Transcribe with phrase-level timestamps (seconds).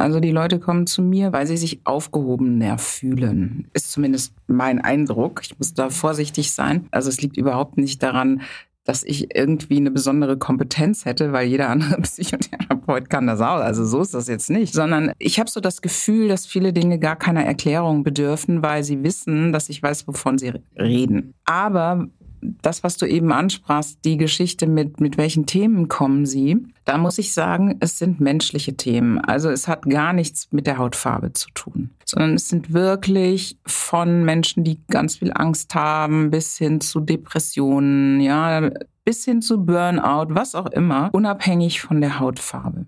[0.00, 3.68] Also die Leute kommen zu mir, weil sie sich aufgehobener fühlen.
[3.74, 5.42] Ist zumindest mein Eindruck.
[5.44, 6.88] Ich muss da vorsichtig sein.
[6.90, 8.40] Also es liegt überhaupt nicht daran,
[8.84, 13.60] dass ich irgendwie eine besondere Kompetenz hätte, weil jeder andere Psychotherapeut kann das auch.
[13.60, 14.72] Also so ist das jetzt nicht.
[14.72, 19.04] Sondern ich habe so das Gefühl, dass viele Dinge gar keiner Erklärung bedürfen, weil sie
[19.04, 21.34] wissen, dass ich weiß, wovon sie reden.
[21.44, 22.08] Aber
[22.40, 27.18] das, was du eben ansprachst, die Geschichte mit, mit welchen Themen kommen sie, da muss
[27.18, 29.18] ich sagen, es sind menschliche Themen.
[29.18, 34.24] Also es hat gar nichts mit der Hautfarbe zu tun, sondern es sind wirklich von
[34.24, 38.70] Menschen, die ganz viel Angst haben, bis hin zu Depressionen, ja,
[39.04, 42.86] bis hin zu Burnout, was auch immer, unabhängig von der Hautfarbe.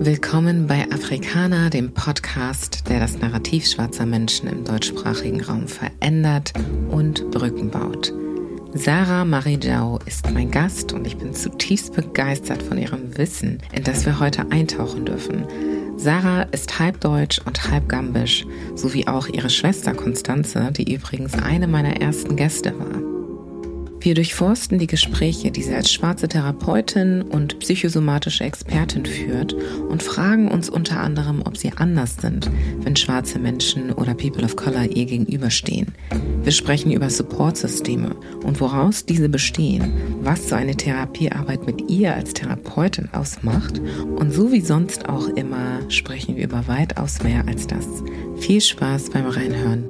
[0.00, 6.52] Willkommen bei Afrikaner, dem Podcast, der das Narrativ schwarzer Menschen im deutschsprachigen Raum verändert
[6.90, 8.12] und Brücken baut.
[8.74, 14.04] Sarah Marijau ist mein Gast und ich bin zutiefst begeistert von ihrem Wissen, in das
[14.04, 15.46] wir heute eintauchen dürfen.
[15.96, 21.66] Sarah ist halb deutsch und halb gambisch, sowie auch ihre Schwester Konstanze, die übrigens eine
[21.66, 23.27] meiner ersten Gäste war.
[24.00, 29.54] Wir durchforsten die Gespräche, die sie als schwarze Therapeutin und psychosomatische Expertin führt
[29.88, 32.48] und fragen uns unter anderem, ob sie anders sind,
[32.80, 35.88] wenn schwarze Menschen oder People of Color ihr gegenüberstehen.
[36.42, 42.32] Wir sprechen über Supportsysteme und woraus diese bestehen, was so eine Therapiearbeit mit ihr als
[42.34, 43.80] Therapeutin ausmacht
[44.16, 47.86] und so wie sonst auch immer sprechen wir über weitaus mehr als das.
[48.38, 49.88] Viel Spaß beim Reinhören.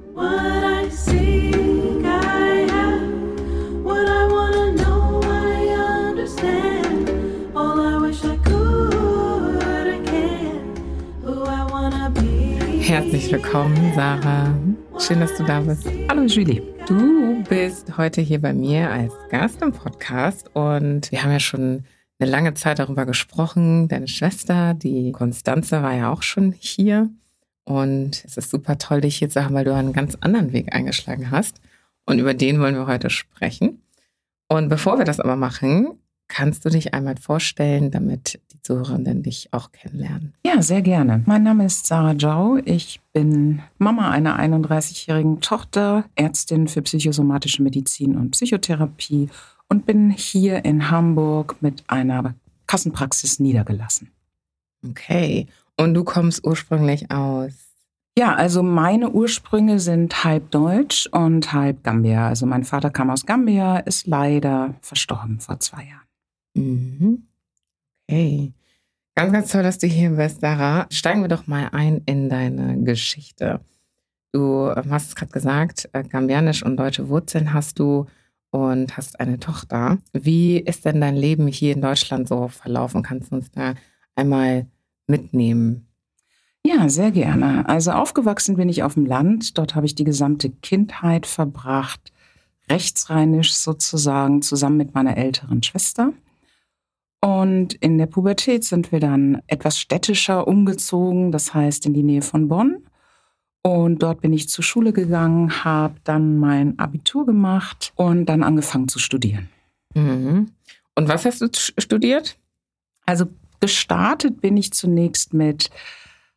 [12.89, 14.59] Herzlich willkommen, Sarah.
[14.99, 15.87] Schön, dass du da bist.
[16.09, 16.63] Hallo, Julie.
[16.87, 21.85] Du bist heute hier bei mir als Gast im Podcast und wir haben ja schon
[22.19, 23.89] eine lange Zeit darüber gesprochen.
[23.89, 27.11] Deine Schwester, die Konstanze, war ja auch schon hier.
[27.65, 30.75] Und es ist super toll, dich hier zu haben, weil du einen ganz anderen Weg
[30.75, 31.61] eingeschlagen hast.
[32.07, 33.83] Und über den wollen wir heute sprechen.
[34.49, 39.49] Und bevor wir das aber machen, Kannst du dich einmal vorstellen, damit die Zuhörenden dich
[39.53, 40.35] auch kennenlernen?
[40.45, 41.23] Ja, sehr gerne.
[41.27, 42.59] Mein Name ist Sarah Jau.
[42.65, 49.31] Ich bin Mama einer 31-jährigen Tochter, Ärztin für psychosomatische Medizin und Psychotherapie
[49.69, 52.35] und bin hier in Hamburg mit einer
[52.67, 54.13] Kassenpraxis niedergelassen.
[54.87, 55.47] Okay.
[55.77, 57.53] Und du kommst ursprünglich aus?
[58.19, 62.29] Ja, also meine Ursprünge sind halb deutsch und halb Gambia.
[62.29, 66.08] Also mein Vater kam aus Gambia, ist leider verstorben vor zwei Jahren.
[66.59, 67.29] Mhm.
[68.09, 68.53] Okay.
[69.15, 70.87] Ganz, ganz toll, dass du hier bist, Sarah.
[70.91, 73.61] Steigen wir doch mal ein in deine Geschichte.
[74.33, 78.07] Du hast es gerade gesagt, äh, gambianisch und deutsche Wurzeln hast du
[78.51, 79.99] und hast eine Tochter.
[80.13, 83.03] Wie ist denn dein Leben hier in Deutschland so verlaufen?
[83.03, 83.75] Kannst du uns da
[84.15, 84.67] einmal
[85.07, 85.87] mitnehmen?
[86.65, 87.69] Ja, sehr gerne.
[87.69, 89.59] Also aufgewachsen bin ich auf dem Land.
[89.59, 92.13] Dort habe ich die gesamte Kindheit verbracht,
[92.71, 96.13] rechtsrheinisch sozusagen, zusammen mit meiner älteren Schwester.
[97.21, 102.23] Und in der Pubertät sind wir dann etwas städtischer umgezogen, das heißt in die Nähe
[102.23, 102.85] von Bonn.
[103.63, 108.89] Und dort bin ich zur Schule gegangen, habe dann mein Abitur gemacht und dann angefangen
[108.89, 109.49] zu studieren.
[109.95, 110.53] Mhm.
[110.95, 112.39] Und was hast du studiert?
[113.05, 113.27] Also
[113.61, 115.71] gestartet bin ich zunächst mit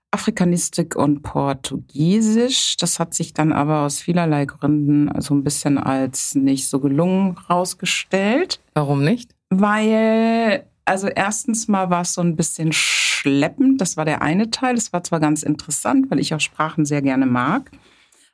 [0.09, 2.75] Afrikanistik und Portugiesisch.
[2.77, 7.37] Das hat sich dann aber aus vielerlei Gründen so ein bisschen als nicht so gelungen
[7.49, 8.59] rausgestellt.
[8.73, 9.33] Warum nicht?
[9.49, 13.79] Weil also erstens mal war es so ein bisschen schleppend.
[13.79, 14.75] Das war der eine Teil.
[14.75, 17.71] Es war zwar ganz interessant, weil ich auch Sprachen sehr gerne mag.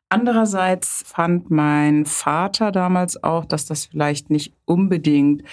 [0.09, 5.44] Andererseits fand mein Vater damals auch, dass das vielleicht nicht unbedingt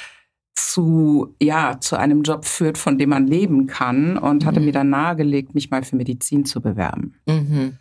[0.54, 4.46] zu, ja, zu einem Job führt, von dem man leben kann und mhm.
[4.46, 7.16] hatte mir dann nahegelegt, mich mal für Medizin zu bewerben.
[7.26, 7.76] Mhm.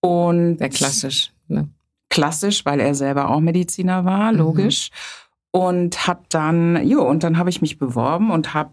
[0.00, 1.32] Und sehr klassisch.
[1.48, 1.70] Ne?
[2.10, 4.90] Klassisch, weil er selber auch Mediziner war, logisch.
[4.90, 5.25] Mhm
[5.56, 8.72] und habe dann, jo, und dann habe ich mich beworben und habe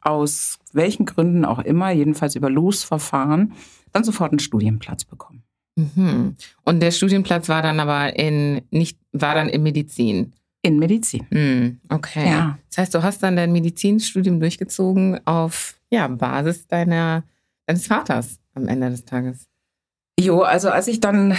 [0.00, 3.54] aus welchen Gründen auch immer, jedenfalls über Losverfahren,
[3.90, 5.42] dann sofort einen Studienplatz bekommen.
[5.74, 6.36] Mhm.
[6.64, 10.32] Und der Studienplatz war dann aber in nicht war dann in Medizin.
[10.62, 11.26] In Medizin.
[11.30, 11.80] Mhm.
[11.88, 12.28] Okay.
[12.28, 12.58] Ja.
[12.68, 17.24] Das heißt, du hast dann dein Medizinstudium durchgezogen auf ja, Basis deiner
[17.66, 19.48] deines Vaters am Ende des Tages.
[20.18, 21.36] Jo, also als ich dann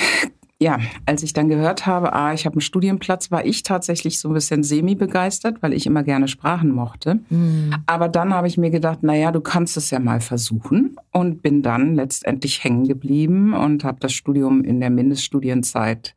[0.62, 4.30] ja, als ich dann gehört habe, ah, ich habe einen Studienplatz, war ich tatsächlich so
[4.30, 7.20] ein bisschen semi-begeistert, weil ich immer gerne Sprachen mochte.
[7.30, 7.74] Mhm.
[7.88, 11.64] Aber dann habe ich mir gedacht, naja, du kannst es ja mal versuchen und bin
[11.64, 16.14] dann letztendlich hängen geblieben und habe das Studium in der Mindeststudienzeit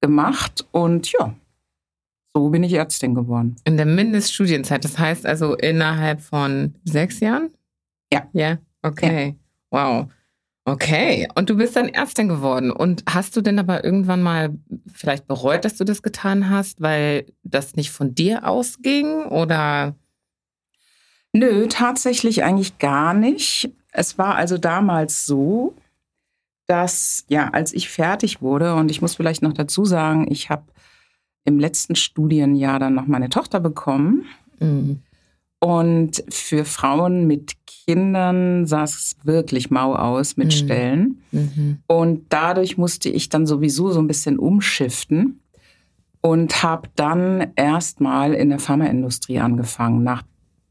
[0.00, 1.34] gemacht und ja,
[2.32, 3.56] so bin ich Ärztin geworden.
[3.64, 7.50] In der Mindeststudienzeit, das heißt also innerhalb von sechs Jahren?
[8.12, 8.28] Ja.
[8.32, 9.26] Ja, okay.
[9.26, 9.34] Ja.
[9.70, 10.06] Wow.
[10.68, 12.70] Okay, und du bist dann Ärztin geworden.
[12.70, 14.50] Und hast du denn aber irgendwann mal
[14.92, 19.94] vielleicht bereut, dass du das getan hast, weil das nicht von dir ausging oder?
[21.32, 23.70] Nö, tatsächlich eigentlich gar nicht.
[23.92, 25.74] Es war also damals so,
[26.66, 30.64] dass, ja, als ich fertig wurde, und ich muss vielleicht noch dazu sagen, ich habe
[31.44, 34.26] im letzten Studienjahr dann noch meine Tochter bekommen.
[34.60, 35.02] Mhm.
[35.60, 40.52] Und für Frauen mit Kindern sah es wirklich mau aus mit mhm.
[40.52, 41.22] Stellen.
[41.32, 41.78] Mhm.
[41.86, 45.40] Und dadurch musste ich dann sowieso so ein bisschen umschiften
[46.20, 50.22] und habe dann erstmal in der Pharmaindustrie angefangen, nach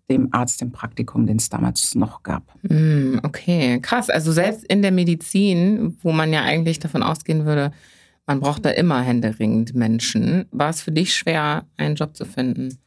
[0.10, 2.44] dem Arzt im Praktikum, den es damals noch gab.
[2.62, 4.10] Mhm, okay, krass.
[4.10, 7.72] Also selbst in der Medizin, wo man ja eigentlich davon ausgehen würde,
[8.26, 12.78] man braucht da immer händeringend Menschen, war es für dich schwer, einen Job zu finden?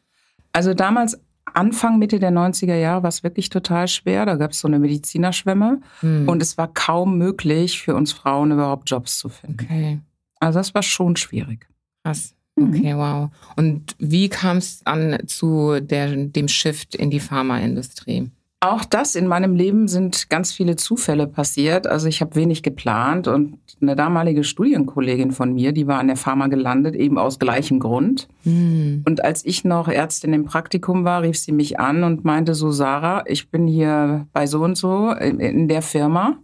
[0.52, 1.18] Also damals
[1.54, 4.26] Anfang, Mitte der 90er Jahre war es wirklich total schwer.
[4.26, 6.28] Da gab es so eine Medizinerschwemme hm.
[6.28, 9.64] und es war kaum möglich für uns Frauen überhaupt Jobs zu finden.
[9.64, 10.00] Okay.
[10.38, 11.68] Also das war schon schwierig.
[12.02, 12.34] Krass.
[12.56, 12.68] Mhm.
[12.68, 13.30] Okay, wow.
[13.56, 18.30] Und wie kam es an zu der, dem Shift in die Pharmaindustrie?
[18.62, 21.86] Auch das in meinem Leben sind ganz viele Zufälle passiert.
[21.86, 26.16] Also ich habe wenig geplant und eine damalige Studienkollegin von mir, die war an der
[26.16, 28.28] Pharma gelandet, eben aus gleichem Grund.
[28.42, 29.02] Hm.
[29.06, 32.70] Und als ich noch Ärztin im Praktikum war, rief sie mich an und meinte so,
[32.70, 36.36] Sarah, ich bin hier bei so und so in der Firma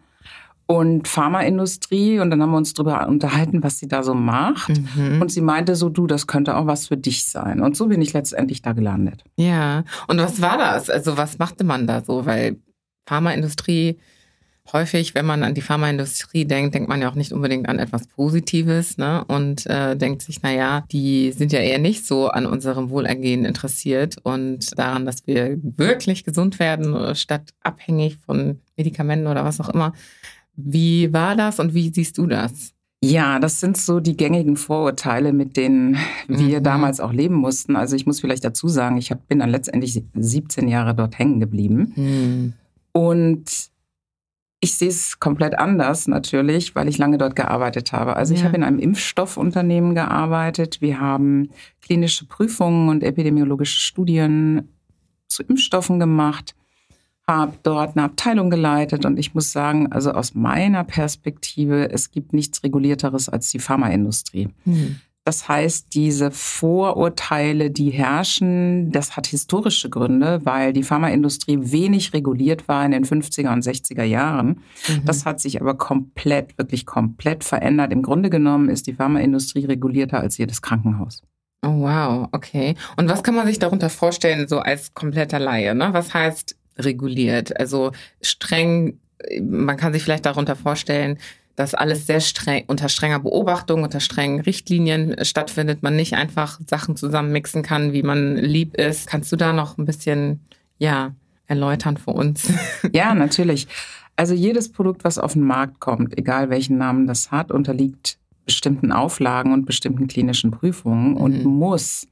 [0.66, 4.68] und Pharmaindustrie und dann haben wir uns darüber unterhalten, was sie da so macht.
[4.96, 5.22] Mhm.
[5.22, 7.60] Und sie meinte so, du, das könnte auch was für dich sein.
[7.60, 9.22] Und so bin ich letztendlich da gelandet.
[9.36, 10.90] Ja, und was war das?
[10.90, 12.26] Also was machte man da so?
[12.26, 12.56] Weil
[13.08, 13.96] Pharmaindustrie,
[14.72, 18.08] häufig, wenn man an die Pharmaindustrie denkt, denkt man ja auch nicht unbedingt an etwas
[18.08, 19.24] Positives ne?
[19.28, 23.44] und äh, denkt sich, na ja, die sind ja eher nicht so an unserem Wohlergehen
[23.44, 29.68] interessiert und daran, dass wir wirklich gesund werden, statt abhängig von Medikamenten oder was auch
[29.68, 29.92] immer.
[30.56, 32.72] Wie war das und wie siehst du das?
[33.04, 35.96] Ja, das sind so die gängigen Vorurteile, mit denen
[36.28, 36.64] wir mhm.
[36.64, 37.76] damals auch leben mussten.
[37.76, 41.92] Also ich muss vielleicht dazu sagen, ich bin dann letztendlich 17 Jahre dort hängen geblieben.
[41.94, 42.52] Mhm.
[42.92, 43.70] Und
[44.60, 48.16] ich sehe es komplett anders natürlich, weil ich lange dort gearbeitet habe.
[48.16, 48.40] Also ja.
[48.40, 50.80] ich habe in einem Impfstoffunternehmen gearbeitet.
[50.80, 51.50] Wir haben
[51.82, 54.68] klinische Prüfungen und epidemiologische Studien
[55.28, 56.55] zu Impfstoffen gemacht
[57.28, 62.32] habe dort eine Abteilung geleitet und ich muss sagen, also aus meiner Perspektive, es gibt
[62.32, 64.48] nichts Regulierteres als die Pharmaindustrie.
[64.64, 65.00] Mhm.
[65.24, 72.68] Das heißt, diese Vorurteile, die herrschen, das hat historische Gründe, weil die Pharmaindustrie wenig reguliert
[72.68, 74.60] war in den 50er und 60er Jahren.
[74.86, 75.04] Mhm.
[75.04, 77.90] Das hat sich aber komplett, wirklich komplett verändert.
[77.90, 81.24] Im Grunde genommen ist die Pharmaindustrie regulierter als jedes Krankenhaus.
[81.64, 82.76] Oh, wow, okay.
[82.96, 85.74] Und was kann man sich darunter vorstellen, so als kompletter Laie?
[85.74, 85.88] Ne?
[85.90, 87.58] Was heißt reguliert.
[87.58, 88.98] Also streng,
[89.40, 91.18] man kann sich vielleicht darunter vorstellen,
[91.56, 96.96] dass alles sehr streng, unter strenger Beobachtung, unter strengen Richtlinien stattfindet, man nicht einfach Sachen
[96.96, 99.08] zusammenmixen kann, wie man lieb ist.
[99.08, 100.40] Kannst du da noch ein bisschen,
[100.78, 101.14] ja,
[101.46, 102.52] erläutern für uns?
[102.92, 103.66] Ja, natürlich.
[104.16, 108.92] Also jedes Produkt, was auf den Markt kommt, egal welchen Namen das hat, unterliegt bestimmten
[108.92, 111.16] Auflagen und bestimmten klinischen Prüfungen mhm.
[111.16, 112.06] und muss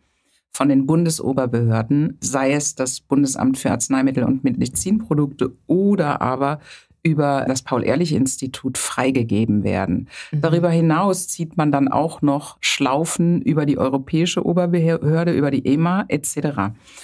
[0.54, 6.60] von den Bundesoberbehörden, sei es das Bundesamt für Arzneimittel und Medizinprodukte oder aber
[7.02, 10.08] über das Paul-Ehrlich-Institut freigegeben werden.
[10.32, 10.40] Mhm.
[10.40, 16.06] Darüber hinaus zieht man dann auch noch Schlaufen über die Europäische Oberbehörde, über die EMA
[16.08, 16.36] etc.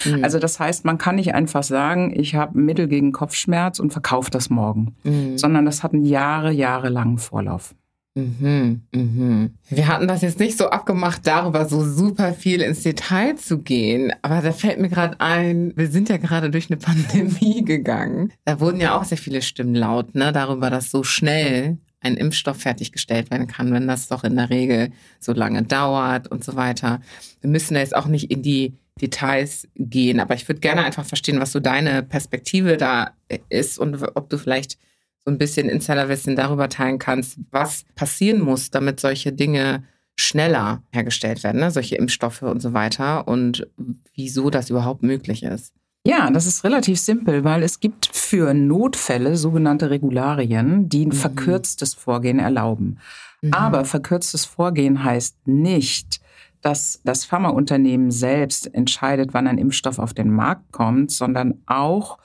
[0.07, 0.25] Mhm.
[0.25, 4.31] Also das heißt, man kann nicht einfach sagen, ich habe Mittel gegen Kopfschmerz und verkaufe
[4.31, 5.37] das morgen, mhm.
[5.37, 7.75] sondern das hat einen Jahre, jahrelangen Vorlauf.
[8.15, 9.55] Mhm, mhm.
[9.69, 14.13] Wir hatten das jetzt nicht so abgemacht, darüber so super viel ins Detail zu gehen.
[14.23, 18.33] Aber da fällt mir gerade ein, wir sind ja gerade durch eine Pandemie gegangen.
[18.45, 22.59] Da wurden ja auch sehr viele Stimmen laut, ne, darüber, dass so schnell ein Impfstoff
[22.59, 27.01] fertiggestellt werden kann, wenn das doch in der Regel so lange dauert und so weiter.
[27.43, 31.05] Wir müssen da jetzt auch nicht in die Details gehen, aber ich würde gerne einfach
[31.05, 33.13] verstehen, was so deine Perspektive da
[33.49, 34.79] ist und ob du vielleicht
[35.25, 39.85] so ein bisschen Insiderwissen darüber teilen kannst, was passieren muss, damit solche Dinge
[40.17, 41.71] schneller hergestellt werden, ne?
[41.71, 43.67] solche Impfstoffe und so weiter und
[44.15, 45.75] wieso das überhaupt möglich ist.
[46.07, 51.13] Ja, das ist relativ simpel, weil es gibt für Notfälle sogenannte Regularien, die ein mhm.
[51.13, 52.99] verkürztes Vorgehen erlauben.
[53.43, 53.53] Mhm.
[53.53, 56.21] Aber verkürztes Vorgehen heißt nicht,
[56.63, 62.19] dass das Pharmaunternehmen selbst entscheidet, wann ein Impfstoff auf den Markt kommt, sondern auch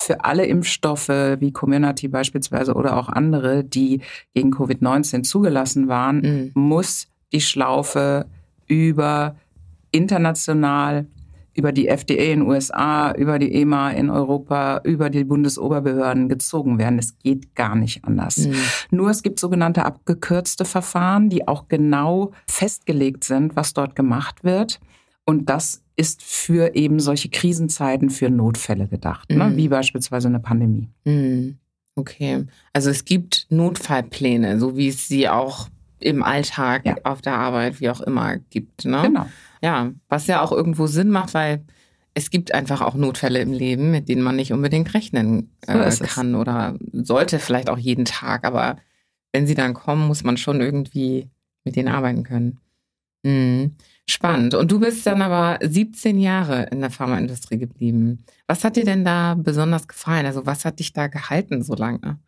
[0.00, 4.00] für alle Impfstoffe wie Community beispielsweise oder auch andere, die
[4.34, 6.50] gegen Covid-19 zugelassen waren, mhm.
[6.54, 8.26] muss die Schlaufe
[8.66, 9.36] über
[9.92, 11.06] international
[11.54, 16.78] über die FDA in den USA, über die EMA in Europa, über die Bundesoberbehörden gezogen
[16.78, 16.98] werden.
[16.98, 18.38] Es geht gar nicht anders.
[18.38, 18.54] Mhm.
[18.90, 24.80] Nur es gibt sogenannte abgekürzte Verfahren, die auch genau festgelegt sind, was dort gemacht wird.
[25.24, 29.44] Und das ist für eben solche Krisenzeiten, für Notfälle gedacht, ne?
[29.44, 29.50] mhm.
[29.50, 29.56] ne?
[29.58, 30.88] wie beispielsweise eine Pandemie.
[31.04, 31.58] Mhm.
[31.94, 36.96] Okay, also es gibt Notfallpläne, so wie es sie auch im Alltag, ja.
[37.04, 38.86] auf der Arbeit, wie auch immer gibt.
[38.86, 39.02] Ne?
[39.02, 39.26] Genau.
[39.62, 41.62] Ja, was ja auch irgendwo Sinn macht, weil
[42.14, 46.04] es gibt einfach auch Notfälle im Leben, mit denen man nicht unbedingt rechnen äh, so
[46.04, 48.44] kann oder sollte vielleicht auch jeden Tag.
[48.46, 48.78] Aber
[49.32, 51.28] wenn sie dann kommen, muss man schon irgendwie
[51.64, 52.58] mit denen arbeiten können.
[53.22, 53.76] Mhm.
[54.10, 54.54] Spannend.
[54.54, 58.24] Und du bist dann aber 17 Jahre in der Pharmaindustrie geblieben.
[58.48, 60.26] Was hat dir denn da besonders gefallen?
[60.26, 62.18] Also was hat dich da gehalten so lange?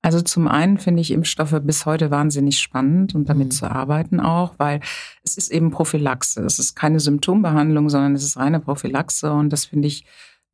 [0.00, 3.50] Also zum einen finde ich Impfstoffe bis heute wahnsinnig spannend und damit mhm.
[3.52, 4.80] zu arbeiten auch, weil
[5.24, 6.44] es ist eben Prophylaxe.
[6.44, 10.04] Es ist keine Symptombehandlung, sondern es ist reine Prophylaxe und das finde ich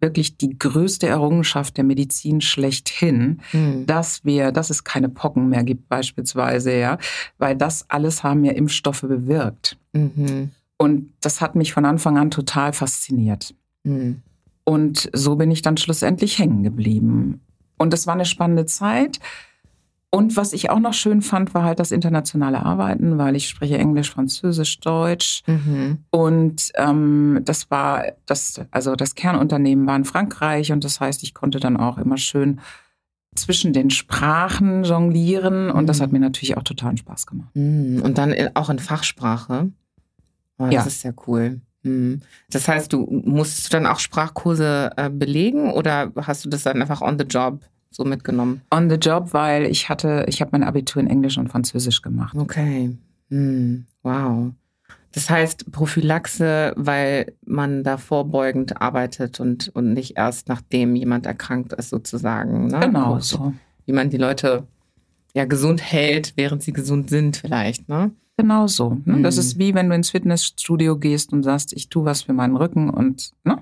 [0.01, 3.87] wirklich die größte Errungenschaft der Medizin schlechthin, mhm.
[3.87, 6.99] dass wir, dass es keine Pocken mehr gibt beispielsweise, ja,
[7.39, 9.79] weil das alles haben ja Impfstoffe bewirkt.
[10.05, 10.51] Mhm.
[10.77, 13.55] Und das hat mich von Anfang an total fasziniert.
[13.85, 14.23] Mhm.
[14.65, 17.41] Und so bin ich dann schlussendlich hängen geblieben.
[17.79, 19.19] Und das war eine spannende Zeit.
[20.11, 23.77] Und was ich auch noch schön fand, war halt das internationale Arbeiten, weil ich spreche
[23.77, 25.43] Englisch, Französisch, Deutsch.
[25.47, 25.99] Mhm.
[26.11, 31.35] Und ähm, das war das, also das Kernunternehmen war in Frankreich und das heißt, ich
[31.35, 32.61] konnte dann auch immer schön
[33.35, 35.87] zwischen den Sprachen jonglieren und mhm.
[35.87, 37.55] das hat mir natürlich auch totalen Spaß gemacht.
[37.55, 38.01] Mhm.
[38.03, 39.71] Und dann auch in Fachsprache.
[40.59, 40.87] Oh, das ja.
[40.87, 41.61] ist sehr cool.
[41.83, 42.23] Mhm.
[42.51, 46.81] Das heißt, du musstest du dann auch Sprachkurse äh, belegen oder hast du das dann
[46.81, 47.61] einfach on the job
[47.91, 48.63] so mitgenommen?
[48.71, 52.37] On the job, weil ich hatte, ich habe mein Abitur in Englisch und Französisch gemacht.
[52.37, 52.97] Okay.
[53.31, 53.87] Hm.
[54.03, 54.53] Wow.
[55.13, 61.73] Das heißt Prophylaxe, weil man da vorbeugend arbeitet und, und nicht erst nachdem jemand erkrankt
[61.73, 62.67] ist sozusagen.
[62.67, 62.81] Ne?
[62.81, 63.55] Genau und so.
[63.87, 64.67] Wie man die Leute
[65.35, 68.11] ja gesund hält, während sie gesund sind vielleicht, ne?
[68.39, 68.97] Genau so.
[69.05, 69.17] Ne?
[69.17, 69.23] Mhm.
[69.25, 72.57] Das ist wie wenn du ins Fitnessstudio gehst und sagst, ich tue was für meinen
[72.57, 73.59] Rücken und ne?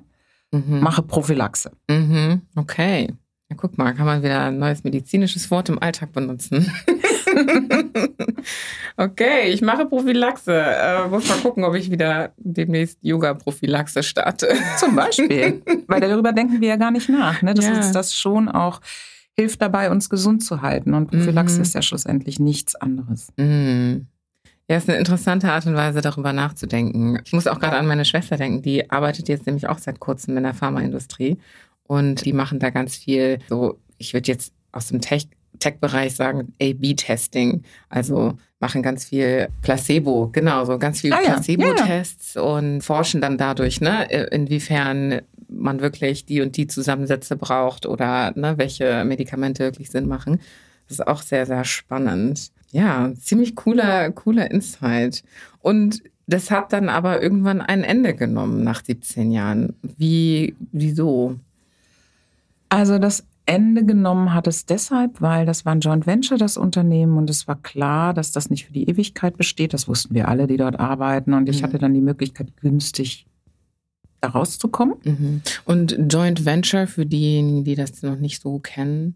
[0.52, 0.80] Mhm.
[0.80, 1.72] mache Prophylaxe.
[1.88, 2.42] Mhm.
[2.54, 3.08] Okay.
[3.48, 6.70] Ja, guck mal, kann man wieder ein neues medizinisches Wort im Alltag benutzen.
[8.98, 10.52] okay, ich mache Prophylaxe.
[10.52, 14.48] Äh, muss mal gucken, ob ich wieder demnächst Yoga-Prophylaxe starte.
[14.78, 15.62] Zum Beispiel.
[15.86, 17.40] Weil darüber denken wir ja gar nicht nach.
[17.40, 17.54] Ne?
[17.54, 17.78] Das ja.
[17.78, 18.80] ist das schon auch
[19.32, 20.92] hilft dabei, uns gesund zu halten.
[20.92, 21.62] Und Prophylaxe mhm.
[21.62, 23.28] ist ja schlussendlich nichts anderes.
[23.38, 24.08] Mhm.
[24.68, 27.20] Ja, ist eine interessante Art und Weise, darüber nachzudenken.
[27.24, 30.36] Ich muss auch gerade an meine Schwester denken, die arbeitet jetzt nämlich auch seit kurzem
[30.36, 31.38] in der Pharmaindustrie.
[31.84, 35.28] Und die machen da ganz viel, so, ich würde jetzt aus dem Tech,
[35.60, 37.62] Tech-Bereich sagen, A-B-Testing.
[37.88, 42.42] Also machen ganz viel Placebo, genau, so ganz viel ah, Placebo-Tests ja.
[42.42, 42.48] ja.
[42.48, 48.58] und forschen dann dadurch, ne, inwiefern man wirklich die und die Zusammensätze braucht oder ne,
[48.58, 50.40] welche Medikamente wirklich Sinn machen.
[50.88, 52.50] Das ist auch sehr, sehr spannend.
[52.70, 55.22] Ja, ziemlich cooler, cooler Insight.
[55.60, 59.74] Und das hat dann aber irgendwann ein Ende genommen nach 17 Jahren.
[59.82, 61.38] Wie, wieso?
[62.68, 67.16] Also das Ende genommen hat es deshalb, weil das war ein Joint Venture, das Unternehmen,
[67.16, 69.72] und es war klar, dass das nicht für die Ewigkeit besteht.
[69.72, 71.32] Das wussten wir alle, die dort arbeiten.
[71.32, 71.66] Und ich mhm.
[71.66, 73.26] hatte dann die Möglichkeit, günstig
[74.20, 74.96] da rauszukommen.
[75.04, 75.42] Mhm.
[75.64, 79.14] Und Joint Venture, für diejenigen, die das noch nicht so kennen?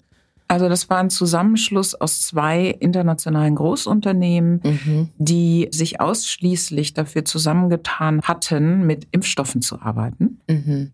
[0.50, 5.08] Also das war ein Zusammenschluss aus zwei internationalen Großunternehmen, mhm.
[5.16, 10.40] die sich ausschließlich dafür zusammengetan hatten, mit Impfstoffen zu arbeiten.
[10.48, 10.90] Mhm.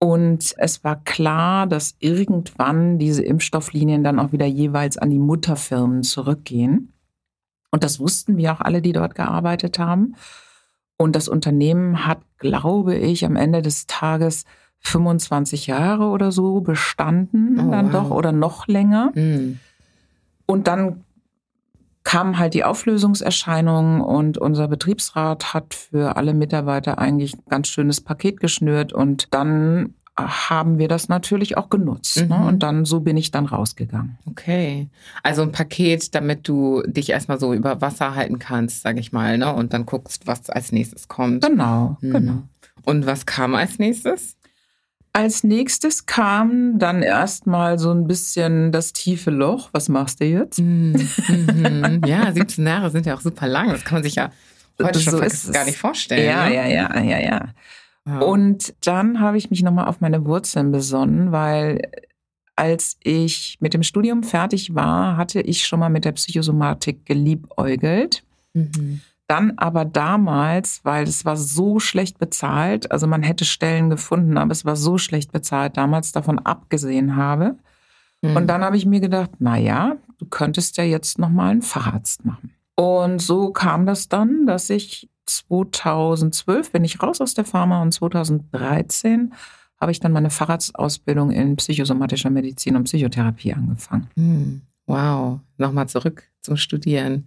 [0.00, 6.02] Und es war klar, dass irgendwann diese Impfstofflinien dann auch wieder jeweils an die Mutterfirmen
[6.02, 6.92] zurückgehen.
[7.70, 10.16] Und das wussten wir auch alle, die dort gearbeitet haben.
[10.96, 14.44] Und das Unternehmen hat, glaube ich, am Ende des Tages
[14.84, 17.92] 25 Jahre oder so bestanden, oh, dann wow.
[17.92, 19.12] doch oder noch länger.
[19.14, 19.58] Mm.
[20.46, 21.04] Und dann
[22.04, 28.02] kamen halt die Auflösungserscheinungen und unser Betriebsrat hat für alle Mitarbeiter eigentlich ein ganz schönes
[28.02, 32.18] Paket geschnürt und dann haben wir das natürlich auch genutzt.
[32.18, 32.24] Ne?
[32.24, 32.28] Mhm.
[32.30, 32.46] Ne?
[32.46, 34.18] Und dann so bin ich dann rausgegangen.
[34.26, 34.88] Okay.
[35.22, 39.38] Also ein Paket, damit du dich erstmal so über Wasser halten kannst, sage ich mal,
[39.38, 39.52] ne?
[39.52, 41.44] Und dann guckst, was als nächstes kommt.
[41.44, 42.12] Genau, mhm.
[42.12, 42.42] genau.
[42.84, 44.36] Und was kam als nächstes?
[45.16, 49.68] Als nächstes kam dann erstmal so ein bisschen das tiefe Loch.
[49.70, 50.58] Was machst du jetzt?
[50.58, 51.08] Mhm.
[51.28, 52.00] mhm.
[52.04, 53.70] ja, 17 Jahre sind ja auch super lang.
[53.70, 54.32] Das kann man sich ja
[54.82, 56.26] heute so schon gar nicht vorstellen.
[56.26, 56.54] Ja, ne?
[56.56, 57.48] ja, ja, ja, ja.
[58.04, 58.22] Wow.
[58.22, 61.80] Und dann habe ich mich nochmal auf meine Wurzeln besonnen, weil
[62.56, 68.24] als ich mit dem Studium fertig war, hatte ich schon mal mit der Psychosomatik geliebäugelt.
[68.52, 69.00] Mhm.
[69.26, 74.52] Dann aber damals, weil es war so schlecht bezahlt, also man hätte Stellen gefunden, aber
[74.52, 77.56] es war so schlecht bezahlt damals, davon abgesehen habe.
[78.22, 78.36] Mhm.
[78.36, 81.62] Und dann habe ich mir gedacht, na ja, du könntest ja jetzt noch mal einen
[81.62, 82.54] Facharzt machen.
[82.76, 87.92] Und so kam das dann, dass ich 2012 bin ich raus aus der Pharma und
[87.92, 89.32] 2013
[89.80, 94.08] habe ich dann meine Facharztausbildung in psychosomatischer Medizin und Psychotherapie angefangen.
[94.16, 94.62] Mhm.
[94.86, 97.26] Wow, nochmal zurück zum Studieren.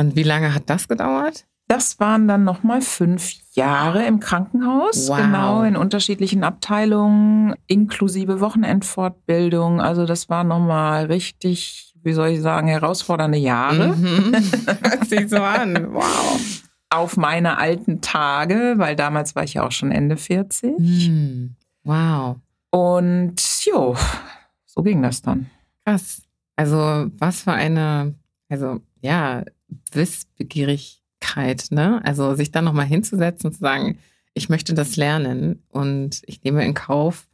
[0.00, 1.44] Und wie lange hat das gedauert?
[1.68, 5.16] Das waren dann nochmal fünf Jahre im Krankenhaus, wow.
[5.18, 9.80] genau in unterschiedlichen Abteilungen, inklusive Wochenendfortbildung.
[9.80, 13.94] Also das war nochmal richtig, wie soll ich sagen, herausfordernde Jahre.
[13.94, 14.34] Mhm.
[14.82, 15.92] Hört sich so an.
[15.92, 16.62] Wow.
[16.88, 20.78] Auf meine alten Tage, weil damals war ich ja auch schon Ende 40.
[20.78, 21.56] Mhm.
[21.84, 22.36] Wow.
[22.70, 23.96] Und jo,
[24.64, 25.50] so ging das dann.
[25.84, 26.22] Krass.
[26.56, 28.14] Also was für eine,
[28.48, 29.44] also ja,
[29.92, 32.00] Wissbegierigkeit, ne?
[32.04, 33.98] Also sich dann nochmal hinzusetzen und zu sagen,
[34.34, 37.28] ich möchte das lernen und ich nehme in Kauf,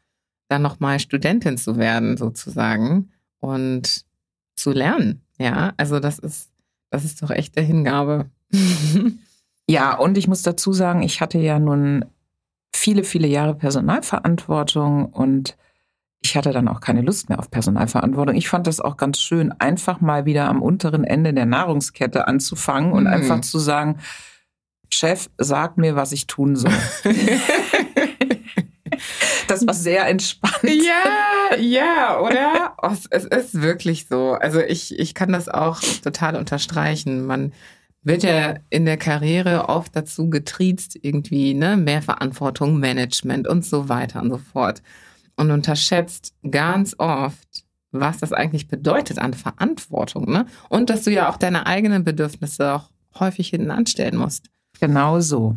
[0.48, 4.04] dann nochmal Studentin zu werden, sozusagen, und
[4.56, 5.22] zu lernen.
[5.38, 6.50] Ja, also das ist,
[6.90, 8.30] das ist doch echt der Hingabe.
[9.68, 12.04] ja, und ich muss dazu sagen, ich hatte ja nun
[12.74, 15.56] viele, viele Jahre Personalverantwortung und
[16.26, 18.34] ich hatte dann auch keine Lust mehr auf Personalverantwortung.
[18.34, 22.92] Ich fand das auch ganz schön, einfach mal wieder am unteren Ende der Nahrungskette anzufangen
[22.92, 23.10] und mhm.
[23.10, 23.98] einfach zu sagen,
[24.90, 26.72] Chef, sag mir, was ich tun soll.
[29.48, 30.64] das war sehr entspannt.
[30.64, 32.74] Ja, ja, oder?
[32.82, 34.32] Oh, es ist wirklich so.
[34.32, 37.24] Also ich, ich kann das auch total unterstreichen.
[37.24, 37.52] Man
[38.02, 43.88] wird ja in der Karriere oft dazu getriezt, irgendwie, ne, mehr Verantwortung, Management und so
[43.88, 44.82] weiter und so fort
[45.36, 50.30] und unterschätzt ganz oft, was das eigentlich bedeutet an Verantwortung.
[50.30, 50.46] Ne?
[50.68, 54.50] Und dass du ja auch deine eigenen Bedürfnisse auch häufig hinten anstellen musst.
[54.80, 55.56] Genau so.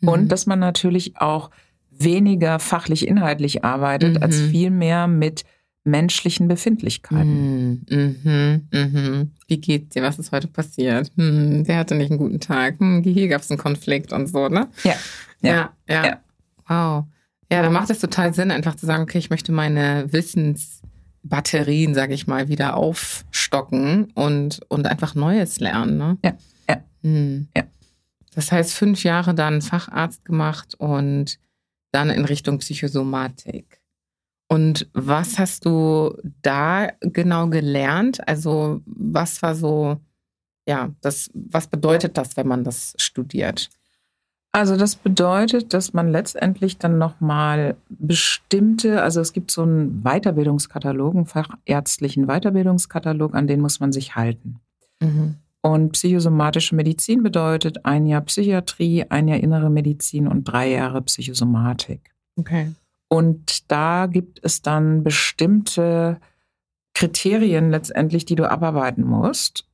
[0.00, 0.08] Mhm.
[0.08, 1.50] Und dass man natürlich auch
[1.90, 4.22] weniger fachlich inhaltlich arbeitet, mhm.
[4.22, 5.44] als vielmehr mit
[5.84, 7.84] menschlichen Befindlichkeiten.
[7.88, 8.16] Mhm.
[8.22, 8.68] Mhm.
[8.72, 9.30] mhm.
[9.46, 10.02] Wie geht's dir?
[10.02, 11.12] Was ist heute passiert?
[11.16, 12.80] Hm, der hatte nicht einen guten Tag.
[12.80, 14.68] Hm, hier gab es einen Konflikt und so, ne?
[14.82, 14.94] Ja.
[15.42, 16.06] Ja, ja.
[16.06, 16.20] ja.
[16.66, 17.04] Wow.
[17.52, 22.14] Ja, da macht es total Sinn, einfach zu sagen, okay, ich möchte meine Wissensbatterien, sage
[22.14, 25.98] ich mal, wieder aufstocken und, und einfach Neues lernen.
[25.98, 26.18] Ne?
[26.24, 26.36] Ja,
[26.68, 26.82] ja.
[27.02, 27.48] Hm.
[27.56, 27.64] ja.
[28.34, 31.38] Das heißt, fünf Jahre dann Facharzt gemacht und
[31.92, 33.80] dann in Richtung Psychosomatik.
[34.48, 38.26] Und was hast du da genau gelernt?
[38.28, 40.00] Also, was war so,
[40.68, 43.70] ja, das, was bedeutet das, wenn man das studiert?
[44.54, 51.12] Also das bedeutet, dass man letztendlich dann nochmal bestimmte, also es gibt so einen Weiterbildungskatalog,
[51.16, 54.60] einen fachärztlichen Weiterbildungskatalog, an den muss man sich halten.
[55.00, 55.38] Mhm.
[55.60, 62.14] Und psychosomatische Medizin bedeutet ein Jahr Psychiatrie, ein Jahr innere Medizin und drei Jahre Psychosomatik.
[62.36, 62.70] Okay.
[63.08, 66.20] Und da gibt es dann bestimmte
[66.94, 69.66] Kriterien letztendlich, die du abarbeiten musst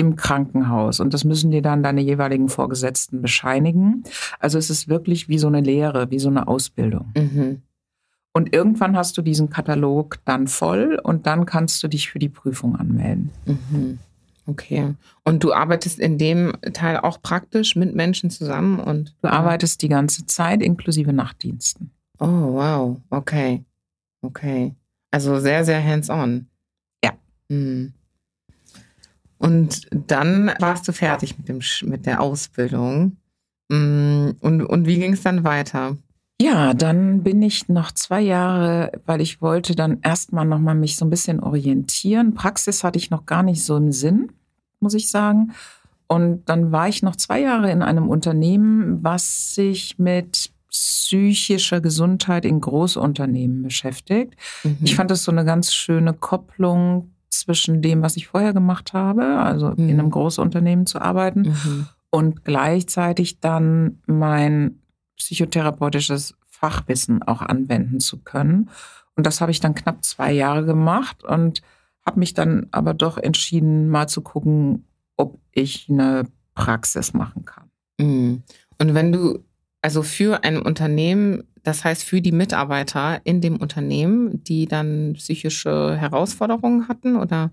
[0.00, 0.98] im Krankenhaus.
[0.98, 4.02] Und das müssen dir dann deine jeweiligen Vorgesetzten bescheinigen.
[4.38, 7.12] Also es ist wirklich wie so eine Lehre, wie so eine Ausbildung.
[7.14, 7.60] Mhm.
[8.32, 12.30] Und irgendwann hast du diesen Katalog dann voll und dann kannst du dich für die
[12.30, 13.30] Prüfung anmelden.
[13.44, 13.98] Mhm.
[14.46, 14.94] Okay.
[15.22, 19.90] Und du arbeitest in dem Teil auch praktisch mit Menschen zusammen und du arbeitest die
[19.90, 21.90] ganze Zeit inklusive Nachtdiensten.
[22.18, 22.96] Oh, wow.
[23.10, 23.64] Okay.
[24.22, 24.74] Okay.
[25.10, 26.46] Also sehr, sehr hands-on.
[27.04, 27.12] Ja.
[27.50, 27.92] Mhm.
[29.40, 33.16] Und dann warst du fertig mit, dem, mit der Ausbildung.
[33.70, 35.96] Mm, und, und wie ging es dann weiter?
[36.40, 41.06] Ja, dann bin ich noch zwei Jahre, weil ich wollte dann erstmal nochmal mich so
[41.06, 42.34] ein bisschen orientieren.
[42.34, 44.30] Praxis hatte ich noch gar nicht so im Sinn,
[44.78, 45.52] muss ich sagen.
[46.06, 52.44] Und dann war ich noch zwei Jahre in einem Unternehmen, was sich mit psychischer Gesundheit
[52.44, 54.34] in Großunternehmen beschäftigt.
[54.64, 54.78] Mhm.
[54.82, 59.38] Ich fand das so eine ganz schöne Kopplung zwischen dem, was ich vorher gemacht habe,
[59.38, 59.88] also mhm.
[59.88, 61.86] in einem Großunternehmen zu arbeiten, mhm.
[62.10, 64.80] und gleichzeitig dann mein
[65.16, 68.70] psychotherapeutisches Fachwissen auch anwenden zu können.
[69.16, 71.62] Und das habe ich dann knapp zwei Jahre gemacht und
[72.04, 77.70] habe mich dann aber doch entschieden, mal zu gucken, ob ich eine Praxis machen kann.
[77.98, 78.42] Mhm.
[78.78, 79.44] Und wenn du
[79.82, 85.96] also für ein Unternehmen das heißt, für die Mitarbeiter in dem Unternehmen, die dann psychische
[85.96, 87.50] Herausforderungen hatten oder?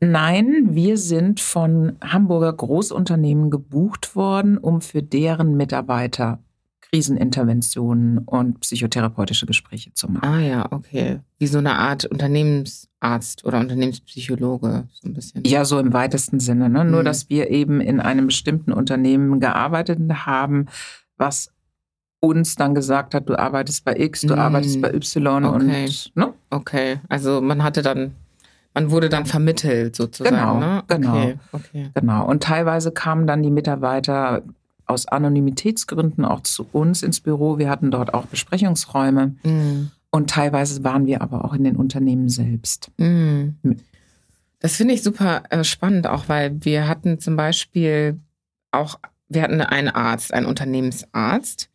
[0.00, 6.40] Nein, wir sind von Hamburger Großunternehmen gebucht worden, um für deren Mitarbeiter
[6.80, 10.28] Kriseninterventionen und psychotherapeutische Gespräche zu machen.
[10.28, 11.20] Ah ja, okay.
[11.38, 15.42] Wie so eine Art Unternehmensarzt oder Unternehmenspsychologe, so ein bisschen.
[15.44, 16.68] Ja, so im weitesten Sinne.
[16.68, 16.84] Ne?
[16.84, 16.90] Mhm.
[16.90, 20.66] Nur, dass wir eben in einem bestimmten Unternehmen gearbeitet haben,
[21.16, 21.50] was
[22.20, 24.40] uns dann gesagt hat, du arbeitest bei X, du mhm.
[24.40, 25.54] arbeitest bei Y okay.
[25.54, 26.32] und ne?
[26.50, 28.14] Okay, also man hatte dann
[28.74, 30.34] man wurde dann vermittelt sozusagen.
[30.34, 30.82] Genau, ne?
[30.88, 31.90] genau, okay, okay.
[31.94, 32.26] genau.
[32.26, 34.42] Und teilweise kamen dann die Mitarbeiter
[34.86, 37.58] aus Anonymitätsgründen auch zu uns ins Büro.
[37.58, 39.36] Wir hatten dort auch Besprechungsräume.
[39.44, 39.90] Mhm.
[40.10, 42.90] Und teilweise waren wir aber auch in den Unternehmen selbst.
[42.98, 43.56] Mhm.
[44.60, 48.18] Das finde ich super äh, spannend, auch weil wir hatten zum Beispiel
[48.70, 48.98] auch,
[49.34, 51.68] wir hatten einen Arzt, einen Unternehmensarzt.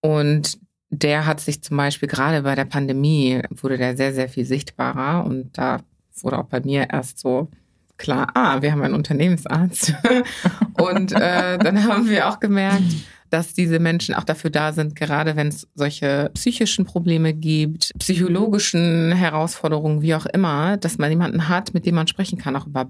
[0.00, 0.58] Und
[0.90, 5.24] der hat sich zum Beispiel gerade bei der Pandemie, wurde der sehr, sehr viel sichtbarer.
[5.24, 5.80] Und da
[6.20, 7.48] wurde auch bei mir erst so
[7.96, 9.94] klar, ah, wir haben einen Unternehmensarzt.
[10.80, 12.84] und äh, dann haben wir auch gemerkt,
[13.30, 19.12] dass diese Menschen auch dafür da sind, gerade wenn es solche psychischen Probleme gibt, psychologischen
[19.12, 22.84] Herausforderungen, wie auch immer, dass man jemanden hat, mit dem man sprechen kann, auch über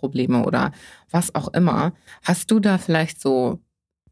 [0.00, 0.72] Burnout-Probleme oder
[1.10, 1.92] was auch immer.
[2.22, 3.60] Hast du da vielleicht so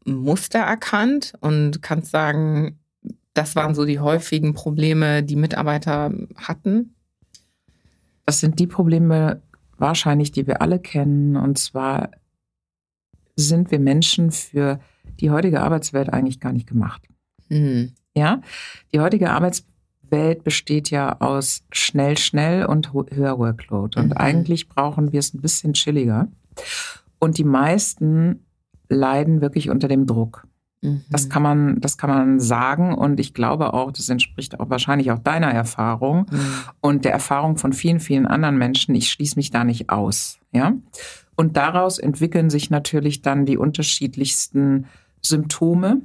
[0.05, 2.79] Muster erkannt und kannst sagen,
[3.33, 6.95] das waren so die häufigen Probleme, die Mitarbeiter hatten?
[8.25, 9.41] Das sind die Probleme,
[9.77, 11.35] wahrscheinlich, die wir alle kennen.
[11.35, 12.11] Und zwar
[13.35, 14.79] sind wir Menschen für
[15.19, 17.01] die heutige Arbeitswelt eigentlich gar nicht gemacht.
[17.49, 17.93] Mhm.
[18.15, 18.41] Ja,
[18.93, 19.68] die heutige Arbeitswelt
[20.43, 23.99] besteht ja aus schnell, schnell und höher Workload.
[23.99, 24.17] Und mhm.
[24.17, 26.27] eigentlich brauchen wir es ein bisschen chilliger.
[27.19, 28.45] Und die meisten
[28.89, 30.47] leiden wirklich unter dem Druck.
[30.81, 31.03] Mhm.
[31.09, 35.11] Das kann man, das kann man sagen und ich glaube auch, das entspricht auch wahrscheinlich
[35.11, 36.53] auch deiner Erfahrung mhm.
[36.81, 38.95] und der Erfahrung von vielen, vielen anderen Menschen.
[38.95, 40.73] Ich schließe mich da nicht aus, ja.
[41.35, 44.87] Und daraus entwickeln sich natürlich dann die unterschiedlichsten
[45.21, 46.01] Symptome.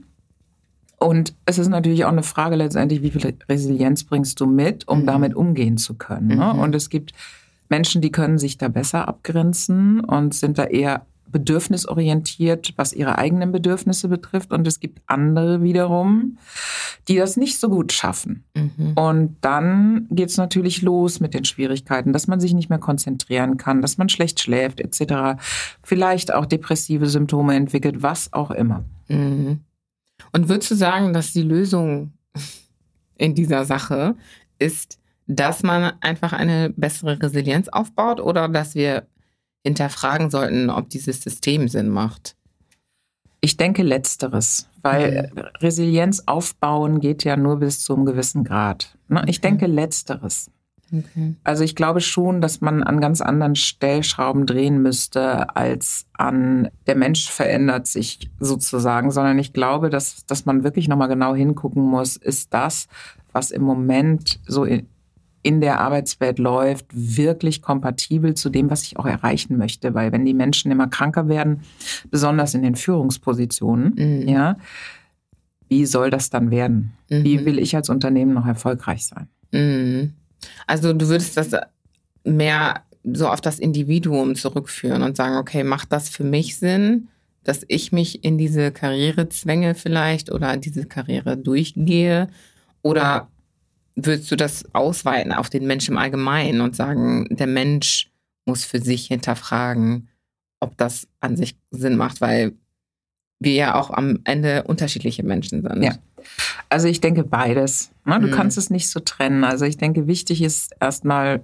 [0.99, 5.03] Und es ist natürlich auch eine Frage letztendlich, wie viel Resilienz bringst du mit, um
[5.03, 5.07] mhm.
[5.07, 6.29] damit umgehen zu können.
[6.29, 6.53] Ne?
[6.55, 6.61] Mhm.
[6.61, 7.13] Und es gibt
[7.69, 13.51] Menschen, die können sich da besser abgrenzen und sind da eher bedürfnisorientiert, was ihre eigenen
[13.51, 14.53] Bedürfnisse betrifft.
[14.53, 16.39] Und es gibt andere wiederum,
[17.09, 18.45] die das nicht so gut schaffen.
[18.55, 18.93] Mhm.
[18.95, 23.57] Und dann geht es natürlich los mit den Schwierigkeiten, dass man sich nicht mehr konzentrieren
[23.57, 25.43] kann, dass man schlecht schläft etc.
[25.83, 28.85] Vielleicht auch depressive Symptome entwickelt, was auch immer.
[29.09, 29.61] Mhm.
[30.35, 32.13] Und würdest du sagen, dass die Lösung
[33.17, 34.17] in dieser Sache
[34.59, 39.07] ist, dass man einfach eine bessere Resilienz aufbaut oder dass wir
[39.63, 42.37] hinterfragen sollten, ob dieses System Sinn macht?
[43.41, 45.41] Ich denke letzteres, weil mhm.
[45.61, 48.97] Resilienz aufbauen geht ja nur bis zu einem gewissen Grad.
[49.09, 49.23] Ne?
[49.29, 49.49] Ich okay.
[49.49, 50.51] denke letzteres.
[50.95, 51.35] Okay.
[51.43, 56.97] Also ich glaube schon, dass man an ganz anderen Stellschrauben drehen müsste, als an der
[56.97, 62.17] Mensch verändert sich sozusagen, sondern ich glaube, dass, dass man wirklich nochmal genau hingucken muss,
[62.17, 62.89] ist das,
[63.33, 64.87] was im Moment so in,
[65.43, 69.95] in der Arbeitswelt läuft, wirklich kompatibel zu dem, was ich auch erreichen möchte.
[69.95, 71.61] Weil wenn die Menschen immer kranker werden,
[72.11, 74.29] besonders in den Führungspositionen, mhm.
[74.29, 74.57] ja,
[75.69, 76.93] wie soll das dann werden?
[77.11, 77.25] Mhm.
[77.25, 79.29] Wie will ich als Unternehmen noch erfolgreich sein?
[79.53, 80.15] Mhm.
[80.67, 81.51] Also du würdest das
[82.25, 87.09] mehr so auf das Individuum zurückführen und sagen, okay, macht das für mich Sinn,
[87.43, 92.29] dass ich mich in diese Karriere zwänge vielleicht oder diese Karriere durchgehe?
[92.83, 93.29] Oder
[93.95, 98.11] würdest du das ausweiten auf den Menschen im Allgemeinen und sagen, der Mensch
[98.47, 100.09] muss für sich hinterfragen,
[100.61, 102.55] ob das an sich Sinn macht, weil
[103.41, 105.83] wir ja auch am Ende unterschiedliche Menschen sind.
[105.83, 105.95] Ja.
[106.69, 107.91] Also ich denke beides.
[108.05, 108.21] Ne?
[108.21, 108.33] Du mhm.
[108.33, 109.45] kannst es nicht so trennen.
[109.45, 111.43] Also ich denke, wichtig ist erstmal,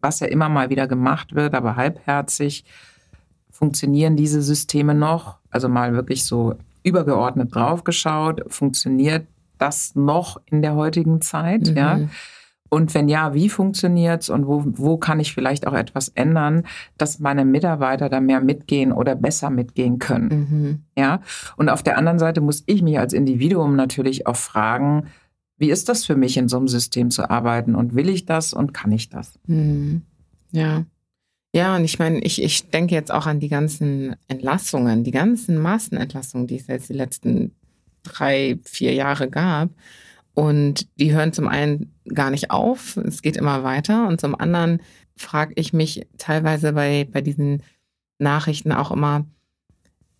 [0.00, 2.64] was ja immer mal wieder gemacht wird, aber halbherzig,
[3.50, 5.38] funktionieren diese Systeme noch?
[5.50, 9.26] Also mal wirklich so übergeordnet draufgeschaut, funktioniert
[9.58, 11.70] das noch in der heutigen Zeit?
[11.70, 11.76] Mhm.
[11.76, 12.00] Ja.
[12.72, 16.62] Und wenn ja, wie funktioniert's und wo, wo kann ich vielleicht auch etwas ändern,
[16.96, 20.28] dass meine Mitarbeiter da mehr mitgehen oder besser mitgehen können?
[20.30, 20.82] Mhm.
[20.96, 21.20] Ja.
[21.58, 25.08] Und auf der anderen Seite muss ich mich als Individuum natürlich auch fragen,
[25.58, 27.74] wie ist das für mich, in so einem System zu arbeiten?
[27.74, 29.38] Und will ich das und kann ich das?
[29.46, 30.00] Mhm.
[30.52, 30.86] Ja.
[31.54, 35.58] Ja, und ich meine, ich, ich denke jetzt auch an die ganzen Entlassungen, die ganzen
[35.58, 37.52] Massenentlassungen, die es jetzt die letzten
[38.02, 39.68] drei, vier Jahre gab.
[40.34, 44.08] Und die hören zum einen gar nicht auf, es geht immer weiter.
[44.08, 44.80] Und zum anderen
[45.14, 47.62] frage ich mich teilweise bei, bei diesen
[48.18, 49.26] Nachrichten auch immer,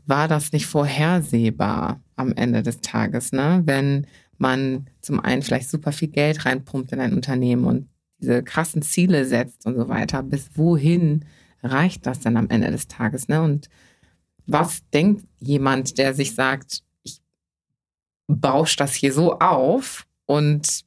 [0.05, 3.62] war das nicht vorhersehbar am Ende des Tages, ne?
[3.64, 4.07] Wenn
[4.38, 7.88] man zum einen vielleicht super viel Geld reinpumpt in ein Unternehmen und
[8.20, 11.25] diese krassen Ziele setzt und so weiter, bis wohin
[11.62, 13.42] reicht das dann am Ende des Tages, ne?
[13.42, 13.68] Und
[14.46, 16.83] was denkt jemand, der sich sagt,
[18.26, 20.85] bauscht das hier so auf und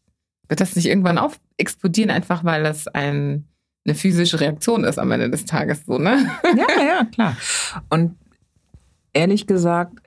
[0.48, 3.46] wird das nicht irgendwann auf explodieren, einfach weil das ein,
[3.86, 6.26] eine physische Reaktion ist am Ende des Tages so, ne?
[6.44, 7.38] Ja, ja, klar.
[7.90, 8.16] Und
[9.14, 10.00] ehrlich gesagt,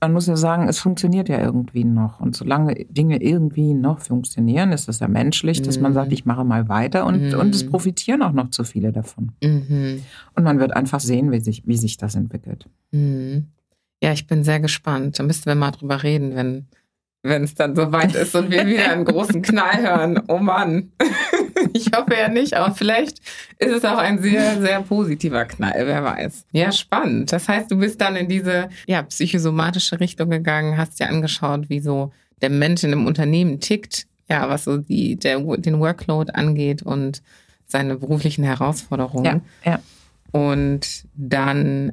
[0.00, 2.20] man muss ja sagen, es funktioniert ja irgendwie noch.
[2.20, 6.14] Und solange Dinge irgendwie noch funktionieren, ist es ja menschlich, dass man sagt, mhm.
[6.14, 7.38] ich mache mal weiter und, mhm.
[7.38, 9.32] und es profitieren auch noch zu viele davon.
[9.42, 10.02] Mhm.
[10.36, 12.68] Und man wird einfach sehen, wie sich, wie sich das entwickelt.
[14.02, 15.18] Ja, ich bin sehr gespannt.
[15.18, 16.66] Da müssten wir mal drüber reden, wenn
[17.22, 20.22] wenn es dann soweit ist und wir wieder einen großen Knall hören.
[20.28, 20.92] Oh Mann.
[21.72, 23.18] Ich hoffe ja nicht, aber vielleicht
[23.58, 26.46] ist es auch ein sehr, sehr positiver Knall, wer weiß.
[26.52, 27.32] Ja, spannend.
[27.32, 31.80] Das heißt, du bist dann in diese ja, psychosomatische Richtung gegangen, hast dir angeschaut, wie
[31.80, 36.82] so der Mensch in einem Unternehmen tickt, ja, was so die, der, den Workload angeht
[36.82, 37.22] und
[37.66, 39.42] seine beruflichen Herausforderungen.
[39.64, 39.80] Ja, ja.
[40.30, 41.92] Und dann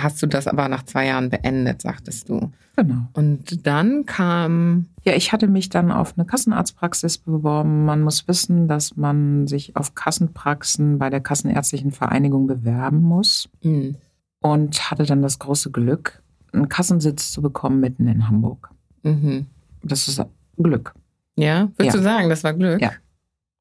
[0.00, 2.50] hast du das aber nach zwei Jahren beendet, sagtest du.
[2.76, 3.08] Genau.
[3.12, 4.86] Und dann kam.
[5.04, 7.84] Ja, ich hatte mich dann auf eine Kassenarztpraxis beworben.
[7.84, 13.48] Man muss wissen, dass man sich auf Kassenpraxen bei der Kassenärztlichen Vereinigung bewerben muss.
[13.62, 13.96] Mhm.
[14.40, 18.70] Und hatte dann das große Glück, einen Kassensitz zu bekommen mitten in Hamburg.
[19.02, 19.46] Mhm.
[19.82, 20.20] Das ist
[20.56, 20.94] Glück.
[21.36, 22.00] Ja, würdest ja.
[22.00, 22.80] du sagen, das war Glück?
[22.80, 22.92] Ja.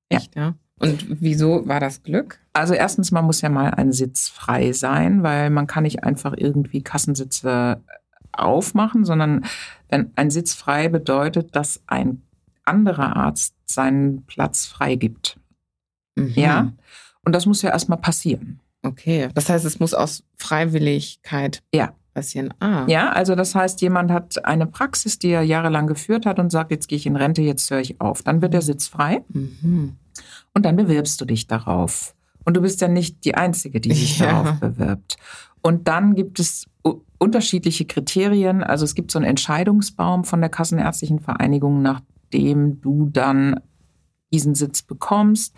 [0.09, 0.55] Echt, ja.
[0.81, 2.39] Und wieso war das Glück?
[2.53, 6.33] Also erstens, man muss ja mal ein Sitz frei sein, weil man kann nicht einfach
[6.35, 7.81] irgendwie Kassensitze
[8.31, 9.45] aufmachen, sondern
[9.89, 12.21] wenn ein Sitz frei bedeutet, dass ein
[12.65, 15.37] anderer Arzt seinen Platz freigibt.
[16.15, 16.33] Mhm.
[16.35, 16.73] Ja.
[17.23, 18.59] Und das muss ja erstmal passieren.
[18.83, 19.29] Okay.
[19.33, 21.93] Das heißt, es muss aus Freiwilligkeit ja.
[22.13, 22.53] passieren.
[22.59, 22.85] Ah.
[22.87, 26.71] Ja, also das heißt, jemand hat eine Praxis, die er jahrelang geführt hat und sagt,
[26.71, 28.23] jetzt gehe ich in Rente, jetzt höre ich auf.
[28.23, 29.23] Dann wird der Sitz frei.
[29.29, 29.97] Mhm.
[30.53, 32.15] Und dann bewirbst du dich darauf.
[32.43, 34.43] Und du bist ja nicht die Einzige, die sich ja.
[34.43, 35.17] darauf bewirbt.
[35.61, 36.65] Und dann gibt es
[37.17, 38.63] unterschiedliche Kriterien.
[38.63, 43.59] Also es gibt so einen Entscheidungsbaum von der Kassenärztlichen Vereinigung, nachdem du dann
[44.33, 45.55] diesen Sitz bekommst.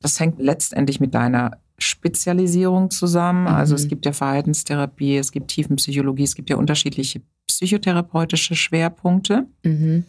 [0.00, 3.42] Das hängt letztendlich mit deiner Spezialisierung zusammen.
[3.42, 3.48] Mhm.
[3.48, 9.46] Also es gibt ja Verhaltenstherapie, es gibt Tiefenpsychologie, es gibt ja unterschiedliche psychotherapeutische Schwerpunkte.
[9.62, 10.04] Mhm.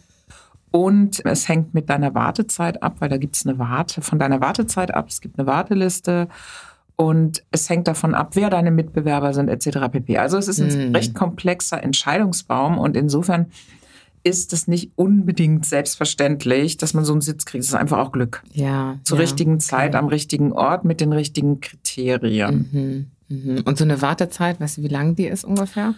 [0.76, 4.42] Und es hängt mit deiner Wartezeit ab, weil da gibt es eine Warte von deiner
[4.42, 5.06] Wartezeit ab.
[5.08, 6.28] Es gibt eine Warteliste
[6.96, 9.90] und es hängt davon ab, wer deine Mitbewerber sind, etc.
[9.90, 10.18] pp.
[10.18, 10.94] Also es ist ein hm.
[10.94, 13.46] recht komplexer Entscheidungsbaum und insofern
[14.22, 17.64] ist es nicht unbedingt selbstverständlich, dass man so einen Sitz kriegt.
[17.64, 18.42] Es ist einfach auch Glück.
[18.52, 18.98] Ja.
[19.02, 19.98] Zur ja, richtigen Zeit, okay.
[19.98, 23.08] am richtigen Ort, mit den richtigen Kriterien.
[23.30, 23.62] Mhm, mhm.
[23.64, 25.94] Und so eine Wartezeit, weißt du, wie lang die ist ungefähr?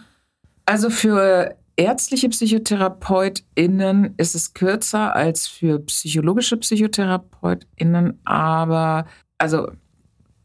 [0.65, 9.05] Also für ärztliche PsychotherapeutInnen ist es kürzer als für psychologische PsychotherapeutInnen, aber
[9.37, 9.71] also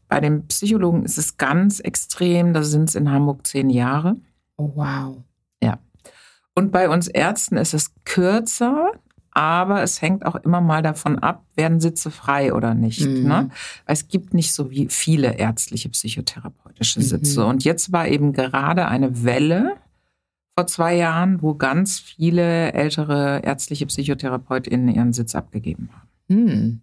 [0.07, 4.15] bei den Psychologen ist es ganz extrem, da sind es in Hamburg zehn Jahre.
[4.55, 5.17] Oh, wow.
[5.61, 5.79] Ja.
[6.53, 8.93] Und bei uns Ärzten ist es kürzer,
[9.31, 13.01] aber es hängt auch immer mal davon ab, werden Sitze frei oder nicht.
[13.01, 13.23] Mhm.
[13.23, 13.49] Ne?
[13.85, 17.41] Es gibt nicht so wie viele ärztliche psychotherapeutische Sitze.
[17.41, 17.47] Mhm.
[17.47, 19.75] Und jetzt war eben gerade eine Welle
[20.55, 26.09] vor zwei Jahren, wo ganz viele ältere ärztliche PsychotherapeutInnen ihren Sitz abgegeben haben.
[26.29, 26.81] Hm.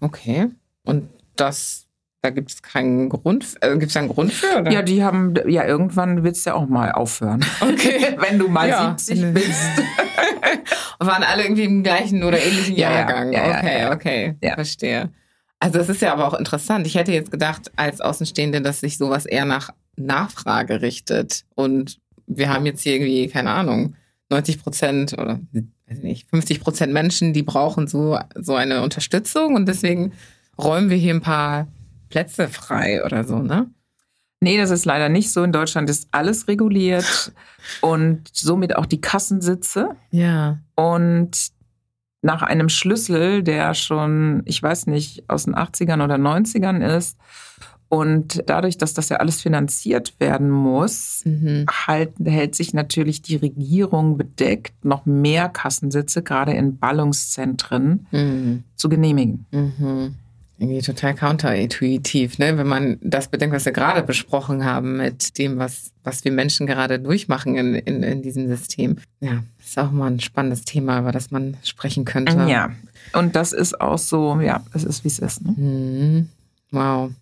[0.00, 0.50] Okay.
[0.84, 1.86] Und das,
[2.22, 4.60] da gibt es keinen Grund, äh, gibt es einen Grund für?
[4.60, 4.70] Oder?
[4.70, 7.44] Ja, die haben, ja, irgendwann willst du ja auch mal aufhören.
[7.60, 8.16] Okay.
[8.18, 8.96] Wenn du mal ja.
[8.96, 9.50] 70 bist.
[11.00, 13.32] Waren alle irgendwie im gleichen oder ähnlichen ja, Jahrgang.
[13.32, 14.54] Ja, okay, okay.
[14.54, 15.10] Verstehe.
[15.58, 16.86] Also es ist ja aber auch interessant.
[16.86, 22.52] Ich hätte jetzt gedacht, als Außenstehende, dass sich sowas eher nach Nachfrage richtet und wir
[22.52, 23.96] haben jetzt hier irgendwie, keine Ahnung,
[24.30, 25.40] 90 Prozent oder
[25.88, 30.12] weiß nicht, 50 Prozent Menschen, die brauchen so, so eine Unterstützung und deswegen
[30.58, 31.68] räumen wir hier ein paar
[32.08, 33.70] Plätze frei oder so, ne?
[34.40, 35.42] Nee, das ist leider nicht so.
[35.42, 37.32] In Deutschland ist alles reguliert
[37.80, 39.96] und somit auch die Kassensitze.
[40.10, 40.58] Ja.
[40.74, 41.48] Und
[42.20, 47.18] nach einem Schlüssel, der schon, ich weiß nicht, aus den 80ern oder 90ern ist
[47.94, 51.64] und dadurch, dass das ja alles finanziert werden muss, mhm.
[51.70, 58.64] halt, hält sich natürlich die Regierung bedeckt, noch mehr Kassensitze, gerade in Ballungszentren, mhm.
[58.74, 59.46] zu genehmigen.
[59.52, 60.16] Mhm.
[60.58, 62.58] Irgendwie total counterintuitiv, ne?
[62.58, 66.66] wenn man das bedenkt, was wir gerade besprochen haben mit dem, was, was wir Menschen
[66.66, 68.96] gerade durchmachen in, in, in diesem System.
[69.20, 72.44] Ja, ist auch mal ein spannendes Thema, über das man sprechen könnte.
[72.48, 72.72] Ja,
[73.12, 75.44] und das ist auch so, ja, es ist, wie es ist.
[75.44, 75.54] Ne?
[75.56, 76.28] Mhm.
[76.72, 77.12] Wow.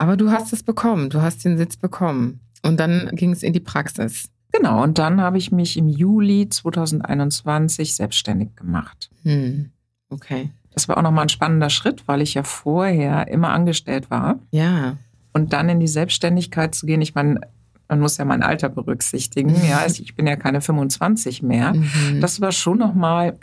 [0.00, 2.40] Aber du hast es bekommen, du hast den Sitz bekommen.
[2.62, 4.30] Und dann ging es in die Praxis.
[4.50, 9.10] Genau, und dann habe ich mich im Juli 2021 selbstständig gemacht.
[9.24, 9.68] Hm.
[10.08, 10.48] Okay.
[10.72, 14.38] Das war auch nochmal ein spannender Schritt, weil ich ja vorher immer angestellt war.
[14.52, 14.96] Ja.
[15.34, 17.42] Und dann in die Selbstständigkeit zu gehen, ich meine,
[17.86, 19.54] man muss ja mein Alter berücksichtigen.
[19.68, 21.74] Ja, also ich bin ja keine 25 mehr.
[21.74, 22.22] Mhm.
[22.22, 23.36] Das war schon nochmal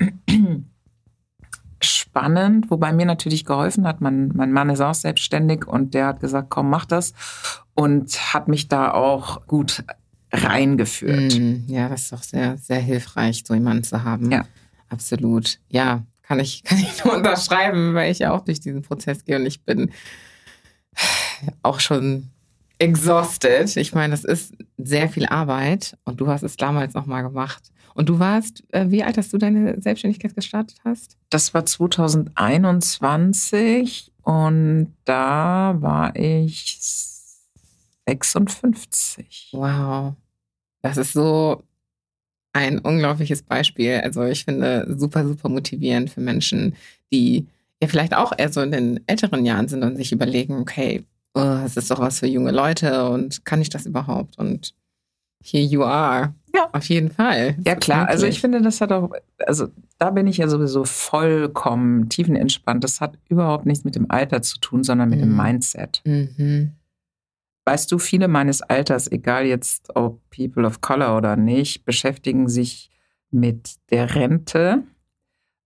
[2.18, 4.02] spannend, wobei mir natürlich geholfen hat.
[4.02, 7.14] Mein, mein Mann ist auch selbstständig und der hat gesagt, komm, mach das.
[7.76, 9.84] Und hat mich da auch gut
[10.32, 11.38] reingeführt.
[11.38, 11.66] Mhm.
[11.68, 14.32] Ja, das ist doch sehr, sehr hilfreich, so jemanden zu haben.
[14.32, 14.46] Ja.
[14.90, 15.60] Absolut.
[15.70, 19.38] Ja, kann ich, kann ich nur unterschreiben, weil ich ja auch durch diesen Prozess gehe
[19.38, 19.92] und ich bin
[21.62, 22.30] auch schon
[22.80, 23.76] exhausted.
[23.78, 27.72] Ich meine, das ist sehr viel Arbeit und du hast es damals nochmal gemacht.
[27.98, 31.18] Und du warst, äh, wie alt hast du deine Selbstständigkeit gestartet hast?
[31.32, 36.78] Das war 2021 und da war ich
[38.08, 39.50] 56.
[39.54, 40.14] Wow.
[40.84, 41.64] Das ist so
[42.54, 44.00] ein unglaubliches Beispiel.
[44.04, 46.76] Also ich finde super, super motivierend für Menschen,
[47.12, 47.48] die
[47.82, 51.62] ja vielleicht auch eher so in den älteren Jahren sind und sich überlegen, okay, oh,
[51.66, 54.38] es ist doch was für junge Leute und kann ich das überhaupt?
[54.38, 54.76] Und
[55.44, 56.36] here you are.
[56.58, 56.70] Ja.
[56.72, 57.56] Auf jeden Fall.
[57.66, 58.08] Ja, klar.
[58.08, 59.12] Also ich finde, das hat auch,
[59.46, 59.68] also
[60.00, 62.84] da bin ich ja sowieso vollkommen tiefenentspannt.
[62.84, 65.24] Das hat überhaupt nichts mit dem Alter zu tun, sondern mit mhm.
[65.24, 66.02] dem Mindset.
[66.06, 66.72] Mhm.
[67.66, 72.90] Weißt du, viele meines Alters, egal jetzt ob People of Color oder nicht, beschäftigen sich
[73.30, 74.84] mit der Rente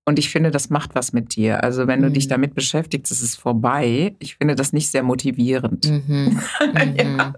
[0.05, 1.63] und ich finde, das macht was mit dir.
[1.63, 2.31] Also wenn du dich mhm.
[2.31, 4.15] damit beschäftigst, ist es vorbei.
[4.19, 5.89] Ich finde das nicht sehr motivierend.
[5.89, 6.39] Mhm.
[6.97, 7.33] ja.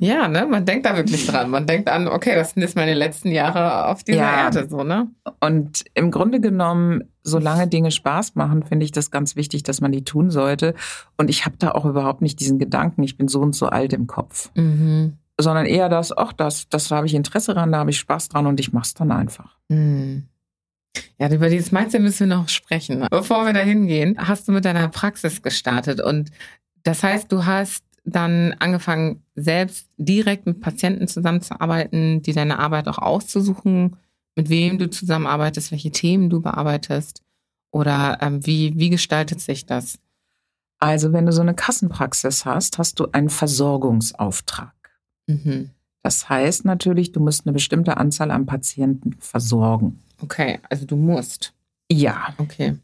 [0.00, 0.28] Ja.
[0.28, 0.46] ne?
[0.46, 1.50] Man denkt da wirklich dran.
[1.50, 4.44] Man denkt an, okay, das sind jetzt meine letzten Jahre auf dieser ja.
[4.44, 5.08] Erde, so, ne?
[5.40, 9.92] Und im Grunde genommen, solange Dinge Spaß machen, finde ich das ganz wichtig, dass man
[9.92, 10.74] die tun sollte.
[11.16, 13.92] Und ich habe da auch überhaupt nicht diesen Gedanken, ich bin so und so alt
[13.92, 14.50] im Kopf.
[14.54, 15.18] Mhm.
[15.40, 18.46] Sondern eher das, ach, das, das habe ich Interesse dran, da habe ich Spaß dran
[18.46, 19.56] und ich mache es dann einfach.
[19.68, 20.24] Mhm.
[21.18, 23.06] Ja, über dieses Mindset müssen wir noch sprechen.
[23.10, 26.30] Bevor wir da hingehen, hast du mit deiner Praxis gestartet und
[26.82, 32.98] das heißt, du hast dann angefangen, selbst direkt mit Patienten zusammenzuarbeiten, die deine Arbeit auch
[32.98, 33.96] auszusuchen,
[34.36, 37.22] mit wem du zusammenarbeitest, welche Themen du bearbeitest
[37.70, 39.98] oder ähm, wie, wie gestaltet sich das?
[40.78, 44.72] Also, wenn du so eine Kassenpraxis hast, hast du einen Versorgungsauftrag.
[45.26, 45.70] Mhm.
[46.02, 50.00] Das heißt natürlich, du musst eine bestimmte Anzahl an Patienten versorgen.
[50.22, 51.52] Okay, also du musst.
[51.90, 52.34] Ja.
[52.38, 52.78] Okay.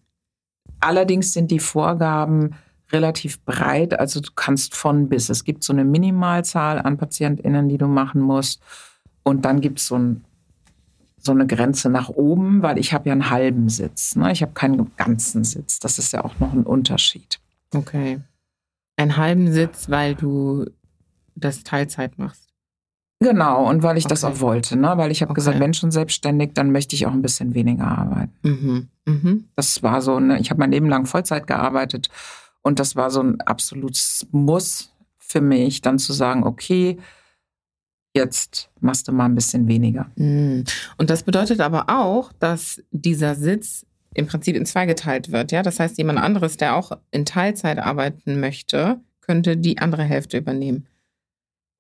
[0.81, 2.55] Allerdings sind die Vorgaben
[2.93, 3.99] relativ breit.
[3.99, 5.29] Also du kannst von bis.
[5.29, 8.63] Es gibt so eine Minimalzahl an PatientInnen, die du machen musst.
[9.23, 10.25] Und dann gibt es so, ein,
[11.19, 14.15] so, eine Grenze nach oben, weil ich habe ja einen halben Sitz.
[14.17, 14.31] Ne?
[14.33, 15.81] Ich habe keinen ganzen Sitz.
[15.81, 17.41] Das ist ja auch noch ein Unterschied.
[17.75, 18.21] Okay.
[18.97, 20.67] Einen halben Sitz, weil du
[21.35, 22.47] das Teilzeit machst.
[23.19, 24.13] Genau, und weil ich okay.
[24.13, 24.93] das auch wollte, ne?
[24.97, 25.39] weil ich habe okay.
[25.39, 28.33] gesagt, wenn schon selbstständig, dann möchte ich auch ein bisschen weniger arbeiten.
[28.43, 28.89] Mhm.
[29.07, 29.45] Mhm.
[29.57, 30.39] Das war so, ne?
[30.39, 32.11] ich habe mein Leben lang Vollzeit gearbeitet
[32.67, 36.99] und das war so ein absolutes Muss für mich, dann zu sagen, okay,
[38.13, 40.11] jetzt machst du mal ein bisschen weniger.
[40.17, 40.65] Mhm.
[40.99, 45.53] Und das bedeutet aber auch, dass dieser Sitz im Prinzip in zwei geteilt wird.
[45.53, 50.37] Ja, das heißt, jemand anderes, der auch in Teilzeit arbeiten möchte, könnte die andere Hälfte
[50.37, 50.89] übernehmen.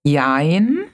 [0.05, 0.85] Jein.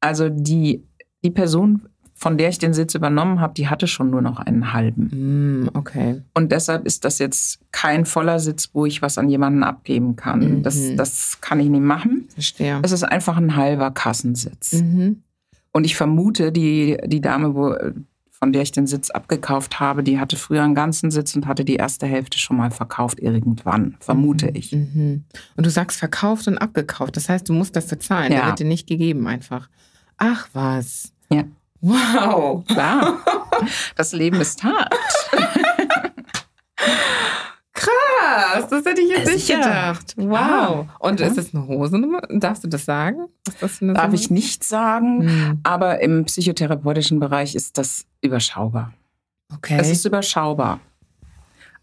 [0.00, 0.82] Also die,
[1.22, 1.90] die Person,
[2.22, 5.64] von der ich den Sitz übernommen habe, die hatte schon nur noch einen halben.
[5.64, 6.22] Mm, okay.
[6.34, 10.38] Und deshalb ist das jetzt kein voller Sitz, wo ich was an jemanden abgeben kann.
[10.38, 10.62] Mhm.
[10.62, 12.28] Das, das kann ich nicht machen.
[12.32, 12.78] Verstehe.
[12.84, 14.74] Es ist einfach ein halber Kassensitz.
[14.74, 15.24] Mhm.
[15.72, 17.74] Und ich vermute, die, die Dame, wo,
[18.30, 21.64] von der ich den Sitz abgekauft habe, die hatte früher einen ganzen Sitz und hatte
[21.64, 24.54] die erste Hälfte schon mal verkauft irgendwann, vermute mhm.
[24.54, 24.70] ich.
[24.70, 25.24] Mhm.
[25.56, 27.16] Und du sagst verkauft und abgekauft.
[27.16, 28.30] Das heißt, du musst dafür zahlen.
[28.30, 28.38] Ja.
[28.38, 29.68] Der wird dir nicht gegeben einfach.
[30.18, 31.12] Ach was.
[31.28, 31.46] Ja.
[31.82, 32.64] Wow.
[32.66, 33.18] Klar.
[33.94, 34.92] Das Leben ist hart.
[37.74, 40.14] Krass, das hätte ich jetzt nicht gedacht.
[40.16, 40.32] Wow.
[40.36, 42.22] Ah, Und ist das eine Hosennummer?
[42.28, 43.28] Darfst du das sagen?
[43.44, 44.14] Das Darf Summe?
[44.14, 45.60] ich nicht sagen, hm.
[45.62, 48.92] aber im psychotherapeutischen Bereich ist das überschaubar.
[49.54, 49.78] Okay.
[49.80, 50.80] Es ist überschaubar.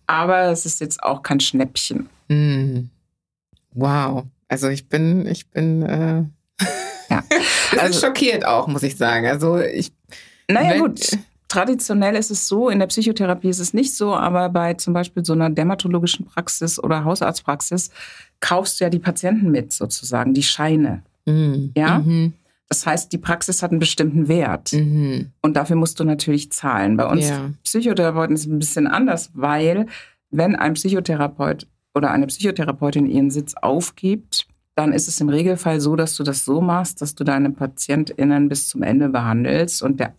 [0.05, 2.09] Aber es ist jetzt auch kein Schnäppchen.
[2.29, 2.89] Hm.
[3.73, 4.25] Wow.
[4.47, 6.23] Also ich bin, ich bin äh,
[7.77, 9.27] also, schockiert auch, muss ich sagen.
[9.27, 9.91] Also ich.
[10.49, 10.99] Naja, gut.
[11.47, 15.25] Traditionell ist es so, in der Psychotherapie ist es nicht so, aber bei zum Beispiel
[15.25, 17.89] so einer dermatologischen Praxis oder Hausarztpraxis
[18.39, 21.01] kaufst du ja die Patienten mit, sozusagen, die Scheine.
[21.25, 21.71] Mhm.
[21.75, 21.99] Ja?
[21.99, 22.33] Mhm.
[22.69, 24.73] Das heißt, die Praxis hat einen bestimmten Wert.
[24.73, 25.31] Mhm.
[25.41, 26.97] Und dafür musst du natürlich zahlen.
[26.97, 27.49] Bei uns ja.
[27.63, 29.87] Psychotherapeuten ist es ein bisschen anders, weil
[30.29, 31.65] wenn ein Psychotherapeut
[31.95, 34.45] oder eine Psychotherapeutin ihren Sitz aufgibt,
[34.79, 38.47] dann ist es im Regelfall so, dass du das so machst, dass du deine PatientInnen
[38.47, 40.15] bis zum Ende behandelst und der,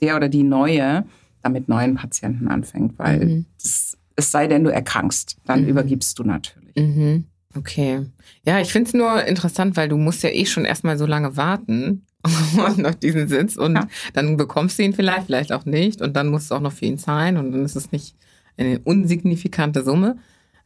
[0.00, 1.04] der oder die Neue
[1.40, 3.46] damit neuen Patienten anfängt, weil mhm.
[3.62, 5.68] das, es sei denn, du erkrankst, dann mhm.
[5.68, 6.74] übergibst du natürlich.
[6.74, 7.26] Mhm.
[7.54, 8.04] Okay.
[8.44, 11.36] Ja, ich finde es nur interessant, weil du musst ja eh schon erstmal so lange
[11.36, 13.86] warten auf diesen Sitz und ja.
[14.14, 16.86] dann bekommst du ihn vielleicht, vielleicht auch nicht und dann musst du auch noch für
[16.86, 18.16] ihn zahlen und dann ist es nicht
[18.56, 20.16] eine unsignifikante Summe.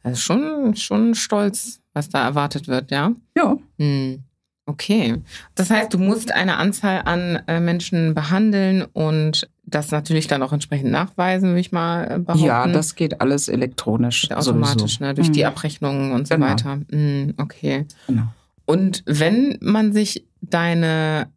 [0.01, 3.11] Also schon, schon stolz, was da erwartet wird, ja?
[3.35, 3.57] Ja.
[3.79, 4.23] Hm.
[4.67, 5.21] Okay.
[5.55, 10.51] Das heißt, du musst eine Anzahl an äh, Menschen behandeln und das natürlich dann auch
[10.51, 12.45] entsprechend nachweisen, würde ich mal äh, behaupten.
[12.45, 14.23] Ja, das geht alles elektronisch.
[14.23, 15.13] Geht automatisch, ne?
[15.13, 15.33] durch mhm.
[15.33, 16.47] die Abrechnungen und so genau.
[16.47, 16.79] weiter.
[16.91, 17.85] Mhm, okay.
[18.07, 18.27] Genau.
[18.65, 21.29] Und wenn man sich deine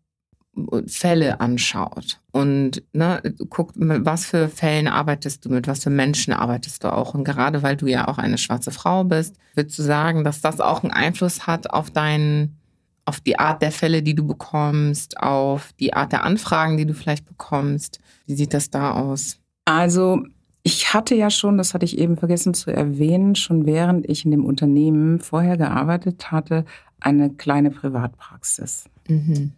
[0.87, 6.33] Fälle anschaut und ne, guckt, mit was für Fällen arbeitest du, mit was für Menschen
[6.33, 7.15] arbeitest du auch.
[7.15, 10.61] Und gerade weil du ja auch eine schwarze Frau bist, würdest du sagen, dass das
[10.61, 12.57] auch einen Einfluss hat auf deinen,
[13.05, 16.95] auf die Art der Fälle, die du bekommst, auf die Art der Anfragen, die du
[16.95, 17.99] vielleicht bekommst.
[18.27, 19.39] Wie sieht das da aus?
[19.65, 20.23] Also
[20.63, 24.31] ich hatte ja schon, das hatte ich eben vergessen zu erwähnen, schon während ich in
[24.31, 26.65] dem Unternehmen vorher gearbeitet hatte,
[27.01, 28.85] eine kleine Privatpraxis.
[29.09, 29.53] Mhm.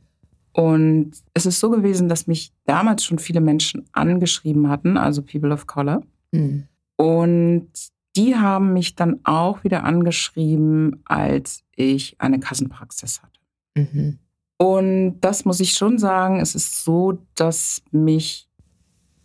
[0.52, 5.52] Und es ist so gewesen, dass mich damals schon viele Menschen angeschrieben hatten, also People
[5.52, 6.02] of Color.
[6.30, 6.64] Mhm.
[6.96, 7.68] Und
[8.16, 13.40] die haben mich dann auch wieder angeschrieben, als ich eine Kassenpraxis hatte.
[13.74, 14.18] Mhm.
[14.58, 18.48] Und das muss ich schon sagen, es ist so, dass mich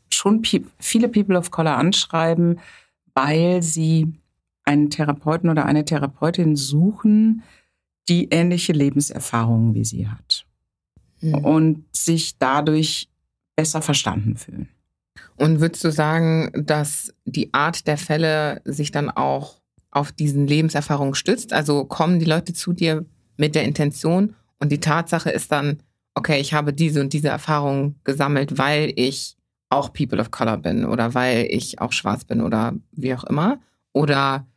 [0.10, 0.42] schon
[0.80, 2.60] viele People of Color anschreiben,
[3.14, 4.14] weil sie
[4.64, 7.44] einen Therapeuten oder eine Therapeutin suchen,
[8.08, 10.47] die ähnliche Lebenserfahrungen wie sie hat
[11.22, 11.36] mhm.
[11.36, 13.10] und sich dadurch
[13.56, 14.70] besser verstanden fühlen.
[15.36, 19.62] Und würdest du sagen, dass die Art der Fälle sich dann auch
[19.92, 21.54] auf diesen Lebenserfahrungen stützt?
[21.54, 23.06] Also kommen die Leute zu dir
[23.38, 25.80] mit der Intention und die Tatsache ist dann,
[26.16, 29.38] okay, ich habe diese und diese Erfahrung gesammelt, weil ich
[29.70, 33.60] auch People of Color bin oder weil ich auch schwarz bin oder wie auch immer?
[33.94, 34.48] Oder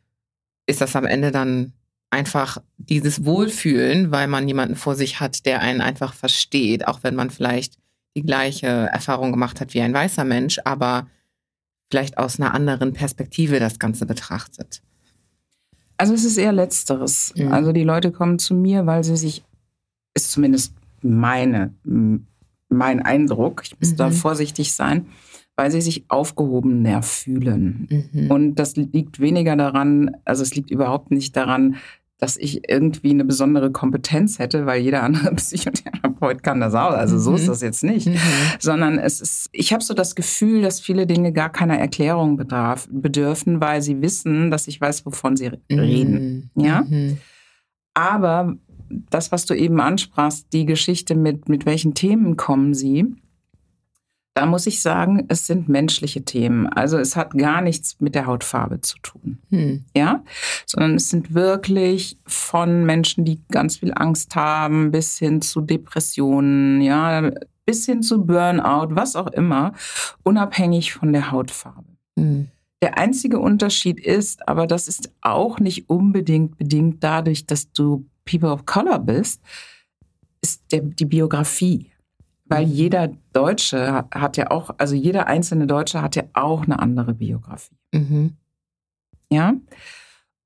[0.65, 1.73] ist das am Ende dann
[2.11, 7.15] einfach dieses Wohlfühlen, weil man jemanden vor sich hat, der einen einfach versteht, auch wenn
[7.15, 7.77] man vielleicht
[8.15, 11.07] die gleiche Erfahrung gemacht hat wie ein weißer Mensch, aber
[11.89, 14.81] vielleicht aus einer anderen Perspektive das Ganze betrachtet.
[15.97, 17.33] Also es ist eher letzteres.
[17.35, 17.51] Mhm.
[17.51, 19.43] Also die Leute kommen zu mir, weil sie sich,
[20.13, 21.73] ist zumindest meine,
[22.69, 23.97] mein Eindruck, ich muss mhm.
[23.97, 25.07] da vorsichtig sein,
[25.55, 28.09] weil sie sich aufgehobener fühlen.
[28.11, 28.31] Mhm.
[28.31, 31.75] Und das liegt weniger daran, also es liegt überhaupt nicht daran,
[32.21, 36.91] dass ich irgendwie eine besondere Kompetenz hätte, weil jeder andere Psychotherapeut kann das auch.
[36.91, 37.47] Also so ist mhm.
[37.47, 38.07] das jetzt nicht.
[38.07, 38.15] Mhm.
[38.59, 42.87] Sondern es ist, ich habe so das Gefühl, dass viele Dinge gar keiner Erklärung bedarf,
[42.91, 46.51] bedürfen, weil sie wissen, dass ich weiß, wovon sie reden.
[46.53, 46.63] Mhm.
[46.63, 46.83] Ja.
[46.87, 47.17] Mhm.
[47.95, 48.55] Aber
[49.09, 53.15] das, was du eben ansprachst, die Geschichte mit, mit welchen Themen kommen sie,
[54.33, 56.67] da muss ich sagen, es sind menschliche Themen.
[56.67, 59.39] Also es hat gar nichts mit der Hautfarbe zu tun.
[59.49, 59.85] Hm.
[59.95, 60.23] Ja,
[60.65, 66.81] sondern es sind wirklich von Menschen, die ganz viel Angst haben, bis hin zu Depressionen,
[66.81, 67.31] ja,
[67.65, 69.73] bis hin zu Burnout, was auch immer,
[70.23, 71.89] unabhängig von der Hautfarbe.
[72.17, 72.47] Hm.
[72.81, 78.49] Der einzige Unterschied ist, aber das ist auch nicht unbedingt bedingt dadurch, dass du People
[78.49, 79.41] of Color bist,
[80.41, 81.90] ist der, die Biografie.
[82.51, 82.71] Weil mhm.
[82.73, 87.77] jeder Deutsche hat ja auch, also jeder einzelne Deutsche hat ja auch eine andere Biografie.
[87.93, 88.35] Mhm.
[89.31, 89.53] Ja.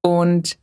[0.03, 0.60] Und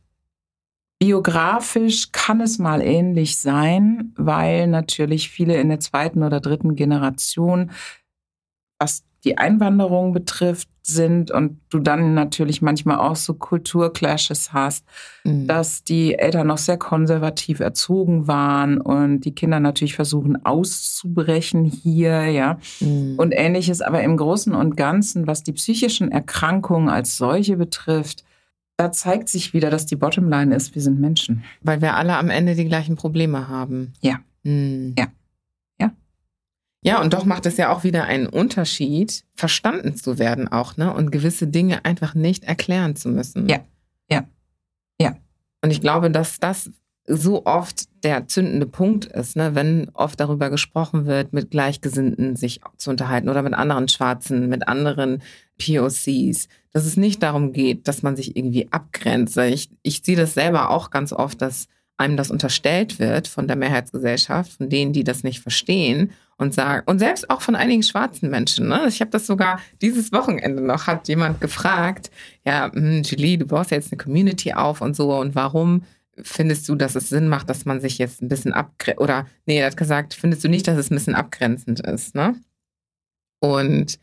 [0.99, 7.71] biografisch kann es mal ähnlich sein, weil natürlich viele in der zweiten oder dritten Generation,
[8.79, 14.85] was die Einwanderung betrifft, sind und du dann natürlich manchmal auch so Kulturclashes hast,
[15.23, 15.47] mhm.
[15.47, 22.25] dass die Eltern noch sehr konservativ erzogen waren und die Kinder natürlich versuchen auszubrechen hier,
[22.25, 22.59] ja.
[22.81, 23.15] Mhm.
[23.17, 28.25] Und ähnliches, aber im Großen und Ganzen, was die psychischen Erkrankungen als solche betrifft,
[28.75, 31.43] da zeigt sich wieder, dass die Bottomline ist, wir sind Menschen.
[31.61, 33.93] Weil wir alle am Ende die gleichen Probleme haben.
[34.01, 34.19] Ja.
[34.43, 34.95] Mhm.
[34.97, 35.07] Ja.
[36.83, 40.93] Ja, und doch macht es ja auch wieder einen Unterschied, verstanden zu werden auch, ne?
[40.93, 43.47] Und gewisse Dinge einfach nicht erklären zu müssen.
[43.47, 43.61] Ja,
[44.09, 44.25] ja,
[44.99, 45.15] ja.
[45.61, 46.69] Und ich glaube, dass das
[47.05, 49.55] so oft der zündende Punkt ist, ne?
[49.55, 54.67] wenn oft darüber gesprochen wird, mit Gleichgesinnten sich zu unterhalten oder mit anderen Schwarzen, mit
[54.67, 55.21] anderen
[55.57, 59.37] POCs, dass es nicht darum geht, dass man sich irgendwie abgrenzt.
[59.37, 61.67] Ich, ich sehe das selber auch ganz oft, dass
[61.97, 66.83] einem das unterstellt wird von der Mehrheitsgesellschaft, von denen, die das nicht verstehen und sagen,
[66.87, 68.67] und selbst auch von einigen schwarzen Menschen.
[68.67, 68.85] Ne?
[68.87, 72.09] Ich habe das sogar dieses Wochenende noch, hat jemand gefragt,
[72.45, 75.83] ja, hm, Julie, du baust ja jetzt eine Community auf und so, und warum
[76.21, 79.59] findest du, dass es Sinn macht, dass man sich jetzt ein bisschen abgrenzt, oder nee,
[79.59, 82.35] er hat gesagt, findest du nicht, dass es ein bisschen abgrenzend ist, ne?
[83.39, 83.99] Und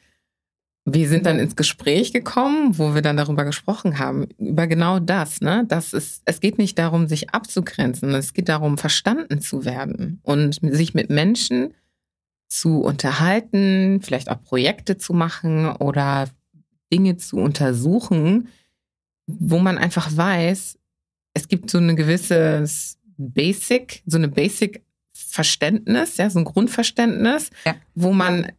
[0.95, 5.41] wir sind dann ins Gespräch gekommen, wo wir dann darüber gesprochen haben, über genau das,
[5.41, 5.65] ne?
[5.69, 10.61] Das ist, es geht nicht darum, sich abzugrenzen, es geht darum, verstanden zu werden und
[10.63, 11.75] sich mit Menschen
[12.49, 16.29] zu unterhalten, vielleicht auch Projekte zu machen oder
[16.93, 18.49] Dinge zu untersuchen,
[19.27, 20.79] wo man einfach weiß,
[21.35, 22.65] es gibt so eine gewisse
[23.17, 24.83] Basic, so eine Basic
[25.31, 27.75] Verständnis, ja, so ein Grundverständnis, ja.
[27.95, 28.53] wo man äh,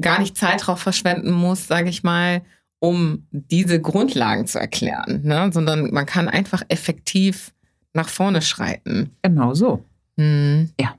[0.00, 2.42] gar nicht Zeit drauf verschwenden muss, sage ich mal,
[2.78, 5.50] um diese Grundlagen zu erklären, ne?
[5.52, 7.52] sondern man kann einfach effektiv
[7.92, 9.16] nach vorne schreiten.
[9.22, 9.84] Genau so.
[10.16, 10.70] Hm.
[10.80, 10.94] Ja.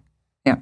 [0.46, 0.58] Ja.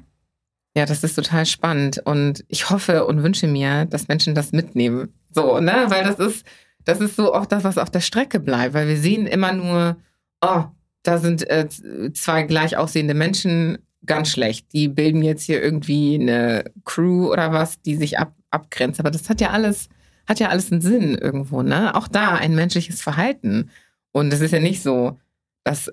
[0.75, 5.13] Ja, das ist total spannend und ich hoffe und wünsche mir, dass Menschen das mitnehmen.
[5.31, 6.45] So, ne, weil das ist,
[6.85, 9.97] das ist so oft das, was auf der Strecke bleibt, weil wir sehen immer nur,
[10.41, 10.63] oh,
[11.03, 11.67] da sind äh,
[12.13, 14.71] zwei gleich aussehende Menschen ganz schlecht.
[14.73, 18.99] Die bilden jetzt hier irgendwie eine Crew oder was, die sich ab, abgrenzt.
[18.99, 19.89] Aber das hat ja alles,
[20.27, 21.95] hat ja alles einen Sinn irgendwo, ne?
[21.95, 23.69] Auch da ein menschliches Verhalten.
[24.11, 25.17] Und es ist ja nicht so,
[25.63, 25.91] dass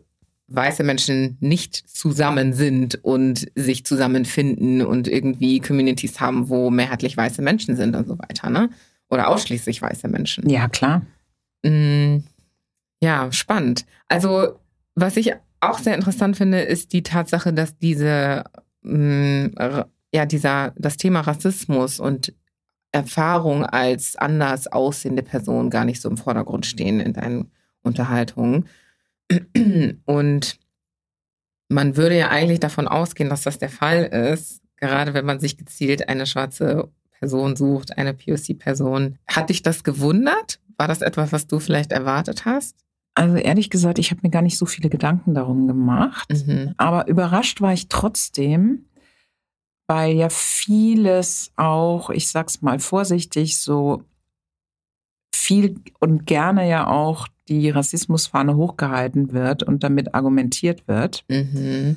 [0.48, 7.42] weiße Menschen nicht zusammen sind und sich zusammenfinden und irgendwie Communities haben, wo mehrheitlich weiße
[7.42, 8.70] Menschen sind und so weiter, ne?
[9.08, 10.48] Oder ausschließlich weiße Menschen.
[10.48, 11.02] Ja, klar.
[11.64, 12.18] Mm,
[13.00, 13.86] ja, spannend.
[14.08, 14.58] Also,
[14.94, 15.32] was ich
[15.70, 18.44] auch sehr interessant finde, ist die Tatsache, dass diese,
[18.82, 19.46] mm,
[20.12, 22.34] ja, dieser, das Thema Rassismus und
[22.92, 27.50] Erfahrung als anders aussehende Person gar nicht so im Vordergrund stehen in deinen
[27.82, 28.68] Unterhaltungen.
[30.04, 30.58] Und
[31.68, 35.56] man würde ja eigentlich davon ausgehen, dass das der Fall ist, gerade wenn man sich
[35.56, 39.18] gezielt eine schwarze Person sucht, eine POC-Person.
[39.26, 40.60] Hat dich das gewundert?
[40.76, 42.85] War das etwas, was du vielleicht erwartet hast?
[43.16, 46.28] Also ehrlich gesagt, ich habe mir gar nicht so viele Gedanken darum gemacht.
[46.30, 46.74] Mhm.
[46.76, 48.84] Aber überrascht war ich trotzdem,
[49.86, 54.02] weil ja vieles auch, ich sag's mal vorsichtig, so
[55.34, 61.24] viel und gerne ja auch die Rassismusfahne hochgehalten wird und damit argumentiert wird.
[61.28, 61.96] Mhm.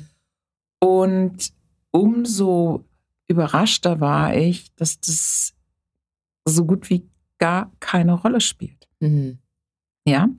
[0.78, 1.52] Und
[1.90, 2.84] umso
[3.28, 5.52] überraschter war ich, dass das
[6.46, 7.06] so gut wie
[7.38, 8.88] gar keine Rolle spielt.
[9.00, 9.38] Mhm.
[10.06, 10.30] Ja.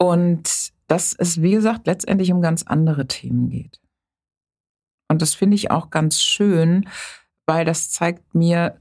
[0.00, 3.80] Und dass es, wie gesagt, letztendlich um ganz andere Themen geht.
[5.08, 6.88] Und das finde ich auch ganz schön,
[7.46, 8.80] weil das zeigt mir,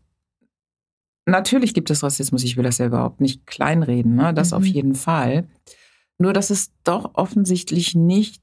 [1.26, 4.34] natürlich gibt es Rassismus, ich will das ja überhaupt nicht kleinreden, ne?
[4.34, 4.58] das mhm.
[4.58, 5.48] auf jeden Fall.
[6.18, 8.42] Nur, dass es doch offensichtlich nicht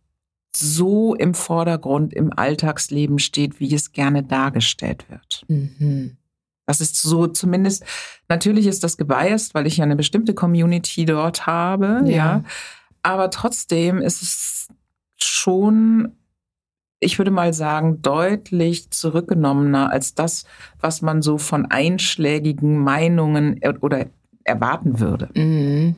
[0.54, 5.44] so im Vordergrund im Alltagsleben steht, wie es gerne dargestellt wird.
[5.48, 6.16] Mhm.
[6.66, 7.84] Das ist so zumindest,
[8.28, 12.10] natürlich ist das gebiased, weil ich ja eine bestimmte Community dort habe, ja.
[12.10, 12.44] ja.
[13.02, 14.68] Aber trotzdem ist es
[15.16, 16.12] schon,
[16.98, 20.44] ich würde mal sagen, deutlich zurückgenommener als das,
[20.80, 24.06] was man so von einschlägigen Meinungen oder
[24.42, 25.28] erwarten würde.
[25.34, 25.96] Mhm.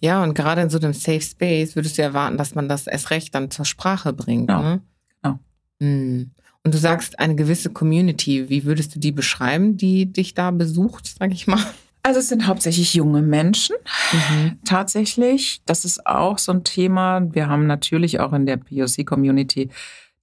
[0.00, 3.10] Ja, und gerade in so einem Safe Space würdest du erwarten, dass man das erst
[3.10, 4.48] recht dann zur Sprache bringt.
[4.48, 4.62] Genau.
[4.62, 4.80] Ne?
[5.22, 5.38] genau.
[5.78, 6.32] Mhm.
[6.62, 8.48] Und du sagst eine gewisse Community.
[8.50, 11.64] Wie würdest du die beschreiben, die dich da besucht, sag ich mal?
[12.02, 13.76] Also es sind hauptsächlich junge Menschen,
[14.12, 14.58] mhm.
[14.64, 15.60] tatsächlich.
[15.66, 17.22] Das ist auch so ein Thema.
[17.34, 19.68] Wir haben natürlich auch in der POC-Community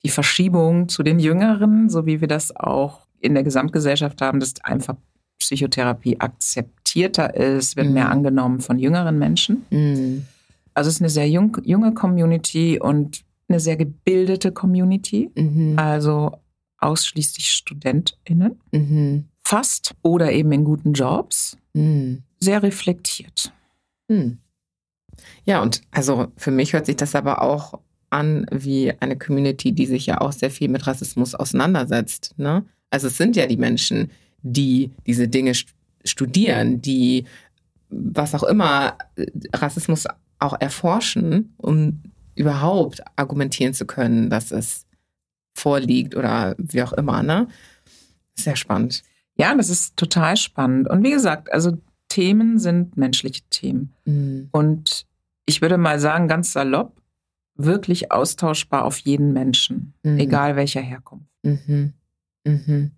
[0.04, 4.54] die Verschiebung zu den Jüngeren, so wie wir das auch in der Gesamtgesellschaft haben, dass
[4.64, 4.96] einfach
[5.40, 7.94] Psychotherapie akzeptierter ist, wird mhm.
[7.94, 9.66] mehr angenommen von jüngeren Menschen.
[9.70, 10.26] Mhm.
[10.74, 15.78] Also es ist eine sehr jung, junge Community und eine sehr gebildete Community, mhm.
[15.78, 16.32] also
[16.80, 19.26] ausschließlich StudentInnen, mhm.
[19.43, 22.24] fast oder eben in guten Jobs, mhm.
[22.39, 23.52] sehr reflektiert.
[24.08, 24.39] Mhm.
[25.45, 27.80] Ja, und also für mich hört sich das aber auch
[28.10, 32.36] an wie eine Community, die sich ja auch sehr viel mit Rassismus auseinandersetzt.
[32.38, 32.66] Ne?
[32.89, 35.54] Also es sind ja die Menschen, die diese Dinge
[36.06, 37.26] studieren, die
[37.89, 38.98] was auch immer
[39.54, 40.06] Rassismus
[40.39, 42.02] auch erforschen, um
[42.38, 44.86] überhaupt argumentieren zu können, dass es
[45.54, 47.48] vorliegt oder wie auch immer, ne?
[48.36, 49.04] Sehr spannend.
[49.36, 50.90] Ja, das ist total spannend.
[50.90, 51.78] Und wie gesagt, also
[52.10, 53.94] Themen sind menschliche Themen.
[54.06, 54.50] Mhm.
[54.52, 55.06] Und
[55.46, 57.02] ich würde mal sagen, ganz salopp,
[57.56, 60.20] wirklich austauschbar auf jeden Menschen, mhm.
[60.20, 61.28] egal welcher Herkunft.
[61.44, 61.94] Mhm.
[62.46, 62.92] mhm.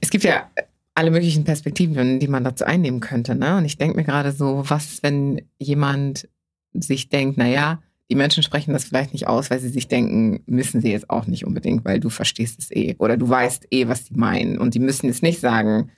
[0.00, 0.50] Es gibt ja
[0.94, 3.34] alle möglichen Perspektiven, die man dazu einnehmen könnte.
[3.34, 3.56] Ne?
[3.56, 6.28] Und ich denke mir gerade so, was, wenn jemand
[6.72, 7.80] sich denkt, naja,
[8.10, 11.26] die Menschen sprechen das vielleicht nicht aus, weil sie sich denken, müssen sie jetzt auch
[11.26, 14.58] nicht unbedingt, weil du verstehst es eh oder du weißt eh, was die meinen.
[14.58, 15.90] Und die müssen jetzt nicht sagen,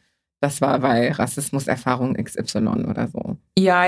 [0.43, 3.37] das war weil Rassismuserfahrung XY oder so.
[3.57, 3.85] Ja,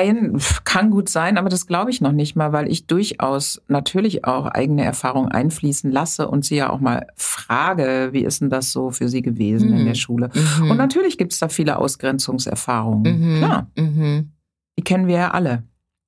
[0.64, 4.46] kann gut sein, aber das glaube ich noch nicht mal, weil ich durchaus natürlich auch
[4.46, 8.90] eigene Erfahrungen einfließen lasse und sie ja auch mal frage, wie ist denn das so
[8.90, 9.78] für sie gewesen mhm.
[9.78, 10.30] in der Schule?
[10.60, 10.70] Mhm.
[10.70, 13.34] Und natürlich gibt es da viele Ausgrenzungserfahrungen.
[13.34, 13.38] Mhm.
[13.38, 13.70] Klar.
[13.76, 14.30] Mhm.
[14.78, 15.64] Die kennen wir ja alle.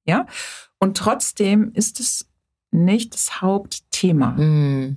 [0.07, 0.27] Ja.
[0.79, 2.29] Und trotzdem ist es
[2.71, 4.33] nicht das Hauptthema.
[4.33, 4.97] Mhm.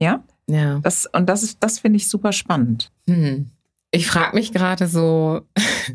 [0.00, 0.24] Ja?
[0.46, 0.80] Ja.
[0.80, 2.92] Das, und das ist, das finde ich super spannend.
[3.06, 3.50] Mhm.
[3.92, 5.42] Ich frage mich gerade so,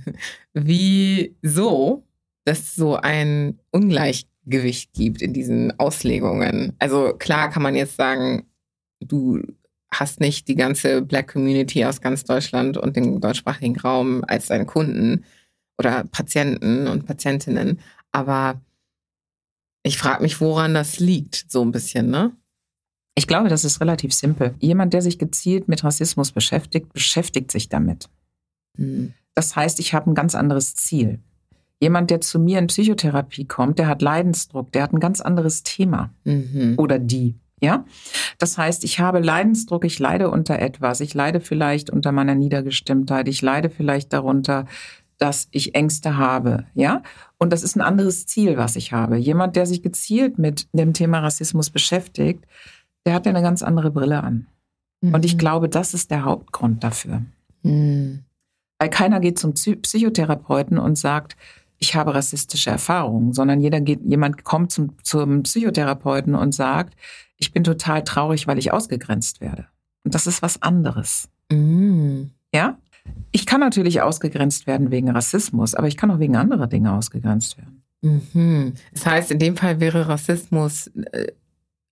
[0.53, 2.03] wieso
[2.45, 6.73] es so ein Ungleichgewicht gibt in diesen Auslegungen.
[6.79, 8.45] Also klar kann man jetzt sagen,
[8.99, 9.41] du
[9.91, 14.65] hast nicht die ganze Black Community aus ganz Deutschland und dem deutschsprachigen Raum als deine
[14.65, 15.23] Kunden
[15.77, 17.79] oder Patienten und Patientinnen.
[18.11, 18.61] Aber
[19.85, 22.31] ich frage mich, woran das liegt, so ein bisschen, ne?
[23.13, 24.55] Ich glaube, das ist relativ simpel.
[24.59, 28.09] Jemand, der sich gezielt mit Rassismus beschäftigt, beschäftigt sich damit.
[28.77, 29.13] Mhm.
[29.35, 31.19] Das heißt, ich habe ein ganz anderes Ziel.
[31.79, 35.61] Jemand, der zu mir in Psychotherapie kommt, der hat Leidensdruck, der hat ein ganz anderes
[35.61, 36.11] Thema.
[36.23, 36.75] Mhm.
[36.77, 37.35] Oder die.
[37.61, 37.85] Ja?
[38.39, 40.99] Das heißt, ich habe Leidensdruck, ich leide unter etwas.
[40.99, 43.27] Ich leide vielleicht unter meiner Niedergestimmtheit.
[43.27, 44.65] Ich leide vielleicht darunter,
[45.17, 46.65] dass ich Ängste habe.
[46.73, 47.01] Ja?
[47.37, 49.17] Und das ist ein anderes Ziel, was ich habe.
[49.17, 52.45] Jemand, der sich gezielt mit dem Thema Rassismus beschäftigt,
[53.05, 54.47] der hat ja eine ganz andere Brille an.
[55.01, 55.13] Mhm.
[55.13, 55.39] Und ich mhm.
[55.39, 57.23] glaube, das ist der Hauptgrund dafür.
[57.63, 58.23] Mhm.
[58.79, 61.37] Weil keiner geht zum Psychotherapeuten und sagt,
[61.77, 66.95] ich habe rassistische Erfahrungen, sondern jeder geht, jemand kommt zum, zum Psychotherapeuten und sagt,
[67.37, 69.67] ich bin total traurig, weil ich ausgegrenzt werde.
[70.03, 71.29] Und das ist was anderes.
[71.51, 72.31] Mhm.
[72.53, 72.77] Ja?
[73.31, 77.57] Ich kann natürlich ausgegrenzt werden wegen Rassismus, aber ich kann auch wegen anderer Dinge ausgegrenzt
[77.57, 77.83] werden.
[78.01, 78.73] Mhm.
[78.93, 81.31] Das heißt, in dem Fall wäre Rassismus äh,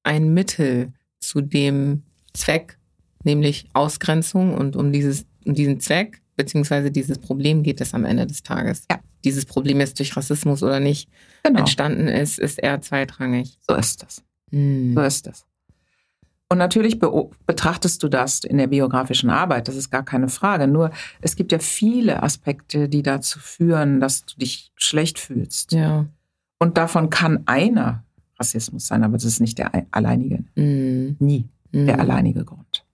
[0.04, 0.94] ein Mittel,
[1.24, 2.04] zu dem
[2.34, 2.78] Zweck,
[3.24, 4.54] nämlich Ausgrenzung.
[4.54, 8.86] Und um, dieses, um diesen Zweck beziehungsweise dieses Problem geht es am Ende des Tages.
[8.92, 9.00] Ja.
[9.24, 11.10] Dieses Problem jetzt durch Rassismus oder nicht
[11.44, 11.60] genau.
[11.60, 13.58] entstanden ist, ist eher zweitrangig.
[13.68, 14.24] So ist das.
[14.52, 14.94] Hm.
[14.94, 15.46] So ist das.
[16.50, 20.68] Und natürlich be betrachtest du das in der biografischen Arbeit, das ist gar keine Frage.
[20.68, 20.92] Nur
[21.22, 25.72] es gibt ja viele Aspekte, die dazu führen, dass du dich schlecht fühlst.
[25.72, 26.06] Ja.
[26.60, 28.04] Und davon kann einer
[28.40, 31.18] Rassismus sein, aber das ist nicht der alleinige, mm.
[31.20, 31.86] nie mm.
[31.86, 32.86] der alleinige Grund,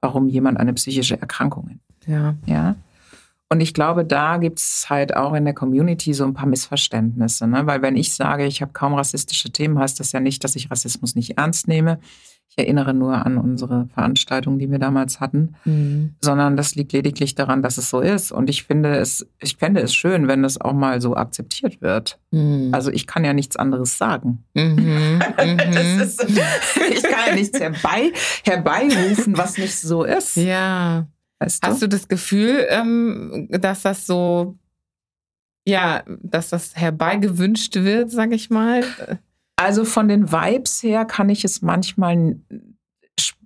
[0.00, 2.08] warum jemand eine psychische Erkrankung hat.
[2.08, 2.34] Ja.
[2.46, 2.76] ja?
[3.50, 7.46] Und ich glaube, da gibt es halt auch in der Community so ein paar Missverständnisse.
[7.46, 7.66] Ne?
[7.66, 10.70] Weil wenn ich sage, ich habe kaum rassistische Themen, heißt das ja nicht, dass ich
[10.70, 11.98] Rassismus nicht ernst nehme.
[12.50, 16.14] Ich erinnere nur an unsere Veranstaltung, die wir damals hatten, mhm.
[16.20, 18.32] sondern das liegt lediglich daran, dass es so ist.
[18.32, 22.18] Und ich finde es, ich fände es schön, wenn es auch mal so akzeptiert wird.
[22.30, 22.70] Mhm.
[22.72, 24.44] Also ich kann ja nichts anderes sagen.
[24.54, 25.20] Mhm.
[26.00, 26.24] ist,
[26.90, 28.12] ich kann ja nichts herbei,
[28.44, 30.36] herbeirufen, was nicht so ist.
[30.36, 31.06] Ja.
[31.38, 31.68] Weißt du?
[31.68, 34.56] Hast du das Gefühl, ähm, dass das so,
[35.66, 38.82] ja, dass das herbeigewünscht wird, sag ich mal?
[39.58, 42.36] Also von den Vibes her kann ich es manchmal,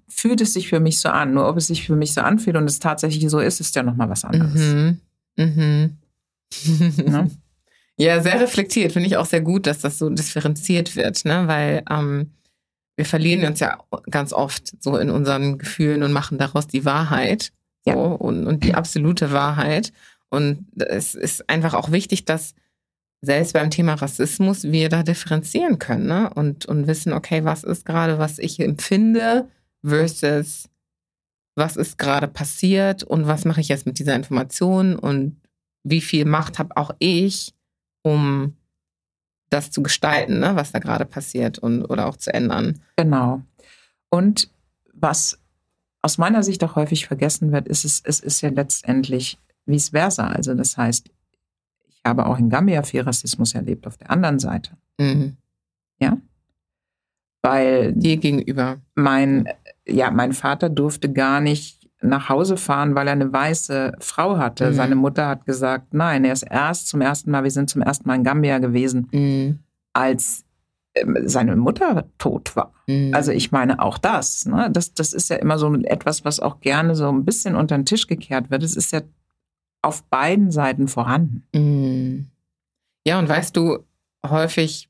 [0.08, 1.32] fühlt es sich für mich so an.
[1.32, 3.82] Nur ob es sich für mich so anfühlt und es tatsächlich so ist, ist ja
[3.82, 4.60] nochmal was anderes.
[4.60, 5.00] Mhm.
[5.36, 5.96] Mhm.
[6.98, 7.30] ne?
[7.98, 8.92] Ja, sehr reflektiert.
[8.92, 11.46] Finde ich auch sehr gut, dass das so differenziert wird, ne?
[11.46, 12.30] weil ähm,
[12.96, 13.78] wir verlieren uns ja
[14.10, 17.52] ganz oft so in unseren Gefühlen und machen daraus die Wahrheit
[17.84, 17.96] so, ja.
[17.96, 19.92] und, und die absolute Wahrheit.
[20.30, 22.54] Und es ist einfach auch wichtig, dass
[23.22, 26.30] selbst beim Thema Rassismus wir da differenzieren können ne?
[26.34, 29.48] und, und wissen, okay, was ist gerade, was ich empfinde
[29.84, 30.68] versus
[31.54, 35.36] was ist gerade passiert und was mache ich jetzt mit dieser Information und
[35.84, 37.54] wie viel Macht habe auch ich,
[38.02, 38.56] um
[39.50, 42.80] das zu gestalten, ne, was da gerade passiert und oder auch zu ändern.
[42.96, 43.42] Genau.
[44.08, 44.50] Und
[44.94, 45.38] was
[46.00, 50.28] aus meiner Sicht auch häufig vergessen wird, ist es, es ist ja letztendlich vice versa.
[50.28, 51.10] Also das heißt,
[52.05, 54.72] ich habe auch in Gambia viel Rassismus erlebt auf der anderen Seite.
[54.98, 55.36] Mhm.
[56.00, 56.18] Ja.
[57.42, 57.92] Weil.
[57.92, 58.78] Dir gegenüber.
[58.94, 59.48] Mein,
[59.86, 64.70] ja, mein Vater durfte gar nicht nach Hause fahren, weil er eine weiße Frau hatte.
[64.70, 64.74] Mhm.
[64.74, 68.09] Seine Mutter hat gesagt, nein, er ist erst zum ersten Mal, wir sind zum ersten
[68.09, 69.61] Mal in Gambia gewesen, mhm.
[69.92, 70.44] als
[70.94, 72.72] ähm, seine Mutter tot war.
[72.88, 73.14] Mhm.
[73.14, 74.68] Also ich meine auch das, ne?
[74.72, 74.94] das.
[74.94, 78.09] Das ist ja immer so etwas, was auch gerne so ein bisschen unter den Tisch
[78.09, 78.64] gekehrt wird.
[78.64, 79.03] Es ist ja
[79.82, 81.46] auf beiden Seiten vorhanden.
[81.52, 82.30] Mm.
[83.06, 83.84] Ja, und weißt du,
[84.24, 84.88] häufig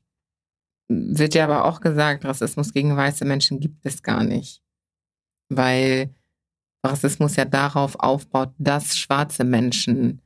[0.87, 4.61] wird ja aber auch gesagt, Rassismus gegen weiße Menschen gibt es gar nicht.
[5.49, 6.13] Weil
[6.85, 10.21] Rassismus ja darauf aufbaut, dass schwarze Menschen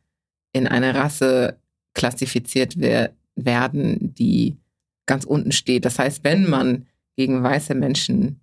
[0.51, 1.59] in eine Rasse
[1.93, 4.57] klassifiziert wer werden, die
[5.05, 5.85] ganz unten steht.
[5.85, 8.41] Das heißt, wenn man gegen weiße Menschen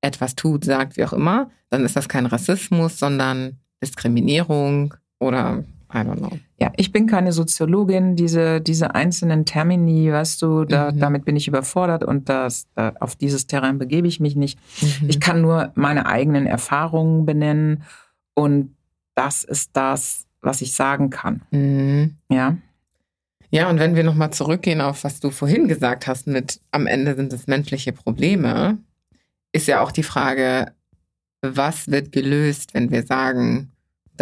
[0.00, 5.64] etwas tut, sagt, wie auch immer, dann ist das kein Rassismus, sondern Diskriminierung Oder
[5.94, 6.30] I don't know.
[6.58, 8.16] Ja, ich bin keine Soziologin.
[8.16, 10.98] Diese, diese einzelnen Termini, weißt du, da, Mhm.
[11.00, 14.58] damit bin ich überfordert und das, da, auf dieses Terrain begebe ich mich nicht.
[14.80, 15.08] Mhm.
[15.10, 17.82] Ich kann nur meine eigenen Erfahrungen benennen
[18.34, 18.74] und
[19.14, 21.42] das ist das, was ich sagen kann.
[21.50, 22.16] Mhm.
[22.30, 22.56] Ja,
[23.50, 27.14] Ja, und wenn wir nochmal zurückgehen auf was du vorhin gesagt hast, mit am Ende
[27.16, 28.78] sind es menschliche Probleme,
[29.52, 30.72] ist ja auch die Frage,
[31.42, 33.71] was wird gelöst, wenn wir sagen,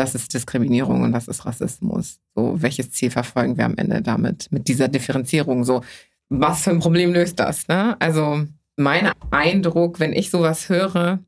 [0.00, 2.18] das ist Diskriminierung und das ist Rassismus?
[2.34, 5.64] So, welches Ziel verfolgen wir am Ende damit, mit dieser Differenzierung?
[5.64, 5.82] So,
[6.28, 7.68] was für ein Problem löst das?
[7.68, 7.96] Ne?
[8.00, 8.44] Also,
[8.76, 11.18] mein Eindruck, wenn ich sowas höre,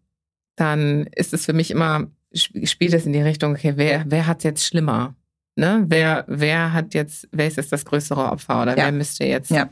[0.57, 4.27] dann ist es für mich immer, sp- spielt es in die Richtung, okay, wer, wer
[4.27, 5.15] hat jetzt schlimmer?
[5.55, 5.85] Ne?
[5.89, 8.85] Wer, wer hat jetzt, wer ist jetzt das größere Opfer oder Ja.
[8.85, 9.69] wer müsste jetzt Ja.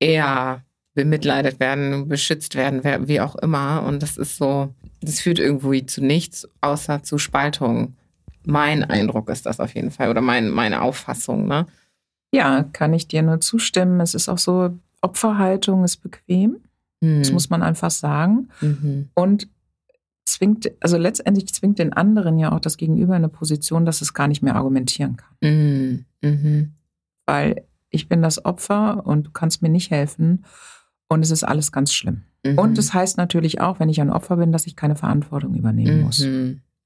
[0.00, 0.62] eher
[0.94, 3.82] bemitleidet werden, beschützt werden, wer, wie auch immer.
[3.82, 4.72] Und das ist so,
[5.02, 7.96] das führt irgendwie zu nichts, außer zu Spaltung.
[8.46, 11.46] Mein Eindruck ist das auf jeden Fall oder mein, meine Auffassung.
[11.46, 11.66] Ne?
[12.34, 14.00] ja, kann ich dir nur zustimmen.
[14.00, 16.56] Es ist auch so, Opferhaltung ist bequem.
[17.00, 18.48] Das muss man einfach sagen.
[18.60, 19.10] Mhm.
[19.14, 19.48] Und
[20.24, 24.14] zwingt, also letztendlich zwingt den anderen ja auch das Gegenüber in eine Position, dass es
[24.14, 25.36] gar nicht mehr argumentieren kann.
[25.42, 26.04] Mhm.
[26.22, 26.72] Mhm.
[27.26, 30.44] Weil ich bin das Opfer und du kannst mir nicht helfen.
[31.08, 32.22] Und es ist alles ganz schlimm.
[32.44, 32.58] Mhm.
[32.58, 36.02] Und es heißt natürlich auch, wenn ich ein Opfer bin, dass ich keine Verantwortung übernehmen
[36.02, 36.26] muss.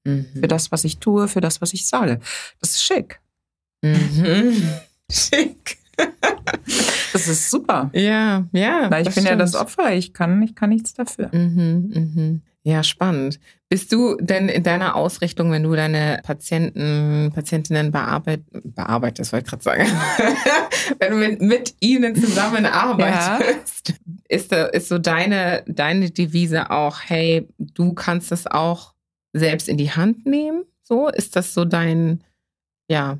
[0.03, 0.25] Mhm.
[0.39, 2.19] Für das, was ich tue, für das, was ich sage.
[2.59, 3.19] Das ist schick.
[3.81, 4.63] Mhm.
[5.11, 5.77] Schick.
[7.13, 7.89] Das ist super.
[7.93, 8.91] Ja, ja.
[8.91, 9.63] Weil ich das bin ja das stimmt.
[9.63, 9.93] Opfer.
[9.93, 11.29] Ich kann, ich kann nichts dafür.
[11.33, 12.41] Mhm, mhm.
[12.63, 13.39] Ja, spannend.
[13.69, 19.49] Bist du denn in deiner Ausrichtung, wenn du deine Patienten, Patientinnen bearbeit, bearbeitest, wollte ich
[19.49, 19.85] gerade sagen,
[20.99, 23.93] wenn du mit, mit ihnen zusammenarbeitest,
[24.27, 28.93] ist, da, ist so deine, deine Devise auch, hey, du kannst es auch
[29.33, 30.63] selbst in die Hand nehmen?
[30.83, 32.23] So, ist das so dein,
[32.89, 33.17] ja,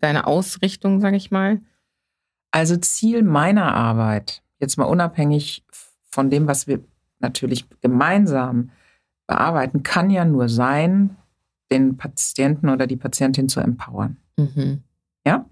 [0.00, 1.60] deine Ausrichtung, sag ich mal?
[2.50, 5.64] Also Ziel meiner Arbeit, jetzt mal unabhängig
[6.10, 6.80] von dem, was wir
[7.18, 8.70] natürlich gemeinsam
[9.26, 11.16] bearbeiten, kann ja nur sein,
[11.70, 14.18] den Patienten oder die Patientin zu empowern.
[14.36, 14.82] Mhm.
[15.26, 15.46] Ja?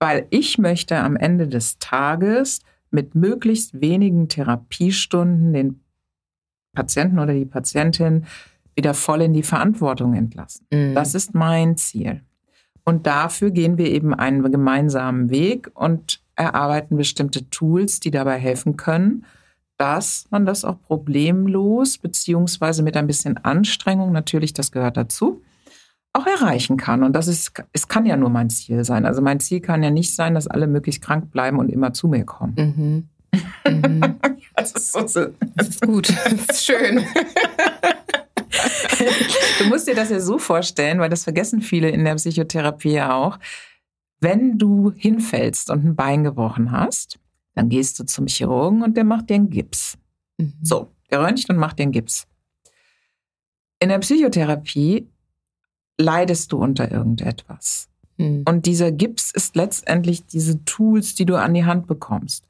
[0.00, 2.60] Weil ich möchte am Ende des Tages
[2.90, 5.80] mit möglichst wenigen Therapiestunden den
[6.74, 8.26] Patienten oder die Patientin
[8.74, 10.66] wieder voll in die Verantwortung entlassen.
[10.72, 10.94] Mhm.
[10.94, 12.22] Das ist mein Ziel.
[12.84, 18.76] Und dafür gehen wir eben einen gemeinsamen Weg und erarbeiten bestimmte Tools, die dabei helfen
[18.76, 19.24] können,
[19.76, 25.42] dass man das auch problemlos beziehungsweise mit ein bisschen Anstrengung, natürlich, das gehört dazu,
[26.12, 27.02] auch erreichen kann.
[27.02, 29.06] Und das ist, es kann ja nur mein Ziel sein.
[29.06, 32.08] Also mein Ziel kann ja nicht sein, dass alle möglichst krank bleiben und immer zu
[32.08, 32.54] mir kommen.
[32.56, 33.08] Mhm.
[33.66, 34.16] Mhm.
[34.54, 35.28] Das ist so, so.
[35.56, 36.10] Das ist gut.
[36.10, 37.02] Das ist schön.
[39.58, 43.14] Du musst dir das ja so vorstellen, weil das vergessen viele in der Psychotherapie ja
[43.14, 43.38] auch.
[44.20, 47.18] Wenn du hinfällst und ein Bein gebrochen hast,
[47.54, 49.98] dann gehst du zum Chirurgen und der macht dir einen Gips.
[50.38, 50.54] Mhm.
[50.62, 52.26] So, der röntgt und macht dir einen Gips.
[53.80, 55.08] In der Psychotherapie
[55.98, 57.88] leidest du unter irgendetwas.
[58.16, 58.44] Mhm.
[58.46, 62.46] Und dieser Gips ist letztendlich diese Tools, die du an die Hand bekommst.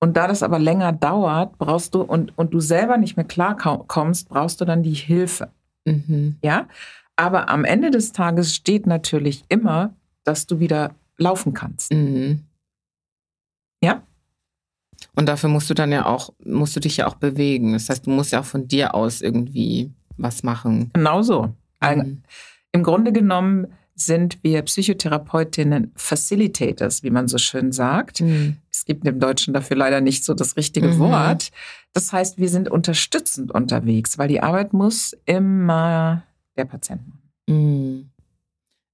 [0.00, 4.28] Und da das aber länger dauert, brauchst du und, und du selber nicht mehr klarkommst,
[4.28, 5.50] brauchst du dann die Hilfe.
[5.84, 6.36] Mhm.
[6.42, 6.68] Ja,
[7.16, 9.94] aber am Ende des Tages steht natürlich immer,
[10.24, 11.92] dass du wieder laufen kannst.
[11.92, 12.44] Mhm.
[13.82, 14.02] Ja?
[15.16, 17.72] Und dafür musst du dann ja auch, musst du dich ja auch bewegen.
[17.72, 20.90] Das heißt, du musst ja auch von dir aus irgendwie was machen.
[20.92, 21.54] Genau so.
[21.82, 22.22] Mhm.
[22.72, 23.66] Im Grunde genommen
[24.00, 28.20] sind wir Psychotherapeutinnen Facilitators, wie man so schön sagt.
[28.20, 28.56] Mhm.
[28.70, 30.98] Es gibt im Deutschen dafür leider nicht so das richtige Mhm.
[30.98, 31.50] Wort.
[31.92, 36.22] Das heißt, wir sind unterstützend unterwegs, weil die Arbeit muss immer
[36.56, 37.32] der Patient machen.
[37.48, 38.10] Mhm.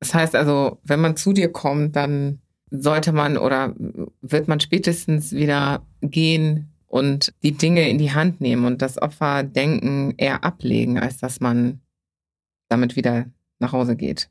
[0.00, 2.40] Das heißt also, wenn man zu dir kommt, dann
[2.70, 3.74] sollte man oder
[4.20, 10.14] wird man spätestens wieder gehen und die Dinge in die Hand nehmen und das Opferdenken
[10.16, 11.80] eher ablegen, als dass man
[12.68, 13.26] damit wieder
[13.60, 14.28] nach Hause geht.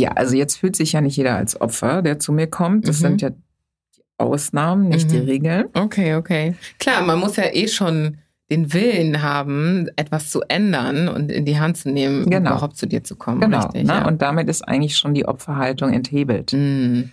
[0.00, 2.88] Ja, also jetzt fühlt sich ja nicht jeder als Opfer, der zu mir kommt.
[2.88, 3.02] Das Mhm.
[3.06, 5.24] sind ja die Ausnahmen, nicht die Mhm.
[5.26, 5.64] Regeln.
[5.74, 6.54] Okay, okay.
[6.78, 8.18] Klar, man muss ja eh schon
[8.50, 12.50] den Willen haben, etwas zu ändern und in die Hand zu nehmen, um Genau.
[12.50, 13.40] überhaupt zu dir zu kommen.
[13.40, 13.58] Genau.
[13.66, 13.92] Richtig, ne?
[13.94, 14.08] ja.
[14.08, 16.52] Und damit ist eigentlich schon die Opferhaltung enthebelt.
[16.52, 17.10] Mhm.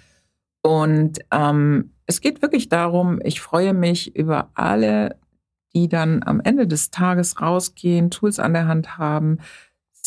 [0.63, 5.15] Und ähm, es geht wirklich darum, ich freue mich über alle,
[5.75, 9.38] die dann am Ende des Tages rausgehen, Tools an der Hand haben,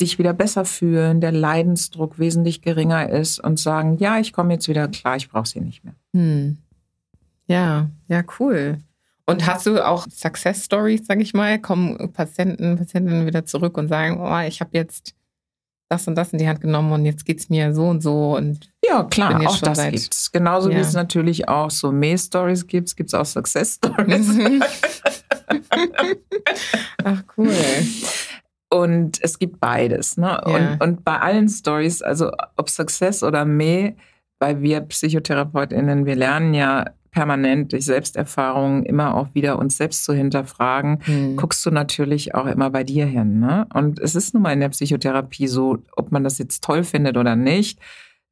[0.01, 4.69] sich wieder besser fühlen, der Leidensdruck wesentlich geringer ist und sagen, ja, ich komme jetzt
[4.69, 5.95] wieder klar, ich brauche sie nicht mehr.
[6.13, 6.59] Hm.
[7.47, 8.79] Ja, ja, cool.
[9.27, 11.61] Und hast du auch Success Stories, sag ich mal?
[11.61, 15.15] Kommen Patienten, Patientinnen wieder zurück und sagen, oh, ich habe jetzt
[15.89, 18.37] das und das in die Hand genommen und jetzt geht es mir so und so
[18.37, 20.31] und ja klar, auch das seit, gibt's.
[20.31, 20.77] Genauso ja.
[20.77, 24.29] wie es natürlich auch so May-Stories gibt, gibt es auch Success-Stories.
[24.41, 24.63] Mhm.
[27.05, 27.53] Ach cool.
[28.73, 30.17] Und es gibt beides.
[30.17, 30.41] Ne?
[30.47, 30.55] Ja.
[30.55, 33.97] Und, und bei allen Stories, also ob Success oder May,
[34.39, 40.15] weil wir PsychotherapeutInnen, wir lernen ja permanent durch Selbsterfahrung immer auch wieder uns selbst zu
[40.15, 41.37] hinterfragen, hm.
[41.37, 43.41] guckst du natürlich auch immer bei dir hin.
[43.41, 43.67] Ne?
[43.75, 47.17] Und es ist nun mal in der Psychotherapie so, ob man das jetzt toll findet
[47.17, 47.81] oder nicht,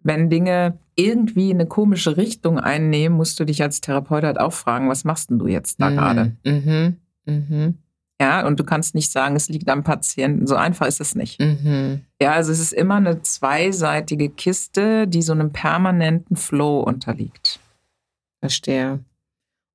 [0.00, 4.88] wenn Dinge irgendwie eine komische Richtung einnehmen, musst du dich als Therapeut halt auch fragen,
[4.88, 5.96] was machst denn du jetzt da mhm.
[5.96, 6.36] gerade?
[6.44, 6.96] Mhm.
[7.26, 7.78] Mhm.
[8.20, 10.46] Ja, und du kannst nicht sagen, es liegt am Patienten.
[10.46, 11.40] So einfach ist es nicht.
[11.40, 12.00] Mhm.
[12.20, 17.60] Ja, also es ist immer eine zweiseitige Kiste, die so einem permanenten Flow unterliegt.
[18.40, 19.00] Verstehe.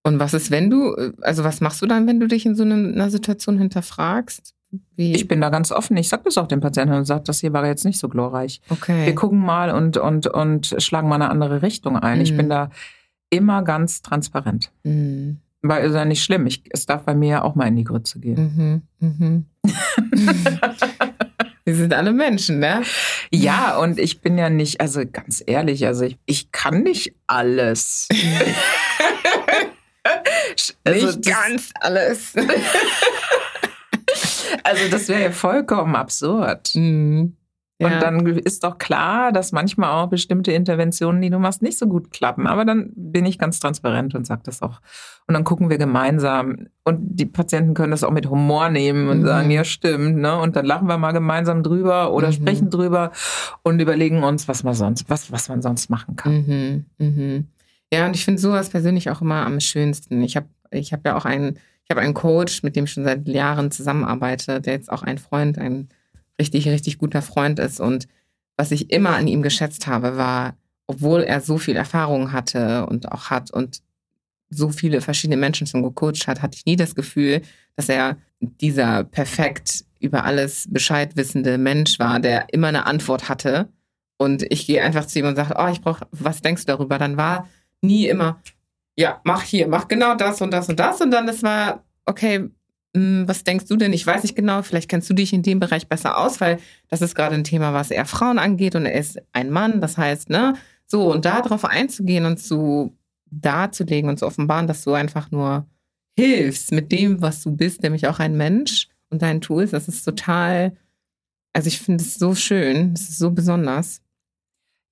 [0.06, 2.64] Und was ist, wenn du, also was machst du dann, wenn du dich in so
[2.64, 4.54] einer Situation hinterfragst?
[4.96, 5.14] Wie?
[5.14, 5.96] Ich bin da ganz offen.
[5.98, 8.60] Ich sage das auch dem Patienten und sage, das hier war jetzt nicht so glorreich.
[8.70, 9.06] Okay.
[9.06, 12.18] Wir gucken mal und, und, und schlagen mal eine andere Richtung ein.
[12.18, 12.24] Mhm.
[12.24, 12.70] Ich bin da
[13.30, 14.72] immer ganz transparent.
[14.84, 15.38] Mhm.
[15.66, 16.46] Weil ist ja nicht schlimm.
[16.46, 18.84] Ich, es darf bei mir ja auch mal in die Grütze gehen.
[19.00, 19.00] Mhm.
[19.00, 19.46] Mhm.
[21.66, 22.82] Wir sind alle Menschen, ne?
[23.32, 28.10] Ja, und ich bin ja nicht, also ganz ehrlich, also ich, ich kann nicht alles.
[30.84, 32.34] also nicht ganz alles.
[34.64, 36.72] also das wäre ja vollkommen absurd.
[36.76, 37.38] Mhm.
[37.80, 41.88] Und dann ist doch klar, dass manchmal auch bestimmte Interventionen, die du machst, nicht so
[41.88, 42.48] gut klappen.
[42.48, 44.80] Aber dann bin ich ganz transparent und sage das auch.
[45.28, 46.68] Und dann gucken wir gemeinsam.
[46.84, 49.26] Und die Patienten können das auch mit Humor nehmen und mhm.
[49.26, 50.18] sagen, ja, stimmt.
[50.18, 50.38] Ne?
[50.38, 52.34] Und dann lachen wir mal gemeinsam drüber oder mhm.
[52.34, 53.12] sprechen drüber
[53.64, 56.34] und überlegen uns, was man sonst, was, was man sonst machen kann.
[56.34, 56.86] Mhm.
[57.00, 57.48] mhm.
[57.92, 60.24] Ja, und ich finde sowas persönlich auch immer am schönsten.
[60.24, 63.04] Ich habe ich hab ja auch einen, ich habe einen Coach, mit dem ich schon
[63.04, 65.90] seit Jahren zusammenarbeite, der jetzt auch ein Freund, ein
[66.40, 67.80] richtig, richtig guter Freund ist.
[67.80, 68.08] Und
[68.58, 70.58] was ich immer an ihm geschätzt habe, war,
[70.88, 73.82] obwohl er so viel Erfahrung hatte und auch hat und
[74.50, 77.42] so viele verschiedene Menschen schon gecoacht hat, hatte ich nie das Gefühl,
[77.76, 83.70] dass er dieser perfekt über alles Bescheid wissende Mensch war, der immer eine Antwort hatte.
[84.18, 87.00] Und ich gehe einfach zu ihm und sage, oh, ich brauche, was denkst du darüber?
[87.00, 87.50] Dann war
[87.82, 88.42] nie immer,
[88.96, 91.02] ja, mach hier, mach genau das und das und das.
[91.02, 92.50] Und dann es war, okay,
[92.96, 93.92] was denkst du denn?
[93.92, 97.02] Ich weiß nicht genau, vielleicht kennst du dich in dem Bereich besser aus, weil das
[97.02, 99.82] ist gerade ein Thema, was eher Frauen angeht und er ist ein Mann.
[99.82, 100.54] Das heißt, ne,
[100.86, 102.96] so und darauf einzugehen und zu
[103.32, 105.66] darzulegen und zu offenbaren, dass du einfach nur
[106.16, 110.04] hilfst mit dem, was du bist, nämlich auch ein Mensch und deinen Tools, das ist
[110.04, 110.78] total,
[111.54, 114.02] also ich finde es so schön, es ist so besonders.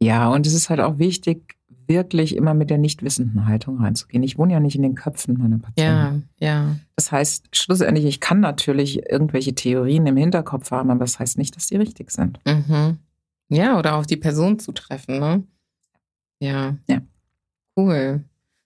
[0.02, 1.56] Ja, und es ist halt auch wichtig,
[1.92, 4.24] wirklich immer mit der nicht wissenden Haltung reinzugehen.
[4.24, 6.30] Ich wohne ja nicht in den Köpfen meiner Patienten.
[6.40, 6.76] Ja, ja.
[6.96, 11.56] Das heißt, schlussendlich, ich kann natürlich irgendwelche Theorien im Hinterkopf haben, aber das heißt nicht,
[11.56, 12.40] dass sie richtig sind.
[12.46, 12.98] Mhm.
[13.50, 15.44] Ja, oder auf die Person zu treffen, ne?
[16.40, 16.78] Ja.
[16.88, 17.02] Ja.
[17.76, 18.24] Cool.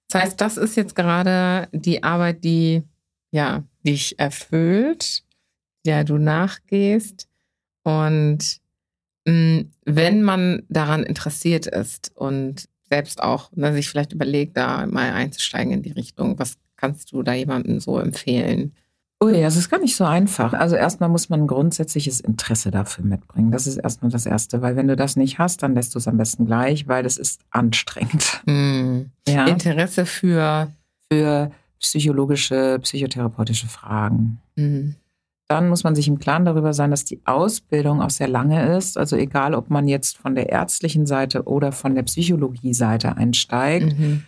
[0.09, 2.84] Das heißt, das ist jetzt gerade die Arbeit, die
[3.32, 5.23] ja, dich erfüllt,
[5.86, 7.28] der du nachgehst.
[7.84, 8.61] Und
[9.26, 15.12] mm, wenn man daran interessiert ist und selbst auch ne, sich vielleicht überlegt, da mal
[15.12, 16.38] einzusteigen in die Richtung.
[16.40, 18.74] Was kannst du da jemandem so empfehlen?
[19.20, 20.54] Oh ja, es ist gar nicht so einfach.
[20.54, 23.50] Also erstmal muss man ein grundsätzliches Interesse dafür mitbringen.
[23.50, 26.08] Das ist erstmal das Erste, weil wenn du das nicht hast, dann lässt du es
[26.08, 28.42] am besten gleich, weil das ist anstrengend.
[28.46, 29.10] Hm.
[29.28, 29.46] Ja?
[29.48, 30.72] Interesse für
[31.12, 34.40] für psychologische, psychotherapeutische Fragen.
[34.56, 34.96] Mhm
[35.48, 38.98] dann muss man sich im Klaren darüber sein, dass die Ausbildung auch sehr lange ist.
[38.98, 43.98] Also egal, ob man jetzt von der ärztlichen Seite oder von der Psychologie-Seite einsteigt.
[43.98, 44.24] Mhm.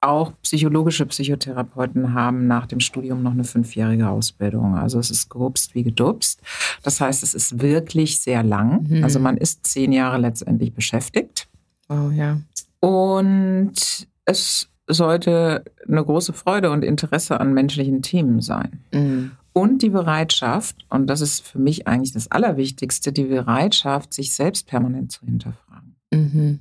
[0.00, 4.76] Auch psychologische Psychotherapeuten haben nach dem Studium noch eine fünfjährige Ausbildung.
[4.76, 6.40] Also es ist gerupst wie gedupst.
[6.82, 8.86] Das heißt, es ist wirklich sehr lang.
[8.88, 9.02] Mhm.
[9.02, 11.48] Also man ist zehn Jahre letztendlich beschäftigt.
[11.88, 12.40] Oh ja.
[12.80, 18.84] Und es sollte eine große Freude und Interesse an menschlichen Themen sein.
[18.92, 19.32] Mhm.
[19.58, 24.66] Und die Bereitschaft, und das ist für mich eigentlich das Allerwichtigste, die Bereitschaft, sich selbst
[24.66, 25.96] permanent zu hinterfragen.
[26.12, 26.60] Mhm.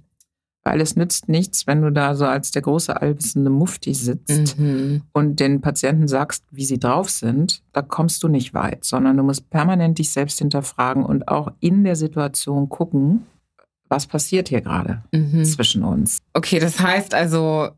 [0.63, 5.03] Weil es nützt nichts, wenn du da so als der große allwissende Mufti sitzt mhm.
[5.13, 7.63] und den Patienten sagst, wie sie drauf sind.
[7.71, 11.83] Da kommst du nicht weit, sondern du musst permanent dich selbst hinterfragen und auch in
[11.85, 13.25] der Situation gucken,
[13.89, 15.45] was passiert hier gerade mhm.
[15.45, 16.19] zwischen uns.
[16.33, 17.69] Okay, das heißt also,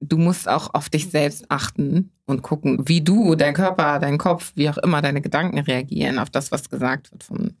[0.00, 4.52] du musst auch auf dich selbst achten und gucken, wie du, dein Körper, dein Kopf,
[4.54, 7.54] wie auch immer deine Gedanken reagieren auf das, was gesagt wird von,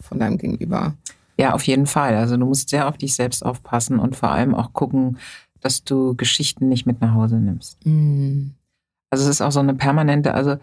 [0.00, 0.94] von deinem Gegenüber.
[1.38, 2.16] Ja, auf jeden Fall.
[2.16, 5.18] Also du musst sehr auf dich selbst aufpassen und vor allem auch gucken,
[5.60, 7.84] dass du Geschichten nicht mit nach Hause nimmst.
[7.86, 8.54] Mhm.
[9.10, 10.56] Also es ist auch so eine permanente, also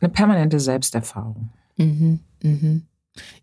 [0.00, 1.50] eine permanente Selbsterfahrung.
[1.76, 2.82] Mhm, mhm.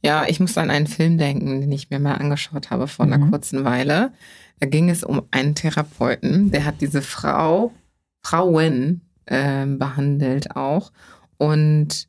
[0.01, 3.17] Ja, ich muss an einen Film denken, den ich mir mal angeschaut habe vor einer
[3.17, 3.31] Mhm.
[3.31, 4.11] kurzen Weile.
[4.59, 7.71] Da ging es um einen Therapeuten, der hat diese Frau,
[8.23, 10.91] Frauen ähm, behandelt auch.
[11.37, 12.07] Und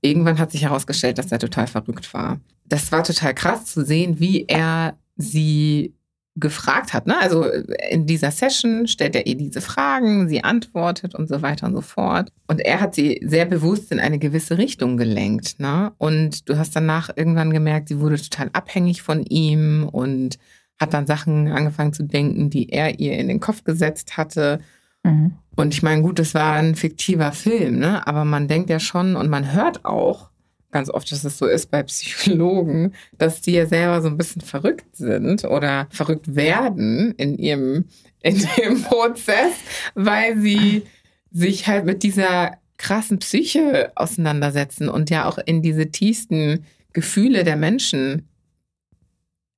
[0.00, 2.40] irgendwann hat sich herausgestellt, dass er total verrückt war.
[2.66, 5.94] Das war total krass zu sehen, wie er sie
[6.40, 7.06] gefragt hat.
[7.06, 7.18] Ne?
[7.18, 7.44] Also
[7.90, 11.80] in dieser Session stellt er ihr diese Fragen, sie antwortet und so weiter und so
[11.80, 12.30] fort.
[12.46, 15.60] Und er hat sie sehr bewusst in eine gewisse Richtung gelenkt.
[15.60, 15.92] Ne?
[15.98, 20.38] Und du hast danach irgendwann gemerkt, sie wurde total abhängig von ihm und
[20.78, 24.60] hat dann Sachen angefangen zu denken, die er ihr in den Kopf gesetzt hatte.
[25.02, 25.32] Mhm.
[25.56, 28.06] Und ich meine, gut, das war ein fiktiver Film, ne?
[28.06, 30.30] aber man denkt ja schon und man hört auch
[30.70, 34.42] ganz oft, dass es so ist bei Psychologen, dass die ja selber so ein bisschen
[34.42, 37.86] verrückt sind oder verrückt werden in ihrem
[38.22, 39.54] in dem Prozess,
[39.94, 40.82] weil sie
[41.30, 47.56] sich halt mit dieser krassen Psyche auseinandersetzen und ja auch in diese tiefsten Gefühle der
[47.56, 48.28] Menschen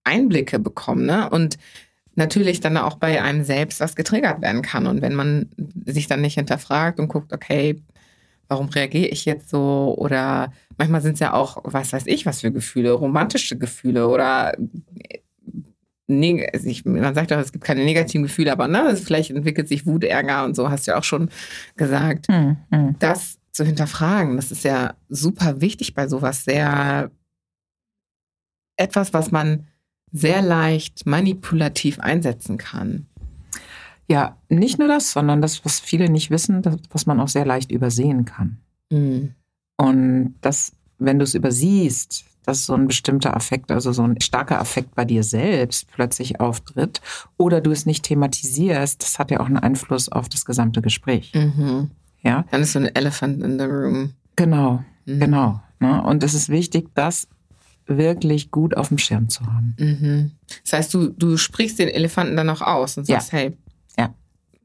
[0.04, 1.28] Einblicke bekommen, ne?
[1.30, 1.58] Und
[2.16, 4.86] natürlich dann auch bei einem selbst was getriggert werden kann.
[4.86, 5.48] Und wenn man
[5.86, 7.80] sich dann nicht hinterfragt und guckt, okay,
[8.48, 9.94] warum reagiere ich jetzt so?
[9.96, 14.56] Oder manchmal sind es ja auch, was weiß ich, was für Gefühle, romantische Gefühle oder
[16.08, 19.68] neg- also man sagt doch, es gibt keine negativen Gefühle, aber ne, also vielleicht entwickelt
[19.68, 21.30] sich Wut, Ärger und so, hast du ja auch schon
[21.76, 22.28] gesagt.
[22.28, 22.56] Mhm.
[22.70, 22.96] Mhm.
[22.98, 27.10] Das zu hinterfragen, das ist ja super wichtig bei sowas, sehr
[28.76, 29.66] etwas, was man
[30.12, 33.06] sehr leicht manipulativ einsetzen kann.
[34.08, 37.44] Ja, nicht nur das, sondern das, was viele nicht wissen, das, was man auch sehr
[37.44, 38.58] leicht übersehen kann.
[38.90, 39.34] Mhm.
[39.80, 44.60] Und das, wenn du es übersiehst, dass so ein bestimmter Affekt, also so ein starker
[44.60, 47.00] Affekt bei dir selbst plötzlich auftritt
[47.36, 51.32] oder du es nicht thematisierst, das hat ja auch einen Einfluss auf das gesamte Gespräch.
[51.34, 51.90] Mhm.
[52.22, 54.14] Ja, Dann ist so ein Elephant in the room.
[54.36, 55.20] genau, Mhm.
[55.20, 55.60] genau.
[55.80, 56.02] Ne?
[56.02, 57.28] Und es ist wichtig, das
[57.86, 59.74] wirklich gut auf dem Schirm zu haben.
[59.78, 60.30] Mhm.
[60.64, 63.56] Das heißt, du, du sprichst den Elefanten dann auch aus und sagst, hey,
[63.98, 64.14] Ja.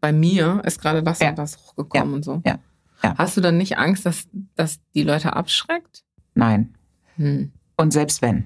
[0.02, 1.30] bei mir ist gerade das Ja.
[1.30, 2.42] und das hochgekommen und so.
[2.46, 2.60] Ja.
[3.06, 3.16] Ja.
[3.18, 6.04] Hast du dann nicht Angst, dass, dass die Leute abschreckt?
[6.34, 6.74] Nein.
[7.18, 7.52] Hm.
[7.78, 8.46] Und selbst wenn.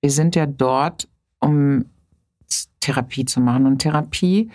[0.00, 1.08] Wir sind ja dort,
[1.40, 1.86] um
[2.80, 3.66] Therapie zu machen.
[3.66, 4.50] Und Therapie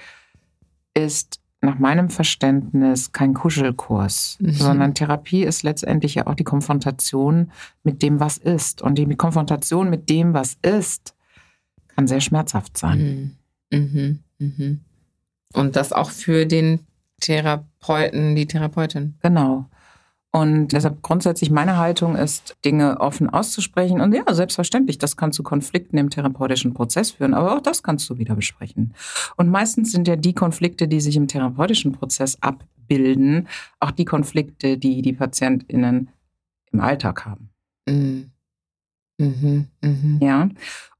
[0.93, 4.51] ist nach meinem Verständnis kein Kuschelkurs, Mhm.
[4.53, 7.51] sondern Therapie ist letztendlich ja auch die Konfrontation
[7.83, 8.81] mit dem, was ist.
[8.81, 11.15] Und die Konfrontation mit dem, was ist,
[11.87, 13.37] kann sehr schmerzhaft sein.
[13.71, 13.79] Mhm.
[13.79, 14.19] Mhm.
[14.39, 14.79] Mhm.
[15.53, 16.79] Und das auch für den
[17.22, 19.15] Therapeuten, die Therapeutin.
[19.22, 19.67] Genau.
[20.34, 23.99] Und deshalb grundsätzlich meine Haltung ist, Dinge offen auszusprechen.
[23.99, 28.09] Und ja, selbstverständlich, das kann zu Konflikten im therapeutischen Prozess führen, aber auch das kannst
[28.09, 28.93] du wieder besprechen.
[29.36, 33.49] Und meistens sind ja die Konflikte, die sich im therapeutischen Prozess abbilden,
[33.82, 36.09] auch die Konflikte, die die PatientInnen
[36.72, 37.49] im Alltag haben.
[37.86, 38.32] Mhm.
[39.17, 39.67] Mhm.
[39.82, 40.19] Mhm.
[40.22, 40.47] Ja.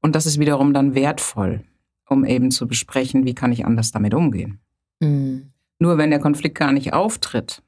[0.02, 1.64] Und das ist wiederum dann wertvoll,
[2.06, 4.60] um eben zu besprechen, wie kann ich anders damit umgehen.
[5.00, 5.51] Mhm.
[5.78, 7.62] Nur wenn der Konflikt gar nicht auftritt,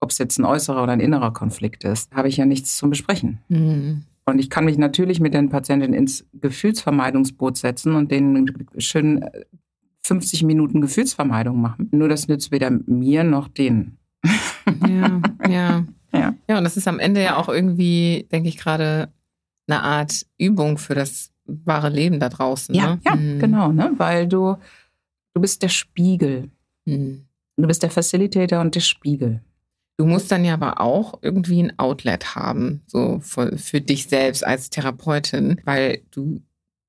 [0.00, 2.90] ob es jetzt ein äußerer oder ein innerer Konflikt ist, habe ich ja nichts zum
[2.90, 3.38] Besprechen.
[3.48, 4.02] Mhm.
[4.26, 9.44] Und ich kann mich natürlich mit den Patientinnen ins Gefühlsvermeidungsboot setzen und denen schön äh,
[10.06, 11.88] 50 Minuten Gefühlsvermeidung machen.
[11.92, 13.98] Nur das nützt weder mir noch denen.
[14.86, 15.84] Ja, ja.
[16.14, 16.32] Ja.
[16.48, 19.12] Ja, und das ist am Ende ja auch irgendwie, denke ich gerade,
[19.66, 22.72] eine Art Übung für das wahre Leben da draußen.
[22.72, 23.00] Ja, ne?
[23.04, 23.38] ja, Mhm.
[23.40, 23.90] genau, ne?
[23.96, 24.54] Weil du,
[25.34, 26.52] du bist der Spiegel.
[26.84, 27.24] Mhm.
[27.56, 29.40] Du bist der Facilitator und der Spiegel.
[29.96, 34.44] Du musst dann ja aber auch irgendwie ein Outlet haben, so für, für dich selbst
[34.44, 36.42] als Therapeutin, weil du,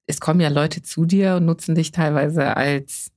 [0.08, 3.12] es kommen ja Leute zu dir und nutzen dich teilweise als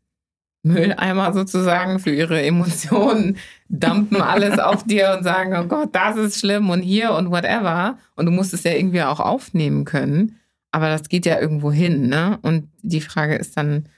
[0.63, 3.39] Mülleimer sozusagen für ihre Emotionen,
[3.71, 7.99] dumpen alles auf dir und sagen, oh Gott, das ist schlimm und hier und whatever.
[8.15, 10.37] Und du musst es ja irgendwie auch aufnehmen können.
[10.71, 12.39] Aber das geht ja irgendwo hin, ne?
[12.43, 13.89] Und die Frage ist dann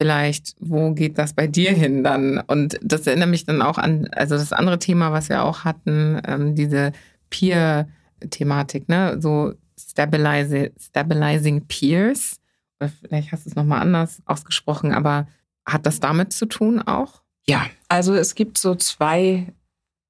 [0.00, 2.38] vielleicht, wo geht das bei dir hin dann?
[2.46, 6.20] Und das erinnert mich dann auch an, also das andere Thema, was wir auch hatten,
[6.26, 6.92] ähm, diese
[7.30, 9.20] Peer-Thematik, ne?
[9.20, 12.40] So stabilize, stabilizing Peers.
[12.80, 15.26] Oder vielleicht hast du es nochmal anders ausgesprochen, aber
[15.66, 17.22] hat das damit zu tun auch?
[17.48, 19.52] Ja, also es gibt so zwei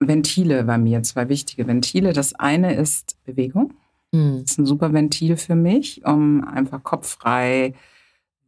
[0.01, 2.13] Ventile bei mir, zwei wichtige Ventile.
[2.13, 3.75] Das eine ist Bewegung.
[4.15, 4.41] Hm.
[4.43, 7.75] Das ist ein super Ventil für mich, um einfach kopffrei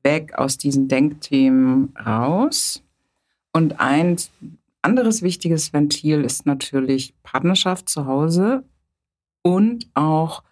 [0.03, 2.83] weg aus diesen Denkthemen raus.
[3.53, 4.17] Und ein
[4.83, 8.65] anderes wichtiges Ventil ist natürlich Partnerschaft zu Hause
[9.43, 10.43] und auch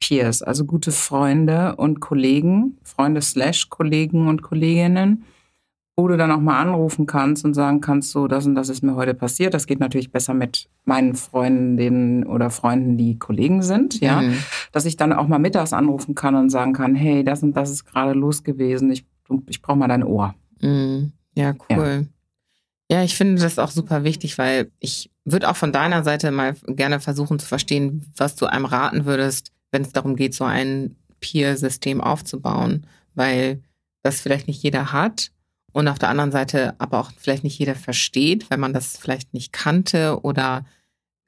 [0.00, 5.24] Peers, also gute Freunde und Kollegen, Freunde slash Kollegen und Kolleginnen,
[5.96, 8.82] wo du dann auch mal anrufen kannst und sagen kannst, so, das und das ist
[8.82, 9.54] mir heute passiert.
[9.54, 14.20] Das geht natürlich besser mit meinen Freundinnen oder Freunden, die Kollegen sind, ja.
[14.20, 14.36] Mhm.
[14.72, 17.70] Dass ich dann auch mal mittags anrufen kann und sagen kann, hey, das und das
[17.70, 18.90] ist gerade los gewesen.
[18.90, 19.06] Ich,
[19.48, 20.34] ich brauche mal dein Ohr.
[20.60, 21.12] Mhm.
[21.34, 22.06] Ja, cool.
[22.90, 22.98] Ja.
[22.98, 26.56] ja, ich finde das auch super wichtig, weil ich würde auch von deiner Seite mal
[26.66, 30.94] gerne versuchen zu verstehen, was du einem raten würdest, wenn es darum geht, so ein
[31.20, 33.62] Peer-System aufzubauen, weil
[34.02, 35.30] das vielleicht nicht jeder hat
[35.76, 39.34] und auf der anderen Seite aber auch vielleicht nicht jeder versteht, wenn man das vielleicht
[39.34, 40.64] nicht kannte oder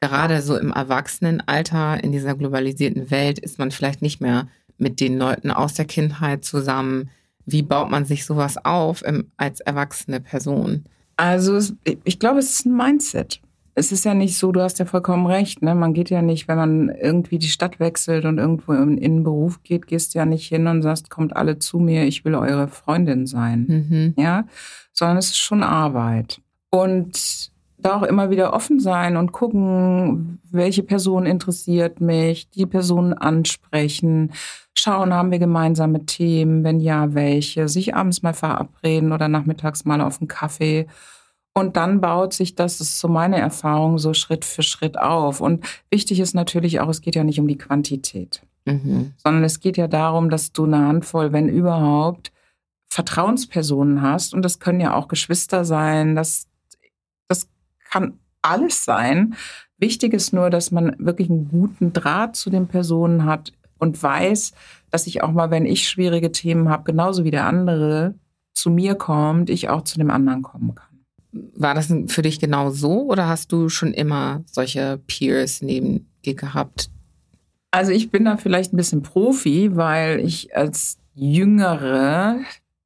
[0.01, 5.19] gerade so im Erwachsenenalter in dieser globalisierten Welt ist man vielleicht nicht mehr mit den
[5.19, 7.11] Leuten aus der Kindheit zusammen.
[7.45, 10.85] Wie baut man sich sowas auf im, als erwachsene Person?
[11.17, 11.61] Also
[12.05, 13.43] ich glaube, es ist ein Mindset
[13.79, 15.75] es ist ja nicht so, du hast ja vollkommen recht, ne?
[15.75, 19.23] Man geht ja nicht, wenn man irgendwie die Stadt wechselt und irgendwo in, in den
[19.23, 22.69] Beruf geht, gehst ja nicht hin und sagst, kommt alle zu mir, ich will eure
[22.69, 23.67] Freundin sein.
[23.69, 24.15] Mhm.
[24.23, 24.45] Ja,
[24.93, 26.41] sondern es ist schon Arbeit.
[26.71, 33.13] Und da auch immer wieder offen sein und gucken, welche Person interessiert mich, die Person
[33.15, 34.33] ansprechen,
[34.75, 40.01] schauen, haben wir gemeinsame Themen, wenn ja, welche, sich abends mal verabreden oder nachmittags mal
[40.01, 40.89] auf einen Kaffee
[41.59, 45.41] und dann baut sich das, das ist so meine Erfahrung, so Schritt für Schritt auf.
[45.41, 49.13] Und wichtig ist natürlich auch, es geht ja nicht um die Quantität, mhm.
[49.17, 52.33] sondern es geht ja darum, dass du eine Handvoll, wenn überhaupt,
[52.91, 54.35] Vertrauenspersonen hast.
[54.35, 56.17] Und das können ja auch Geschwister sein.
[56.17, 56.47] Das,
[57.29, 57.49] das
[57.91, 59.35] kann alles sein.
[59.77, 64.53] Wichtig ist nur, dass man wirklich einen guten Draht zu den Personen hat und weiß,
[64.91, 68.15] dass ich auch mal, wenn ich schwierige Themen habe, genauso wie der andere
[68.55, 70.88] zu mir kommt, ich auch zu dem anderen kommen kann.
[71.33, 76.35] War das für dich genau so oder hast du schon immer solche Peers neben dir
[76.35, 76.91] gehabt?
[77.71, 82.39] Also ich bin da vielleicht ein bisschen Profi, weil ich als Jüngere,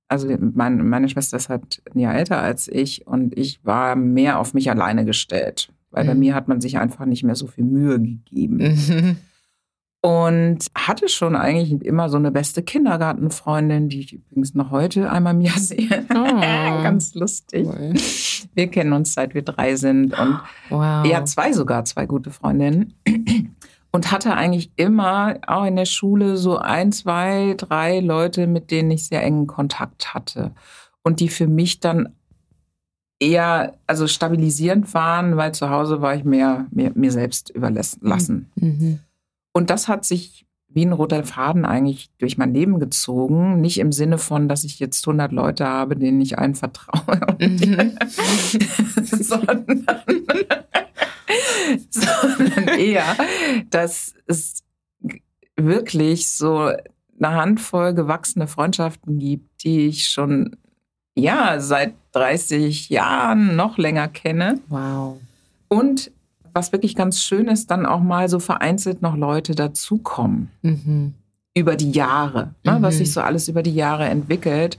[0.09, 4.40] also meine, meine Schwester ist halt ein Jahr älter als ich und ich war mehr
[4.40, 6.09] auf mich alleine gestellt, weil mhm.
[6.09, 8.57] bei mir hat man sich einfach nicht mehr so viel Mühe gegeben.
[8.57, 9.16] Mhm
[10.03, 15.34] und hatte schon eigentlich immer so eine beste Kindergartenfreundin, die ich übrigens noch heute einmal
[15.34, 16.05] im Jahr sehe.
[16.11, 16.82] Oh.
[16.82, 17.66] Ganz lustig.
[17.66, 17.94] Cool.
[18.55, 20.40] Wir kennen uns seit wir drei sind und
[20.70, 21.07] wow.
[21.07, 22.94] ja, zwei sogar, zwei gute Freundinnen.
[23.92, 28.90] Und hatte eigentlich immer auch in der Schule so ein, zwei, drei Leute, mit denen
[28.90, 30.50] ich sehr engen Kontakt hatte.
[31.03, 32.09] Und die für mich dann
[33.20, 38.50] eher also stabilisierend waren, weil zu Hause war ich mehr mir, mir selbst überlassen.
[38.57, 38.98] Mhm.
[39.53, 43.61] Und das hat sich wie ein roter Faden eigentlich durch mein Leben gezogen.
[43.61, 47.98] Nicht im Sinne von, dass ich jetzt 100 Leute habe, denen ich allen vertraue, mhm.
[49.03, 49.66] sondern,
[51.90, 53.16] sondern eher,
[53.70, 54.62] dass es
[55.57, 56.70] wirklich so
[57.20, 60.57] eine Handvoll gewachsene Freundschaften gibt, die ich schon
[61.14, 64.61] ja seit 30 Jahren noch länger kenne.
[64.68, 65.18] Wow.
[65.68, 66.11] Und
[66.53, 70.50] was wirklich ganz schön ist, dann auch mal so vereinzelt noch Leute dazukommen.
[70.62, 71.14] Mhm.
[71.55, 72.82] Über die Jahre, ne, mhm.
[72.82, 74.78] was sich so alles über die Jahre entwickelt.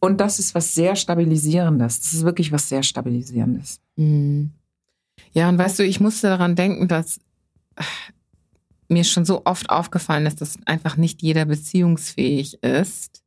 [0.00, 2.00] Und das ist was sehr Stabilisierendes.
[2.00, 3.80] Das ist wirklich was sehr Stabilisierendes.
[3.96, 4.50] Mhm.
[5.32, 7.20] Ja, und weißt du, ich musste daran denken, dass
[8.88, 13.22] mir schon so oft aufgefallen ist, dass einfach nicht jeder beziehungsfähig ist.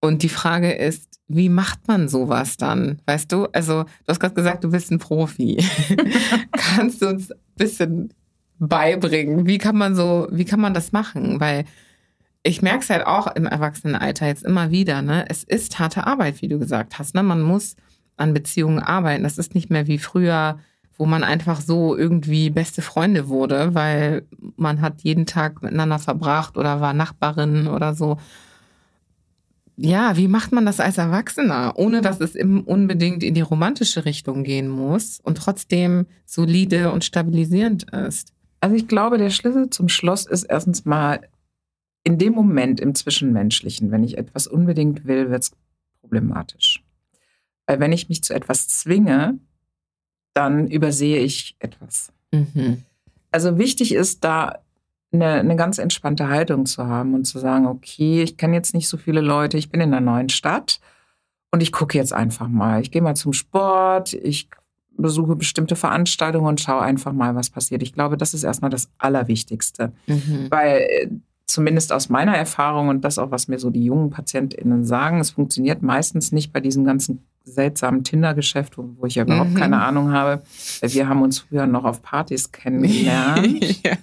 [0.00, 3.00] Und die Frage ist, wie macht man sowas dann?
[3.06, 5.64] Weißt du, also du hast gerade gesagt, du bist ein Profi.
[6.52, 8.14] Kannst du uns ein bisschen
[8.58, 9.46] beibringen?
[9.46, 11.40] Wie kann man so, wie kann man das machen?
[11.40, 11.64] Weil
[12.42, 15.24] ich merke es halt auch im Erwachsenenalter jetzt immer wieder, ne?
[15.28, 17.14] Es ist harte Arbeit, wie du gesagt hast.
[17.14, 17.22] Ne?
[17.22, 17.74] Man muss
[18.16, 19.24] an Beziehungen arbeiten.
[19.24, 20.58] Das ist nicht mehr wie früher,
[20.96, 26.56] wo man einfach so irgendwie beste Freunde wurde, weil man hat jeden Tag miteinander verbracht
[26.56, 28.18] oder war Nachbarin oder so
[29.76, 34.44] ja, wie macht man das als Erwachsener, ohne dass es unbedingt in die romantische Richtung
[34.44, 38.32] gehen muss und trotzdem solide und stabilisierend ist?
[38.60, 41.28] Also ich glaube, der Schlüssel zum Schloss ist erstens mal
[42.04, 45.52] in dem Moment im Zwischenmenschlichen, wenn ich etwas unbedingt will, wird es
[46.00, 46.82] problematisch.
[47.66, 49.38] Weil wenn ich mich zu etwas zwinge,
[50.34, 52.12] dann übersehe ich etwas.
[52.30, 52.82] Mhm.
[53.30, 54.60] Also wichtig ist da
[55.14, 58.88] eine, eine ganz entspannte Haltung zu haben und zu sagen, okay, ich kenne jetzt nicht
[58.88, 60.80] so viele Leute, ich bin in einer neuen Stadt
[61.50, 62.80] und ich gucke jetzt einfach mal.
[62.80, 64.48] Ich gehe mal zum Sport, ich
[64.96, 67.82] besuche bestimmte Veranstaltungen und schaue einfach mal, was passiert.
[67.82, 70.46] Ich glaube, das ist erstmal das Allerwichtigste, mhm.
[70.50, 71.08] weil äh,
[71.46, 75.30] zumindest aus meiner Erfahrung und das auch, was mir so die jungen PatientInnen sagen, es
[75.30, 79.56] funktioniert meistens nicht bei diesem ganzen seltsamen Tinder-Geschäft, wo, wo, ich ja überhaupt mhm.
[79.56, 80.42] keine Ahnung habe.
[80.80, 83.82] Wir haben uns früher noch auf Partys kennengelernt.
[83.84, 83.96] ja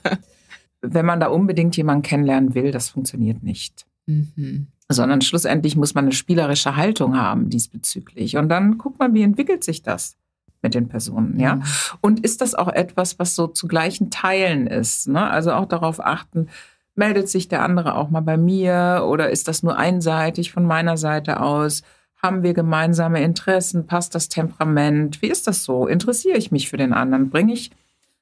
[0.81, 3.85] wenn man da unbedingt jemanden kennenlernen will, das funktioniert nicht.
[4.07, 4.67] Mhm.
[4.89, 8.35] sondern schlussendlich muss man eine spielerische Haltung haben diesbezüglich.
[8.35, 10.17] Und dann guckt man, wie entwickelt sich das
[10.61, 11.55] mit den Personen, ja?
[11.55, 11.63] Mhm.
[12.01, 15.07] Und ist das auch etwas, was so zu gleichen Teilen ist?
[15.07, 15.29] Ne?
[15.29, 16.49] Also auch darauf achten,
[16.95, 20.97] meldet sich der andere auch mal bei mir oder ist das nur einseitig von meiner
[20.97, 21.83] Seite aus?
[22.21, 23.87] Haben wir gemeinsame Interessen?
[23.87, 25.21] Passt das Temperament?
[25.21, 25.87] Wie ist das so?
[25.87, 27.29] Interessiere ich mich für den anderen?
[27.29, 27.71] Bringe ich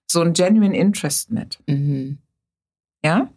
[0.07, 1.59] so ein genuine Interest mit?
[1.67, 2.19] Mhm.
[3.03, 3.29] Ja?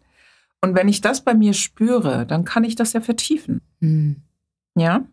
[0.61, 3.61] Und wenn ich das bei mir spüre, dann kann ich das ja vertiefen.
[3.79, 4.17] Mhm.
[4.75, 5.05] Ja?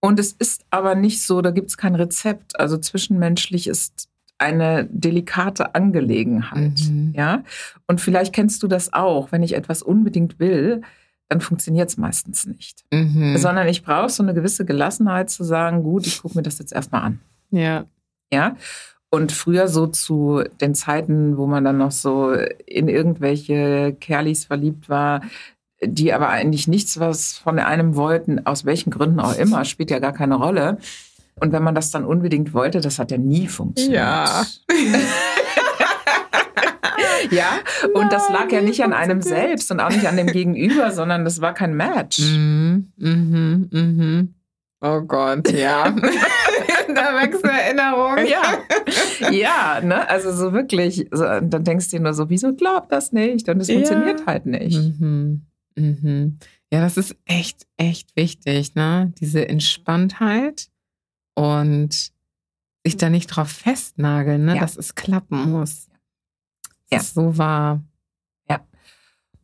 [0.00, 2.58] Und es ist aber nicht so, da gibt es kein Rezept.
[2.58, 4.08] Also zwischenmenschlich ist
[4.38, 6.80] eine delikate Angelegenheit.
[6.88, 7.12] Mhm.
[7.16, 7.42] Ja?
[7.86, 10.82] Und vielleicht kennst du das auch, wenn ich etwas unbedingt will,
[11.28, 12.84] dann funktioniert es meistens nicht.
[12.92, 13.36] Mhm.
[13.36, 16.72] Sondern ich brauche so eine gewisse Gelassenheit zu sagen, gut, ich gucke mir das jetzt
[16.72, 17.20] erstmal an.
[17.50, 17.84] Ja.
[18.32, 18.56] Ja.
[19.10, 22.32] Und früher so zu den Zeiten, wo man dann noch so
[22.66, 25.22] in irgendwelche Kerlis verliebt war,
[25.82, 29.98] die aber eigentlich nichts was von einem wollten, aus welchen Gründen auch immer, spielt ja
[29.98, 30.78] gar keine Rolle.
[31.40, 33.94] Und wenn man das dann unbedingt wollte, das hat ja nie funktioniert.
[33.94, 34.44] Ja.
[37.30, 37.58] ja,
[37.94, 41.24] und das lag ja nicht an einem selbst und auch nicht an dem Gegenüber, sondern
[41.24, 42.18] das war kein Match.
[42.18, 44.34] Mhm, mhm, mhm.
[44.80, 45.94] Oh Gott, ja.
[46.98, 48.26] da wächst eine Erinnerung.
[48.26, 49.30] Ja.
[49.30, 50.08] Ja, ne?
[50.08, 51.08] Also so wirklich.
[51.10, 53.48] So, dann denkst du dir nur so, wieso glaubt das nicht?
[53.48, 53.74] Und es ja.
[53.74, 54.76] funktioniert halt nicht.
[54.76, 55.46] Mhm.
[55.76, 56.38] Mhm.
[56.72, 59.12] Ja, das ist echt, echt wichtig, ne?
[59.18, 60.68] Diese Entspanntheit
[61.34, 62.12] und
[62.84, 64.54] sich da nicht drauf festnageln, ne?
[64.54, 64.60] Ja.
[64.60, 65.88] dass es klappen muss.
[66.90, 67.00] Ja.
[67.00, 67.82] so wahr.
[68.48, 68.60] Ja.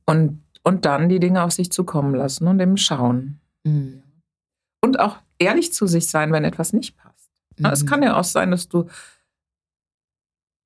[0.07, 3.41] Und, und dann die Dinge auf sich zukommen lassen und eben schauen.
[3.65, 4.03] Mhm.
[4.83, 7.04] Und auch ehrlich zu sich sein, wenn etwas nicht passt.
[7.59, 7.67] Mhm.
[7.67, 8.87] Es kann ja auch sein, dass du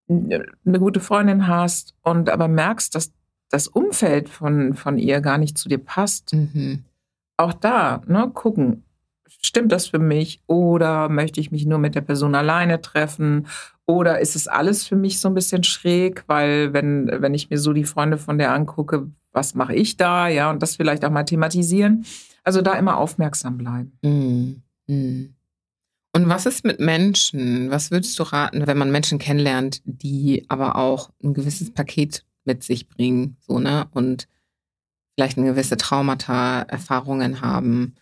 [0.08, 3.12] eine gute Freundin hast und aber merkst, dass
[3.50, 6.32] das Umfeld von, von ihr gar nicht zu dir passt.
[6.32, 6.84] Mhm.
[7.36, 8.84] Auch da, ne, gucken,
[9.26, 13.46] stimmt das für mich oder möchte ich mich nur mit der Person alleine treffen
[13.86, 17.58] oder ist es alles für mich so ein bisschen schräg, weil wenn, wenn ich mir
[17.58, 21.10] so die Freunde von der angucke, was mache ich da, ja, und das vielleicht auch
[21.10, 22.04] mal thematisieren.
[22.44, 23.92] Also da immer aufmerksam bleiben.
[24.02, 24.62] Mhm.
[24.86, 25.34] Mhm.
[26.12, 27.70] Und was ist mit Menschen?
[27.70, 32.64] Was würdest du raten, wenn man Menschen kennenlernt, die aber auch ein gewisses Paket mit
[32.64, 33.86] sich bringen, so, ne?
[33.92, 34.26] Und
[35.14, 37.94] vielleicht eine gewisse Traumata, Erfahrungen haben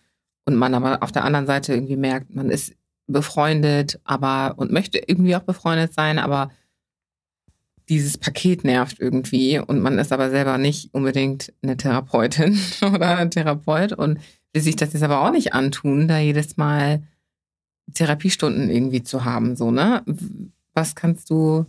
[0.45, 2.75] und man aber auf der anderen Seite irgendwie merkt, man ist
[3.07, 6.51] befreundet, aber und möchte irgendwie auch befreundet sein, aber
[7.89, 13.31] dieses Paket nervt irgendwie und man ist aber selber nicht unbedingt eine Therapeutin oder ein
[13.31, 14.19] Therapeut und
[14.53, 17.03] will sich das jetzt aber auch nicht antun, da jedes Mal
[17.93, 20.03] Therapiestunden irgendwie zu haben, so, ne?
[20.73, 21.65] Was kannst du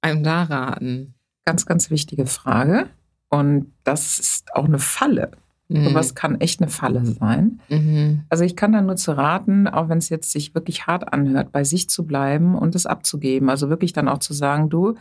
[0.00, 1.14] einem da raten?
[1.44, 2.88] Ganz, ganz wichtige Frage.
[3.28, 5.30] Und das ist auch eine Falle.
[5.68, 5.84] Mhm.
[5.84, 7.60] Sowas kann echt eine Falle sein.
[7.68, 8.24] Mhm.
[8.28, 11.52] Also ich kann da nur zu raten, auch wenn es jetzt sich wirklich hart anhört,
[11.52, 13.48] bei sich zu bleiben und es abzugeben.
[13.48, 14.96] Also wirklich dann auch zu sagen, du,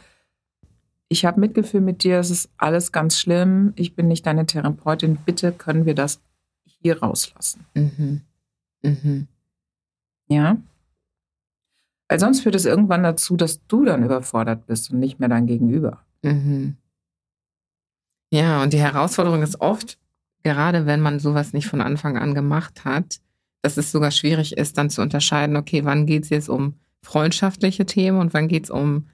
[1.08, 5.18] ich habe Mitgefühl mit dir, es ist alles ganz schlimm, ich bin nicht deine Therapeutin,
[5.26, 6.22] bitte können wir das
[6.66, 7.66] hier rauslassen.
[7.74, 8.22] Mhm.
[8.84, 9.28] Mhm.
[10.30, 10.58] Ja.
[12.08, 15.46] Weil sonst führt es irgendwann dazu, dass du dann überfordert bist und nicht mehr dein
[15.46, 16.04] Gegenüber.
[16.24, 16.78] Mhm.
[18.32, 19.98] Ja, und die Herausforderung ist oft,
[20.44, 23.20] gerade wenn man sowas nicht von Anfang an gemacht hat,
[23.62, 27.86] dass es sogar schwierig ist, dann zu unterscheiden, okay, wann geht es jetzt um freundschaftliche
[27.86, 29.08] Themen und wann geht es um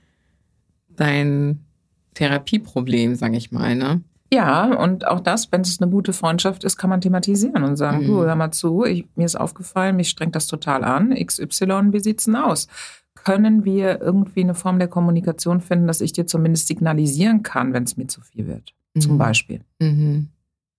[0.89, 1.65] dein
[2.13, 3.75] Therapieproblem, sage ich mal.
[3.75, 4.01] Ne?
[4.33, 8.03] Ja, und auch das, wenn es eine gute Freundschaft ist, kann man thematisieren und sagen,
[8.03, 8.07] mhm.
[8.07, 11.99] du, hör mal zu, ich, mir ist aufgefallen, mich strengt das total an, XY, wie
[11.99, 12.67] sieht's denn aus?
[13.13, 17.83] Können wir irgendwie eine Form der Kommunikation finden, dass ich dir zumindest signalisieren kann, wenn
[17.83, 18.73] es mir zu viel wird?
[18.93, 19.01] Mhm.
[19.01, 19.61] Zum Beispiel.
[19.79, 20.29] Mhm.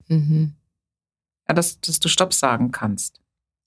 [0.08, 0.52] Mhm.
[1.48, 3.20] Ja, dass, dass du Stopp sagen kannst.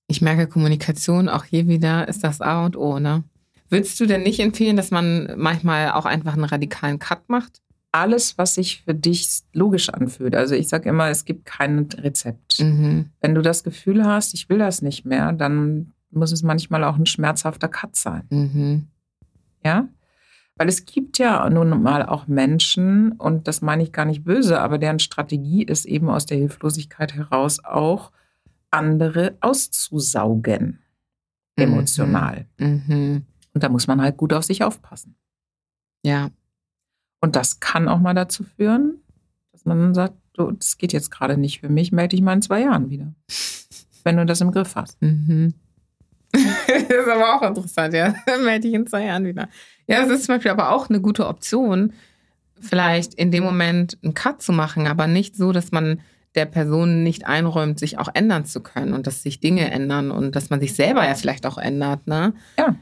[0.08, 3.24] Ich merke, Kommunikation auch hier wieder ist das A und O, ne?
[3.70, 7.62] Würdest du denn nicht empfehlen, dass man manchmal auch einfach einen radikalen Cut macht?
[7.91, 10.36] Alles, was sich für dich logisch anfühlt.
[10.36, 12.60] Also ich sage immer, es gibt kein Rezept.
[12.60, 13.10] Mhm.
[13.20, 16.98] Wenn du das Gefühl hast, ich will das nicht mehr, dann muss es manchmal auch
[16.98, 18.24] ein schmerzhafter Cut sein.
[18.30, 18.88] Mhm.
[19.64, 19.88] Ja?
[20.56, 24.60] Weil es gibt ja nun mal auch Menschen, und das meine ich gar nicht böse,
[24.60, 28.11] aber deren Strategie ist eben aus der Hilflosigkeit heraus auch
[28.70, 30.80] andere auszusaugen,
[31.56, 31.64] mhm.
[31.64, 32.45] emotional.
[32.57, 33.26] Mhm.
[33.53, 35.16] Und da muss man halt gut auf sich aufpassen.
[36.03, 36.30] Ja.
[37.22, 39.02] Und das kann auch mal dazu führen,
[39.52, 42.34] dass man dann sagt, du, das geht jetzt gerade nicht für mich, melde dich mal
[42.34, 43.14] in zwei Jahren wieder.
[44.04, 45.02] Wenn du das im Griff hast.
[45.02, 45.54] Mhm.
[46.32, 48.14] das ist aber auch interessant, ja.
[48.44, 49.50] melde dich in zwei Jahren wieder.
[49.88, 51.94] Ja, es ist zum Beispiel aber auch eine gute Option,
[52.60, 56.02] vielleicht in dem Moment einen Cut zu machen, aber nicht so, dass man
[56.36, 60.36] der Person nicht einräumt, sich auch ändern zu können und dass sich Dinge ändern und
[60.36, 62.06] dass man sich selber ja vielleicht auch ändert.
[62.08, 62.34] Ne?
[62.58, 62.76] Ja.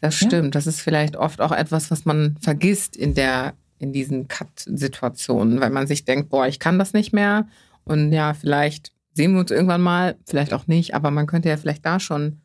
[0.00, 0.46] Das stimmt.
[0.46, 0.50] Ja.
[0.50, 5.70] Das ist vielleicht oft auch etwas, was man vergisst in der in diesen Cut-Situationen, weil
[5.70, 7.48] man sich denkt, boah, ich kann das nicht mehr.
[7.84, 11.56] Und ja, vielleicht sehen wir uns irgendwann mal, vielleicht auch nicht, aber man könnte ja
[11.56, 12.40] vielleicht da schon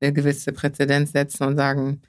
[0.00, 2.02] eine gewisse Präzedenz setzen und sagen,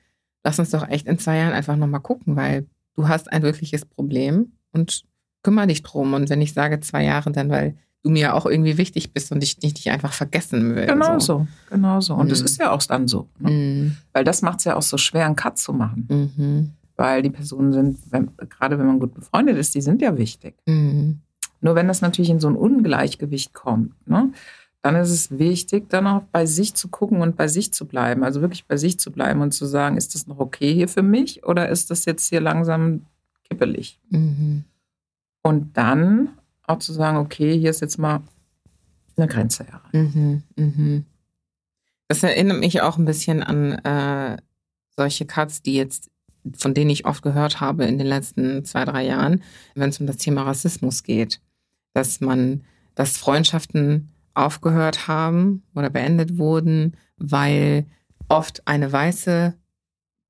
[0.44, 3.86] lass uns doch echt in zwei Jahren einfach nochmal gucken, weil du hast ein wirkliches
[3.86, 5.04] Problem und
[5.44, 6.14] kümmere dich drum.
[6.14, 9.44] Und wenn ich sage zwei Jahre, dann weil du mir auch irgendwie wichtig bist und
[9.44, 10.88] ich dich nicht einfach vergessen will.
[10.88, 12.16] Genau so, so genau so.
[12.16, 12.46] Und es mhm.
[12.46, 13.30] ist ja auch dann so.
[13.38, 13.52] Ne?
[13.52, 13.98] Mhm.
[14.14, 16.08] Weil das macht es ja auch so schwer, einen Cut zu machen.
[16.10, 16.72] Mhm.
[17.02, 20.54] Weil die Personen sind, wenn, gerade wenn man gut befreundet ist, die sind ja wichtig.
[20.68, 21.22] Mhm.
[21.60, 24.32] Nur wenn das natürlich in so ein Ungleichgewicht kommt, ne,
[24.84, 28.24] dann ist es wichtig, dann auch bei sich zu gucken und bei sich zu bleiben.
[28.24, 31.02] Also wirklich bei sich zu bleiben und zu sagen, ist das noch okay hier für
[31.02, 33.08] mich oder ist das jetzt hier langsam
[33.50, 34.00] kippelig?
[34.10, 34.66] Mhm.
[35.42, 36.30] Und dann
[36.68, 38.22] auch zu sagen, okay, hier ist jetzt mal
[39.18, 40.16] eine Grenze erreicht.
[40.16, 41.06] Mhm, mhm.
[42.08, 44.38] Das erinnert mich auch ein bisschen an äh,
[44.96, 46.11] solche Cuts, die jetzt,
[46.58, 49.44] von denen ich oft gehört habe in den letzten zwei, drei Jahren,
[49.76, 51.40] wenn es um das Thema Rassismus geht.
[51.94, 52.64] Dass man,
[52.96, 57.86] dass Freundschaften aufgehört haben oder beendet wurden, weil
[58.30, 59.56] oft eine weiße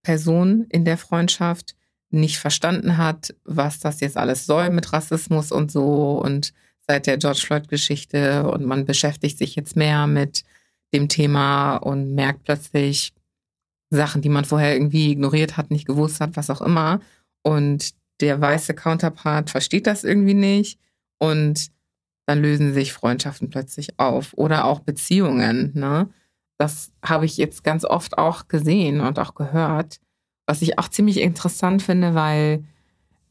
[0.04, 1.76] Person in der Freundschaft
[2.10, 6.54] nicht verstanden hat, was das jetzt alles soll mit Rassismus und so und
[6.88, 10.44] seit der George Floyd-Geschichte und man beschäftigt sich jetzt mehr mit
[10.94, 13.14] dem Thema und merkt plötzlich
[13.92, 17.00] Sachen, die man vorher irgendwie ignoriert hat, nicht gewusst hat, was auch immer.
[17.44, 17.92] Und
[18.22, 20.80] der weiße Counterpart versteht das irgendwie nicht
[21.20, 21.72] und
[22.26, 25.72] dann lösen sich Freundschaften plötzlich auf oder auch Beziehungen.
[25.74, 26.10] Ne?
[26.58, 30.00] Das habe ich jetzt ganz oft auch gesehen und auch gehört,
[30.46, 32.64] was ich auch ziemlich interessant finde, weil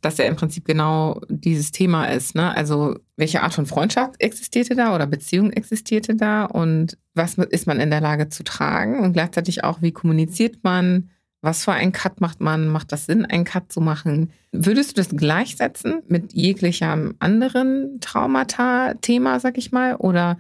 [0.01, 2.35] das ja im Prinzip genau dieses Thema ist.
[2.35, 2.57] Ne?
[2.57, 7.81] Also welche Art von Freundschaft existierte da oder Beziehung existierte da und was ist man
[7.81, 11.11] in der Lage zu tragen und gleichzeitig auch, wie kommuniziert man,
[11.43, 14.31] was für einen Cut macht man, macht das Sinn, einen Cut zu machen?
[14.53, 20.39] Würdest du das gleichsetzen mit jeglichem anderen Traumata-Thema, sag ich mal, oder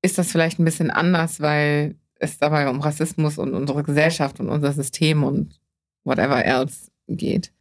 [0.00, 4.48] ist das vielleicht ein bisschen anders, weil es dabei um Rassismus und unsere Gesellschaft und
[4.48, 5.60] unser System und
[6.04, 7.52] whatever else geht?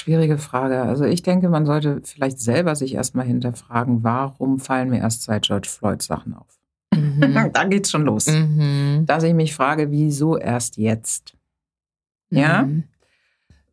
[0.00, 0.80] Schwierige Frage.
[0.80, 5.42] Also ich denke, man sollte vielleicht selber sich erstmal hinterfragen, warum fallen mir erst seit
[5.42, 6.58] George Floyd Sachen auf?
[6.94, 7.50] Mhm.
[7.52, 8.26] da geht's schon los.
[8.26, 9.04] Mhm.
[9.04, 11.36] Dass ich mich frage, wieso erst jetzt?
[12.30, 12.62] Ja?
[12.62, 12.84] Mhm.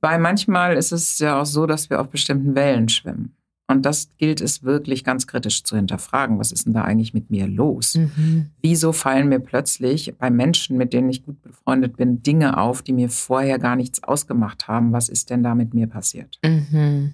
[0.02, 3.38] Weil manchmal ist es ja auch so, dass wir auf bestimmten Wellen schwimmen.
[3.70, 6.40] Und das gilt es wirklich ganz kritisch zu hinterfragen.
[6.40, 7.96] Was ist denn da eigentlich mit mir los?
[7.96, 8.52] Mhm.
[8.62, 12.94] Wieso fallen mir plötzlich bei Menschen, mit denen ich gut befreundet bin, Dinge auf, die
[12.94, 14.94] mir vorher gar nichts ausgemacht haben?
[14.94, 16.40] Was ist denn da mit mir passiert?
[16.44, 17.14] Mhm.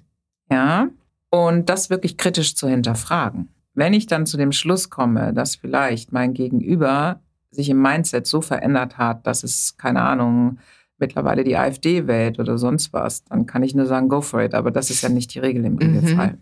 [0.50, 0.88] Ja.
[1.30, 3.48] Und das wirklich kritisch zu hinterfragen.
[3.74, 7.20] Wenn ich dann zu dem Schluss komme, dass vielleicht mein Gegenüber
[7.50, 10.58] sich im Mindset so verändert hat, dass es, keine Ahnung,
[11.04, 14.54] mittlerweile die AfD wählt oder sonst was, dann kann ich nur sagen, go for it.
[14.54, 16.32] Aber das ist ja nicht die Regel im Regelfall.
[16.32, 16.38] Mhm.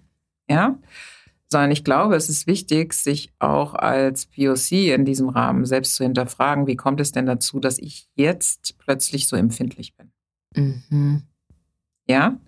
[0.48, 0.78] Ja?
[1.50, 6.04] Sondern ich glaube, es ist wichtig, sich auch als POC in diesem Rahmen selbst zu
[6.04, 10.12] hinterfragen, wie kommt es denn dazu, dass ich jetzt plötzlich so empfindlich bin?
[10.54, 11.22] Mhm.
[12.08, 12.38] Ja?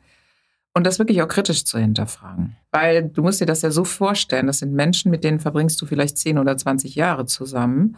[0.73, 2.57] Und das wirklich auch kritisch zu hinterfragen.
[2.71, 5.87] Weil du musst dir das ja so vorstellen, das sind Menschen, mit denen verbringst du
[5.87, 7.97] vielleicht 10 oder 20 Jahre zusammen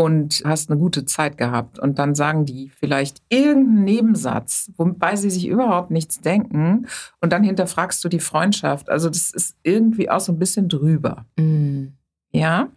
[0.00, 1.78] und hast eine gute Zeit gehabt.
[1.78, 6.86] Und dann sagen die vielleicht irgendeinen Nebensatz, wobei sie sich überhaupt nichts denken.
[7.20, 8.88] Und dann hinterfragst du die Freundschaft.
[8.88, 11.26] Also das ist irgendwie auch so ein bisschen drüber.
[11.36, 11.98] Mhm.
[12.32, 12.70] Ja.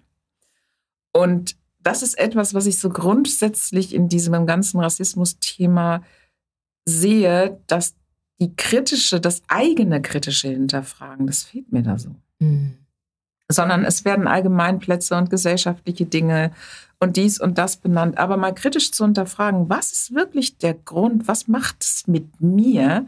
[1.13, 6.03] Und das ist etwas, was ich so grundsätzlich in diesem ganzen Rassismus-Thema
[6.83, 7.95] sehe, dass
[8.41, 12.13] die kritische, das eigene kritische Hinterfragen, das fehlt mir da so.
[12.39, 12.82] Mhm
[13.53, 16.51] sondern es werden Allgemeinplätze und gesellschaftliche Dinge
[16.99, 18.17] und dies und das benannt.
[18.17, 23.05] Aber mal kritisch zu hinterfragen, was ist wirklich der Grund, was macht es mit mir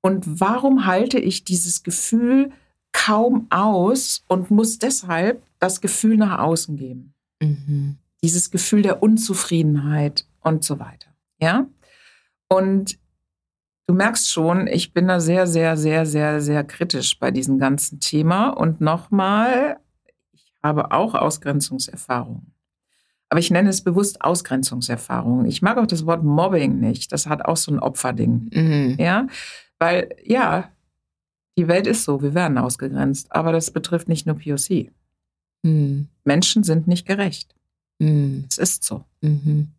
[0.00, 2.52] und warum halte ich dieses Gefühl
[2.92, 7.14] kaum aus und muss deshalb das Gefühl nach außen geben.
[7.40, 7.96] Mhm.
[8.22, 11.08] Dieses Gefühl der Unzufriedenheit und so weiter.
[11.40, 11.66] Ja?
[12.48, 12.98] Und
[13.86, 18.00] du merkst schon, ich bin da sehr, sehr, sehr, sehr, sehr kritisch bei diesem ganzen
[18.00, 18.48] Thema.
[18.50, 19.78] Und nochmal,
[20.62, 22.52] habe auch Ausgrenzungserfahrungen.
[23.30, 25.44] Aber ich nenne es bewusst Ausgrenzungserfahrung.
[25.44, 27.12] Ich mag auch das Wort Mobbing nicht.
[27.12, 28.50] Das hat auch so ein Opferding.
[28.52, 28.96] Mhm.
[28.98, 29.26] Ja,
[29.78, 30.70] weil ja,
[31.58, 33.32] die Welt ist so, wir werden ausgegrenzt.
[33.32, 34.90] Aber das betrifft nicht nur POC.
[35.62, 36.08] Mhm.
[36.24, 37.54] Menschen sind nicht gerecht.
[37.98, 38.46] Mhm.
[38.48, 39.04] Es ist so.
[39.20, 39.72] Mhm.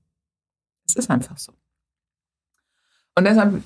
[0.87, 1.53] Es ist einfach so.
[3.15, 3.63] Und deshalb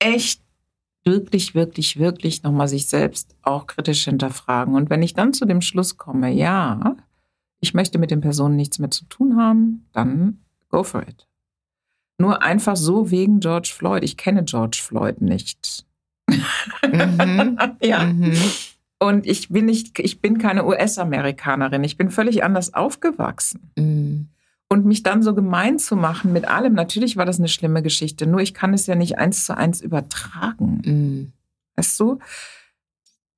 [0.00, 0.42] echt
[1.08, 4.74] wirklich, wirklich, wirklich nochmal sich selbst auch kritisch hinterfragen.
[4.74, 6.96] Und wenn ich dann zu dem Schluss komme, ja,
[7.60, 11.26] ich möchte mit den Personen nichts mehr zu tun haben, dann go for it.
[12.18, 14.04] Nur einfach so wegen George Floyd.
[14.04, 15.86] Ich kenne George Floyd nicht.
[16.28, 17.58] Mhm.
[17.82, 18.04] ja.
[18.04, 18.36] Mhm.
[19.00, 21.84] Und ich bin nicht, ich bin keine US-Amerikanerin.
[21.84, 23.70] Ich bin völlig anders aufgewachsen.
[23.76, 24.28] Mhm.
[24.70, 28.26] Und mich dann so gemein zu machen mit allem, natürlich war das eine schlimme Geschichte,
[28.26, 30.82] nur ich kann es ja nicht eins zu eins übertragen.
[30.84, 31.32] Mhm.
[31.76, 32.18] Weißt du?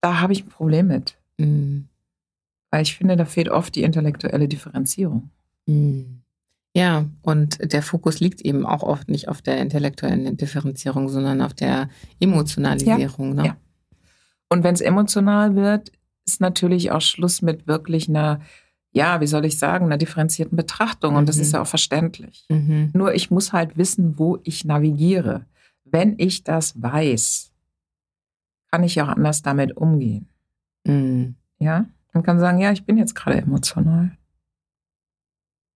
[0.01, 1.16] Da habe ich ein Problem mit.
[1.39, 1.89] Mhm.
[2.70, 5.31] Weil ich finde, da fehlt oft die intellektuelle Differenzierung.
[5.66, 6.23] Mhm.
[6.74, 11.52] Ja, und der Fokus liegt eben auch oft nicht auf der intellektuellen Differenzierung, sondern auf
[11.52, 11.89] der
[12.20, 13.36] Emotionalisierung.
[13.36, 13.43] Ja.
[13.43, 13.47] Ne?
[13.47, 13.57] ja.
[14.48, 15.90] Und wenn es emotional wird,
[16.24, 18.40] ist natürlich auch Schluss mit wirklich einer,
[18.93, 21.15] ja, wie soll ich sagen, einer differenzierten Betrachtung.
[21.15, 21.27] Und mhm.
[21.27, 21.55] das ist mhm.
[21.55, 22.45] ja auch verständlich.
[22.49, 22.91] Mhm.
[22.93, 25.47] Nur ich muss halt wissen, wo ich navigiere.
[25.85, 27.53] Wenn ich das weiß,
[28.71, 30.29] kann ich auch anders damit umgehen.
[30.85, 31.35] Mhm.
[31.59, 34.12] Ja, man kann sagen, ja, ich bin jetzt gerade emotional.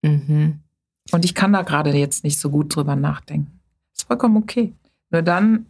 [0.03, 0.61] Mhm.
[1.13, 3.61] Und ich kann da gerade jetzt nicht so gut drüber nachdenken.
[3.95, 4.75] Ist vollkommen okay.
[5.11, 5.67] Nur dann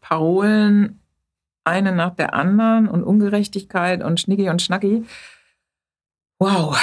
[0.00, 1.00] Parolen
[1.64, 5.04] eine nach der anderen und Ungerechtigkeit und Schnicki und Schnacki.
[6.38, 6.78] Wow.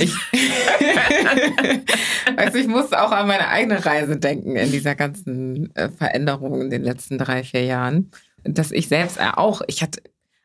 [0.00, 0.14] Ich,
[2.36, 6.70] also ich muss auch an meine eigene Reise denken in dieser ganzen äh, Veränderung in
[6.70, 8.10] den letzten drei, vier Jahren.
[8.44, 10.00] Dass ich selbst auch, ich hatte,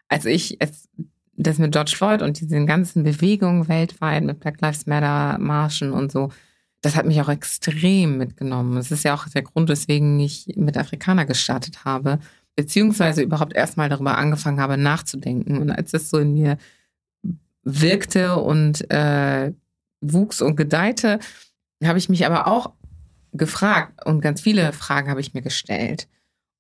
[0.08, 0.90] als ich es,
[1.36, 6.12] das mit George Floyd und diesen ganzen Bewegungen weltweit mit Black Lives Matter Marschen und
[6.12, 6.30] so,
[6.82, 8.76] das hat mich auch extrem mitgenommen.
[8.76, 12.20] Das ist ja auch der Grund, weswegen ich mit Afrikaner gestartet habe,
[12.56, 15.60] beziehungsweise überhaupt erstmal darüber angefangen habe nachzudenken.
[15.60, 16.58] Und als es so in mir
[17.64, 19.54] wirkte und äh,
[20.02, 21.20] wuchs und gedeihte,
[21.84, 22.72] habe ich mich aber auch
[23.34, 26.08] gefragt und ganz viele Fragen habe ich mir gestellt.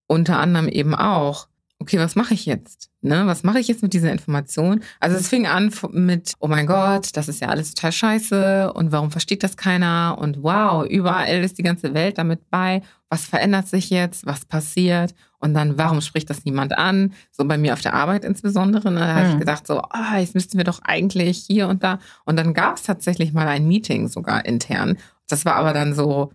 [0.07, 1.47] Unter anderem eben auch,
[1.79, 2.89] okay, was mache ich jetzt?
[3.01, 3.27] Ne?
[3.27, 4.81] Was mache ich jetzt mit dieser Information?
[4.99, 8.91] Also es fing an mit, oh mein Gott, das ist ja alles total scheiße und
[8.91, 10.17] warum versteht das keiner?
[10.19, 12.81] Und wow, überall ist die ganze Welt damit bei.
[13.09, 14.25] Was verändert sich jetzt?
[14.25, 15.13] Was passiert?
[15.43, 17.13] Und dann, warum spricht das niemand an?
[17.31, 18.91] So bei mir auf der Arbeit insbesondere.
[18.91, 18.99] Ne?
[18.99, 19.39] Da habe ich hm.
[19.39, 21.99] gedacht, so, ah, jetzt müssten wir doch eigentlich hier und da.
[22.25, 24.97] Und dann gab es tatsächlich mal ein Meeting sogar intern.
[25.27, 26.31] Das war aber dann so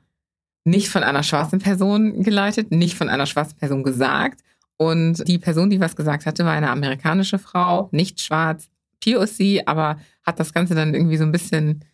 [0.64, 4.42] nicht von einer schwarzen Person geleitet, nicht von einer schwarzen Person gesagt,
[4.78, 8.68] und die Person, die was gesagt hatte, war eine amerikanische Frau, nicht schwarz,
[9.04, 11.84] POC, aber hat das Ganze dann irgendwie so ein bisschen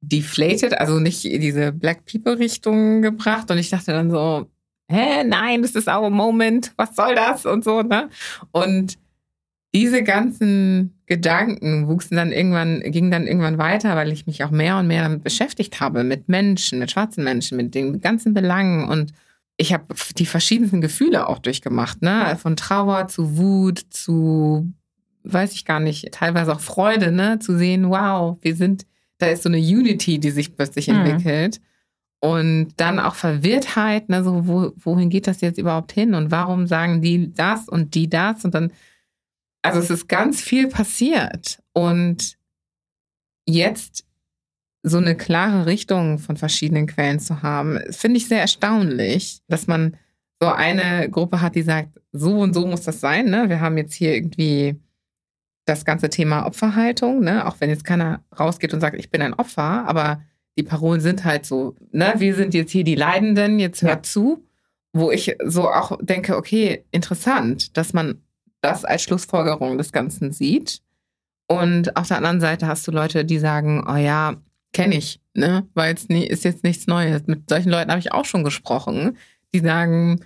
[0.00, 3.50] deflated, also nicht in diese Black People-Richtung gebracht.
[3.50, 4.50] Und ich dachte dann so,
[4.90, 8.08] hä, nein, das ist our moment, was soll das und so, ne?
[8.52, 8.98] Und
[9.72, 14.78] diese ganzen Gedanken wuchsen dann irgendwann, gingen dann irgendwann weiter, weil ich mich auch mehr
[14.78, 19.12] und mehr damit beschäftigt habe, mit Menschen, mit schwarzen Menschen, mit den ganzen Belangen und
[19.56, 22.36] ich habe die verschiedensten Gefühle auch durchgemacht, ne?
[22.40, 24.72] Von Trauer zu Wut zu,
[25.24, 27.38] weiß ich gar nicht, teilweise auch Freude, ne?
[27.40, 28.86] Zu sehen, wow, wir sind,
[29.18, 30.96] da ist so eine Unity, die sich plötzlich mhm.
[30.96, 31.60] entwickelt.
[32.22, 34.22] Und dann auch Verwirrtheit, ne?
[34.22, 36.14] So, wo, wohin geht das jetzt überhaupt hin?
[36.14, 38.44] Und warum sagen die das und die das?
[38.44, 38.72] Und dann,
[39.62, 41.62] also es ist ganz viel passiert.
[41.72, 42.36] Und
[43.46, 44.04] jetzt
[44.82, 49.96] so eine klare Richtung von verschiedenen Quellen zu haben, finde ich sehr erstaunlich, dass man
[50.40, 53.26] so eine Gruppe hat, die sagt, so und so muss das sein.
[53.26, 53.48] Ne?
[53.48, 54.80] Wir haben jetzt hier irgendwie
[55.66, 57.46] das ganze Thema Opferhaltung, ne?
[57.46, 60.22] auch wenn jetzt keiner rausgeht und sagt, ich bin ein Opfer, aber
[60.58, 62.14] die Parolen sind halt so, ne?
[62.18, 64.10] wir sind jetzt hier die Leidenden, jetzt hört ja.
[64.10, 64.44] zu,
[64.92, 68.22] wo ich so auch denke, okay, interessant, dass man
[68.60, 70.82] das als Schlussfolgerung des Ganzen sieht.
[71.46, 74.36] Und auf der anderen Seite hast du Leute, die sagen, oh ja,
[74.72, 75.66] kenne ich, ne?
[75.74, 77.22] War jetzt nie, ist jetzt nichts Neues.
[77.26, 79.16] Mit solchen Leuten habe ich auch schon gesprochen,
[79.52, 80.20] die sagen,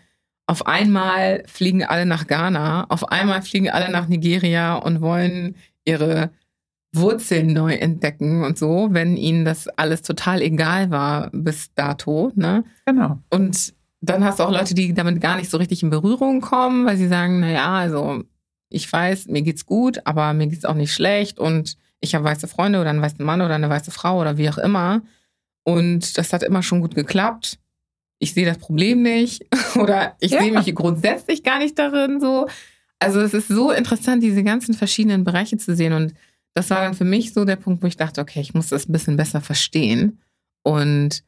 [0.47, 5.57] auf einmal fliegen alle nach Ghana, auf einmal fliegen alle nach Nigeria und wollen
[5.87, 6.31] ihre
[6.95, 12.65] Wurzeln neu entdecken und so, wenn ihnen das alles total egal war bis dato, ne?
[12.87, 13.19] Genau.
[13.31, 16.87] Und dann hast du auch Leute, die damit gar nicht so richtig in Berührung kommen,
[16.87, 18.23] weil sie sagen, naja, also
[18.69, 22.49] ich weiß, mir geht's gut, aber mir geht's auch nicht schlecht und ich habe weiße
[22.49, 25.03] Freunde oder einen weißen Mann oder eine weiße Frau oder wie auch immer.
[25.65, 27.59] Und das hat immer schon gut geklappt.
[28.19, 29.47] Ich sehe das Problem nicht
[29.77, 30.43] oder ich ja.
[30.43, 32.47] sehe mich grundsätzlich gar nicht darin so.
[32.99, 35.93] Also es ist so interessant, diese ganzen verschiedenen Bereiche zu sehen.
[35.93, 36.15] Und
[36.55, 38.89] das war dann für mich so der Punkt, wo ich dachte, okay, ich muss das
[38.89, 40.21] ein bisschen besser verstehen
[40.63, 41.25] und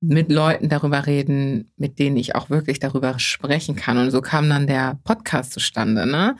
[0.00, 3.96] mit Leuten darüber reden, mit denen ich auch wirklich darüber sprechen kann.
[3.96, 6.04] Und so kam dann der Podcast zustande.
[6.06, 6.36] Ne?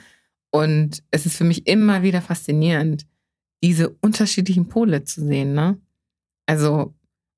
[0.51, 3.07] Und es ist für mich immer wieder faszinierend,
[3.63, 5.79] diese unterschiedlichen Pole zu sehen, ne?
[6.47, 6.95] Also,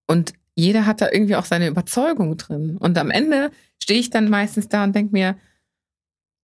[0.09, 2.77] und jeder hat da irgendwie auch seine Überzeugung drin.
[2.77, 5.37] Und am Ende stehe ich dann meistens da und denke mir,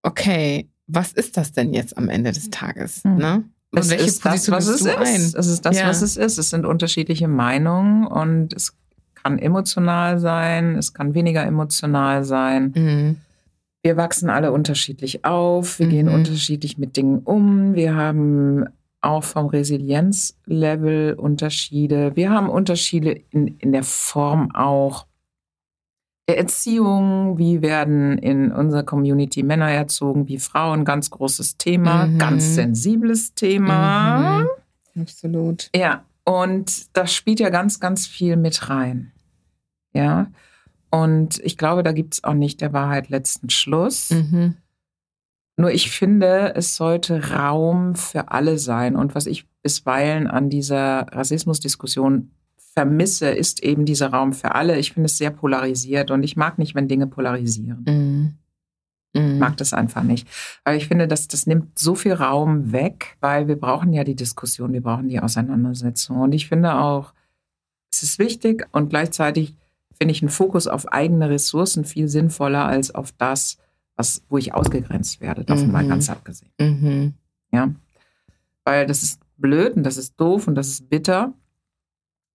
[0.03, 3.03] okay, was ist das denn jetzt am Ende des Tages?
[3.03, 3.17] Hm.
[3.17, 3.45] Ne?
[3.75, 5.35] Es welche ist das, was es ist.
[5.35, 5.89] Es ist das, Ja.
[5.89, 6.39] was es ist.
[6.39, 8.75] Es sind unterschiedliche Meinungen und es
[9.15, 12.73] kann emotional sein, es kann weniger emotional sein.
[12.75, 13.17] Mhm.
[13.83, 16.15] Wir wachsen alle unterschiedlich auf, wir gehen Mhm.
[16.15, 18.67] unterschiedlich mit Dingen um, wir haben
[19.01, 22.15] auch vom Resilienzlevel Unterschiede.
[22.15, 25.07] Wir haben Unterschiede in, in der Form auch
[26.37, 27.39] Erziehung.
[27.39, 30.85] Wie werden in unserer Community Männer erzogen, wie Frauen?
[30.85, 32.19] Ganz großes Thema, Mhm.
[32.19, 34.41] ganz sensibles Thema.
[34.95, 35.03] Mhm.
[35.03, 35.71] Absolut.
[35.75, 39.13] Ja, und das spielt ja ganz, ganz viel mit rein.
[39.95, 40.29] Ja,
[40.91, 44.11] und ich glaube, da gibt es auch nicht der Wahrheit letzten Schluss.
[44.11, 44.57] Mhm.
[45.57, 48.97] Nur ich finde, es sollte Raum für alle sein.
[48.97, 52.31] Und was ich bisweilen an dieser Rassismusdiskussion
[52.75, 54.79] vermisse, ist eben dieser Raum für alle.
[54.79, 57.85] Ich finde es sehr polarisiert und ich mag nicht, wenn Dinge polarisieren.
[57.87, 58.35] Mhm.
[59.21, 59.35] Mhm.
[59.35, 60.27] Ich mag das einfach nicht.
[60.65, 64.17] Aber ich finde, dass das nimmt so viel Raum weg, weil wir brauchen ja die
[64.17, 66.21] Diskussion, wir brauchen die Auseinandersetzung.
[66.21, 67.13] Und ich finde auch,
[67.93, 69.55] es ist wichtig und gleichzeitig
[69.99, 73.59] finde ich einen Fokus auf eigene Ressourcen viel sinnvoller als auf das,
[73.97, 75.89] was, wo ich ausgegrenzt werde, davon mal Mhm.
[75.91, 76.51] ganz abgesehen.
[76.59, 77.13] Mhm.
[77.53, 77.69] Ja.
[78.65, 81.35] Weil das ist blöd und das ist doof und das ist bitter.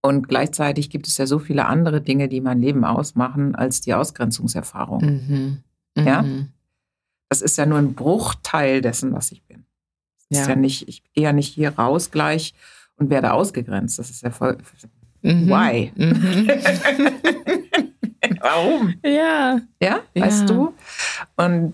[0.02, 3.94] Und gleichzeitig gibt es ja so viele andere Dinge, die mein Leben ausmachen, als die
[3.94, 5.02] Ausgrenzungserfahrung.
[5.04, 5.58] Mhm.
[6.06, 6.22] Ja?
[6.22, 6.50] Mhm.
[7.30, 9.66] Das ist ja nur ein Bruchteil dessen, was ich bin.
[10.30, 10.54] Das ist Ja.
[10.54, 12.54] ja nicht, ich gehe ja nicht hier raus gleich
[12.98, 14.00] und werde ausgegrenzt.
[14.00, 14.58] Das ist ja voll.
[15.24, 15.50] Mhm.
[15.50, 15.92] Why?
[15.96, 16.48] Mhm.
[18.42, 18.94] Warum?
[19.04, 19.60] ja.
[19.82, 20.26] Ja, Ja.
[20.26, 20.74] weißt du?
[21.36, 21.74] Und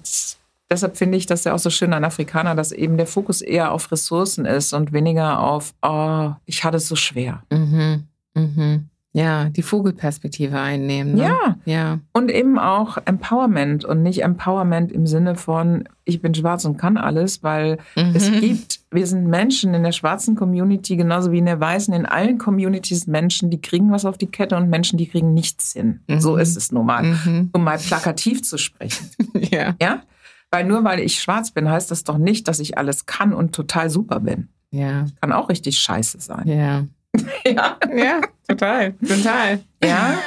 [0.69, 3.71] deshalb finde ich das ja auch so schön an Afrikaner, dass eben der Fokus eher
[3.71, 7.43] auf Ressourcen ist und weniger auf, oh, ich hatte es so schwer.
[7.51, 8.05] Mhm.
[8.35, 8.85] Mhm.
[9.15, 11.13] Ja, die Vogelperspektive einnehmen.
[11.13, 11.21] Ne?
[11.21, 11.99] Ja, Ja.
[12.13, 16.97] und eben auch Empowerment und nicht Empowerment im Sinne von, ich bin schwarz und kann
[16.97, 17.77] alles, weil
[18.15, 18.39] es Mhm.
[18.39, 22.39] gibt, wir sind Menschen in der schwarzen Community, genauso wie in der weißen, in allen
[22.39, 25.99] Communities Menschen, die kriegen was auf die Kette und Menschen, die kriegen nichts hin.
[26.07, 26.19] Mhm.
[26.19, 27.03] So ist es nun mal.
[27.03, 27.49] Mhm.
[27.53, 29.11] Um mal plakativ zu sprechen.
[29.51, 29.75] Ja.
[29.79, 30.01] Ja?
[30.49, 33.53] Weil nur weil ich schwarz bin, heißt das doch nicht, dass ich alles kann und
[33.53, 34.47] total super bin.
[34.71, 35.05] Ja.
[35.21, 36.47] Kann auch richtig scheiße sein.
[36.47, 36.85] Ja.
[37.45, 37.77] Ja.
[37.95, 38.93] Ja, total.
[38.93, 39.59] Total.
[39.83, 40.17] ja.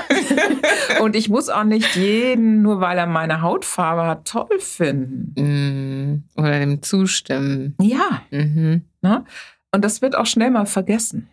[1.02, 5.32] Und ich muss auch nicht jeden, nur weil er meine Hautfarbe hat, toll finden.
[5.36, 6.24] Mhm.
[6.36, 7.74] Oder dem zustimmen.
[7.80, 8.22] Ja.
[8.30, 8.82] Mhm.
[9.02, 9.24] Ne?
[9.72, 11.28] Und das wird auch schnell mal vergessen.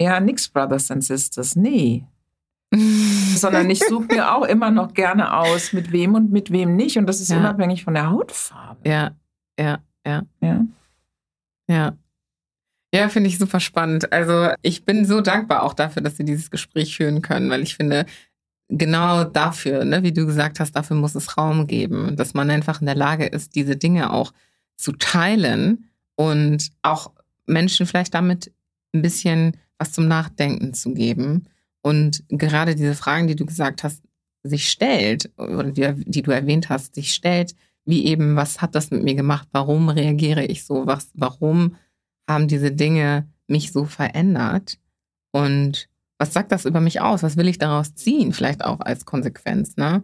[0.00, 2.04] Ja, nix Brothers and Sisters, nee.
[2.74, 6.98] Sondern ich suche mir auch immer noch gerne aus, mit wem und mit wem nicht.
[6.98, 7.38] Und das ist Ja.
[7.38, 8.88] unabhängig von der Hautfarbe.
[8.88, 9.10] Ja,
[9.58, 10.64] ja, ja, Ja.
[11.68, 11.92] ja.
[12.96, 14.10] Ja, finde ich super spannend.
[14.10, 17.76] Also ich bin so dankbar auch dafür, dass wir dieses Gespräch führen können, weil ich
[17.76, 18.06] finde,
[18.70, 22.80] genau dafür, ne, wie du gesagt hast, dafür muss es Raum geben, dass man einfach
[22.80, 24.32] in der Lage ist, diese Dinge auch
[24.76, 27.12] zu teilen und auch
[27.44, 28.50] Menschen vielleicht damit
[28.94, 31.44] ein bisschen was zum Nachdenken zu geben.
[31.82, 34.02] Und gerade diese Fragen, die du gesagt hast,
[34.42, 37.54] sich stellt, oder die, die du erwähnt hast, sich stellt,
[37.84, 39.48] wie eben, was hat das mit mir gemacht?
[39.52, 40.86] Warum reagiere ich so?
[40.86, 41.76] Was, warum
[42.28, 44.78] haben diese Dinge mich so verändert?
[45.32, 45.88] Und
[46.18, 47.22] was sagt das über mich aus?
[47.22, 48.32] Was will ich daraus ziehen?
[48.32, 50.02] Vielleicht auch als Konsequenz, ne?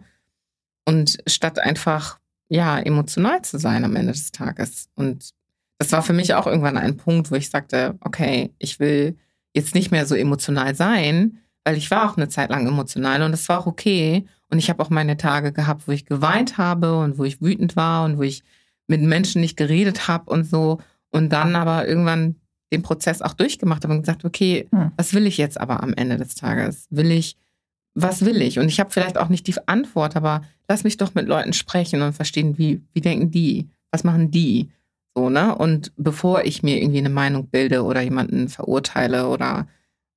[0.85, 2.19] Und statt einfach,
[2.49, 4.89] ja, emotional zu sein am Ende des Tages.
[4.95, 5.31] Und
[5.79, 9.17] das war für mich auch irgendwann ein Punkt, wo ich sagte, okay, ich will
[9.53, 13.31] jetzt nicht mehr so emotional sein, weil ich war auch eine Zeit lang emotional und
[13.31, 14.25] das war auch okay.
[14.49, 17.75] Und ich habe auch meine Tage gehabt, wo ich geweint habe und wo ich wütend
[17.75, 18.43] war und wo ich
[18.87, 20.79] mit Menschen nicht geredet habe und so.
[21.13, 22.35] Und dann aber irgendwann
[22.73, 24.91] den Prozess auch durchgemacht habe und gesagt, okay, Hm.
[24.97, 26.87] was will ich jetzt aber am Ende des Tages?
[26.89, 27.37] Will ich,
[27.93, 28.57] was will ich?
[28.57, 32.01] Und ich habe vielleicht auch nicht die Antwort, aber lass mich doch mit Leuten sprechen
[32.01, 33.69] und verstehen, wie, wie denken die?
[33.91, 34.71] Was machen die?
[35.15, 35.55] So, ne?
[35.55, 39.67] Und bevor ich mir irgendwie eine Meinung bilde oder jemanden verurteile oder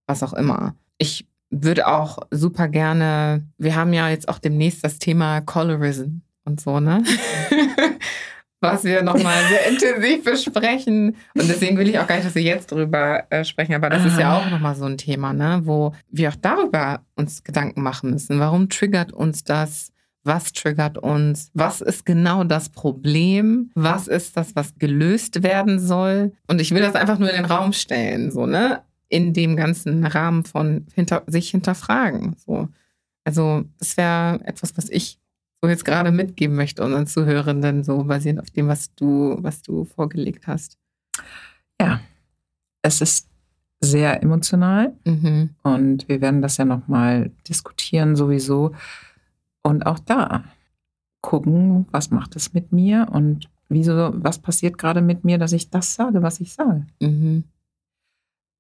[0.07, 0.75] was auch immer.
[0.97, 6.59] Ich würde auch super gerne, wir haben ja jetzt auch demnächst das Thema Colorism und
[6.61, 7.05] so, ne?
[8.73, 11.17] Was wir nochmal sehr intensiv besprechen.
[11.35, 14.05] Und deswegen will ich auch gar nicht, dass wir jetzt drüber äh, sprechen, aber das
[14.05, 15.63] ist ja auch nochmal so ein Thema, ne?
[15.65, 18.39] Wo wir auch darüber uns Gedanken machen müssen.
[18.39, 19.93] Warum triggert uns das?
[20.25, 21.51] Was triggert uns?
[21.55, 23.71] Was ist genau das Problem?
[23.75, 26.33] Was ist das, was gelöst werden soll?
[26.49, 28.83] Und ich will das einfach nur in den Raum stellen, so, ne?
[29.09, 32.35] In dem ganzen Rahmen von hinter, sich hinterfragen.
[32.45, 32.69] So.
[33.23, 35.21] Also, das wäre etwas, was ich
[35.67, 39.85] so jetzt gerade mitgeben möchte unseren Zuhörenden, so basierend auf dem, was du, was du
[39.85, 40.79] vorgelegt hast.
[41.81, 42.01] Ja,
[42.83, 43.29] es ist
[43.81, 44.95] sehr emotional.
[45.05, 45.51] Mhm.
[45.65, 48.75] Und wir werden das ja nochmal diskutieren sowieso.
[49.63, 50.45] Und auch da
[51.21, 55.71] gucken, was macht es mit mir und wieso, was passiert gerade mit mir, dass ich
[55.71, 56.87] das sage, was ich sage.
[57.01, 57.43] Mhm.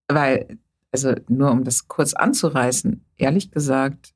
[0.08, 0.58] Weil,
[0.90, 4.12] also nur um das kurz anzureißen, ehrlich gesagt,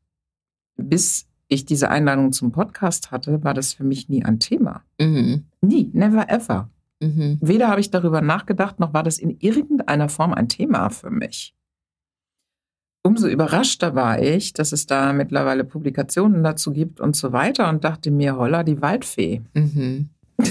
[0.76, 4.82] bis ich diese Einladung zum Podcast hatte, war das für mich nie ein Thema.
[4.98, 5.44] Mhm.
[5.60, 6.70] Nie, never ever.
[7.00, 7.38] Mhm.
[7.40, 11.54] Weder habe ich darüber nachgedacht, noch war das in irgendeiner Form ein Thema für mich.
[13.02, 17.82] Umso überraschter war ich, dass es da mittlerweile Publikationen dazu gibt und so weiter und
[17.82, 19.40] dachte mir, holla, die Waldfee.
[19.54, 20.10] Mhm.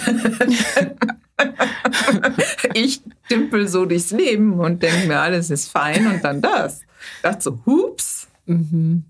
[2.74, 6.82] ich dümpel so durchs Leben und denke mir, alles ist fein und dann das.
[6.82, 8.28] Ich dachte so, hups.
[8.48, 9.06] Mhm.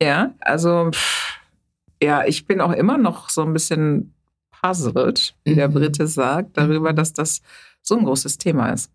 [0.00, 1.40] Ja, also, pff,
[2.02, 4.14] ja, ich bin auch immer noch so ein bisschen
[4.50, 5.56] puzzled, wie mhm.
[5.56, 7.42] der Brite sagt, darüber, dass das
[7.82, 8.90] so ein großes Thema ist.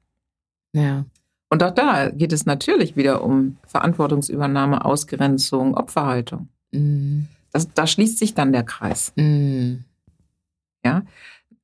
[0.74, 1.06] Ja.
[1.50, 6.48] Und auch da geht es natürlich wieder um Verantwortungsübernahme, Ausgrenzung, Opferhaltung.
[6.72, 7.28] Mhm.
[7.52, 9.14] Das, da schließt sich dann der Kreis.
[9.16, 9.84] Mhm.
[10.84, 11.04] Ja.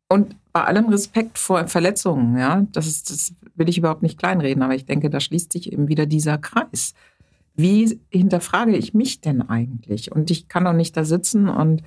[0.07, 4.63] Und bei allem Respekt vor Verletzungen, ja, das, ist, das will ich überhaupt nicht kleinreden,
[4.63, 6.93] aber ich denke, da schließt sich eben wieder dieser Kreis.
[7.59, 10.13] Wie hinterfrage ich mich denn eigentlich?
[10.13, 11.83] Und ich kann doch nicht da sitzen und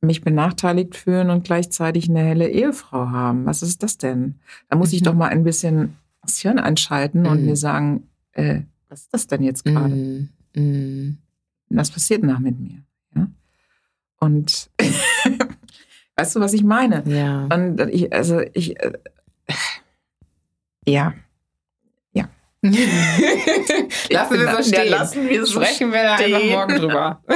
[0.00, 3.46] mich benachteiligt fühlen und gleichzeitig eine helle Ehefrau haben.
[3.46, 4.34] Was ist das denn?
[4.68, 4.96] Da muss mhm.
[4.96, 7.26] ich doch mal ein bisschen das Hirn einschalten mhm.
[7.28, 9.94] und mir sagen, äh, was ist das denn jetzt gerade?
[9.94, 10.28] Mhm.
[10.56, 11.18] mhm.
[11.68, 12.82] Was passiert nach mit mir?
[13.14, 13.28] Ja?
[14.18, 14.70] Und
[16.16, 17.04] weißt du, was ich meine?
[17.06, 17.44] Ja.
[17.44, 18.92] Und ich, also ich, äh,
[20.84, 21.14] ja.
[24.10, 24.90] Lassen wir so stehen.
[24.90, 27.22] Ja, lassen wir so Sprechen wir da einfach morgen drüber.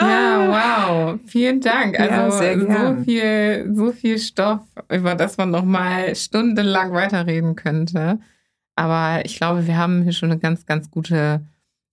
[0.00, 1.20] Ja, wow.
[1.26, 1.98] Vielen Dank.
[2.00, 4.60] Also ja, so viel, so viel Stoff,
[4.90, 8.18] über das man noch mal stundenlang weiterreden könnte.
[8.74, 11.46] Aber ich glaube, wir haben hier schon eine ganz, ganz gute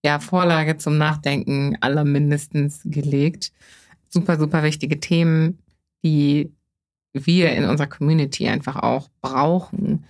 [0.03, 3.51] ja, Vorlage zum Nachdenken aller mindestens gelegt.
[4.09, 5.59] Super, super wichtige Themen,
[6.03, 6.53] die
[7.13, 10.05] wir in unserer Community einfach auch brauchen.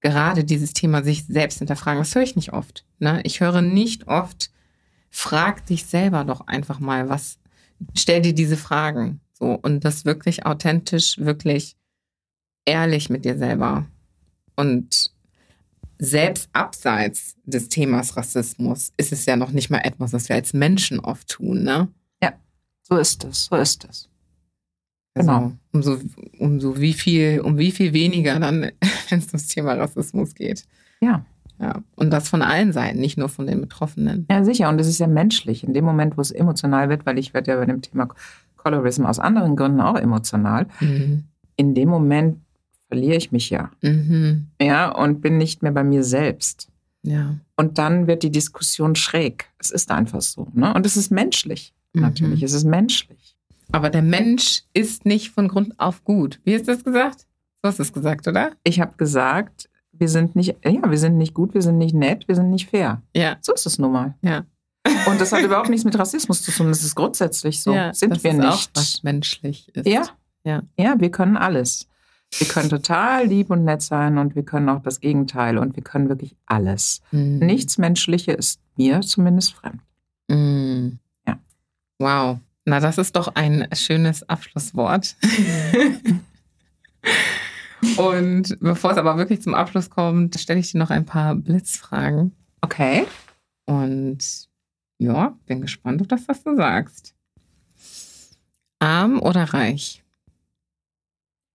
[0.00, 2.84] Gerade dieses Thema sich selbst hinterfragen, das höre ich nicht oft.
[2.98, 3.20] Ne?
[3.24, 4.50] Ich höre nicht oft,
[5.10, 7.38] frag dich selber doch einfach mal, was,
[7.94, 9.20] stell dir diese Fragen.
[9.32, 11.76] So, und das wirklich authentisch, wirklich
[12.64, 13.86] ehrlich mit dir selber.
[14.56, 15.10] Und
[15.98, 20.52] selbst abseits des Themas Rassismus ist es ja noch nicht mal etwas, was wir als
[20.52, 21.88] Menschen oft tun, ne?
[22.22, 22.32] Ja,
[22.82, 24.09] so ist es, so ist es.
[25.14, 25.52] Genau.
[25.72, 25.98] Also, umso,
[26.38, 28.70] umso wie viel, um wie viel weniger dann,
[29.08, 30.64] wenn es ums Thema Rassismus geht.
[31.00, 31.24] Ja.
[31.60, 34.26] Ja, und das von allen Seiten, nicht nur von den Betroffenen.
[34.30, 34.70] Ja, sicher.
[34.70, 35.62] Und es ist ja menschlich.
[35.62, 38.08] In dem Moment, wo es emotional wird, weil ich werde ja bei dem Thema
[38.56, 40.66] Colorism aus anderen Gründen auch emotional.
[40.80, 41.24] Mhm.
[41.56, 42.38] In dem Moment
[42.88, 43.70] verliere ich mich ja.
[43.82, 44.46] Mhm.
[44.60, 46.68] Ja, und bin nicht mehr bei mir selbst.
[47.02, 47.36] Ja.
[47.56, 49.46] Und dann wird die Diskussion schräg.
[49.58, 50.48] Es ist einfach so.
[50.54, 50.72] Ne?
[50.72, 51.74] Und es ist menschlich.
[51.92, 52.02] Mhm.
[52.02, 53.36] Natürlich, es ist menschlich.
[53.72, 56.40] Aber der Mensch ist nicht von Grund auf gut.
[56.44, 57.26] Wie hast du das gesagt?
[57.62, 58.52] Du hast es gesagt, oder?
[58.64, 62.26] Ich habe gesagt, wir sind nicht, ja, wir sind nicht gut, wir sind nicht nett,
[62.26, 63.02] wir sind nicht fair.
[63.14, 63.36] Ja.
[63.40, 64.14] So ist es nun mal.
[64.22, 64.44] Ja.
[65.06, 66.68] Und das hat überhaupt nichts mit Rassismus zu tun.
[66.68, 67.72] Das ist grundsätzlich so.
[67.72, 68.46] Ja, sind wir nicht.
[68.46, 69.86] Auch was menschlich ist.
[69.86, 70.04] Ja.
[70.42, 70.62] ja.
[70.78, 71.86] Ja, wir können alles.
[72.38, 75.82] Wir können total lieb und nett sein und wir können auch das Gegenteil und wir
[75.82, 77.02] können wirklich alles.
[77.10, 77.38] Mhm.
[77.38, 79.80] Nichts Menschliche ist mir zumindest fremd.
[80.28, 80.98] Mhm.
[81.26, 81.38] Ja.
[81.98, 82.38] Wow.
[82.64, 85.16] Na, das ist doch ein schönes Abschlusswort.
[87.96, 92.32] Und bevor es aber wirklich zum Abschluss kommt, stelle ich dir noch ein paar Blitzfragen.
[92.60, 93.06] Okay.
[93.64, 94.48] Und
[94.98, 97.14] ja, bin gespannt auf das, was du sagst.
[98.78, 100.04] Arm oder reich?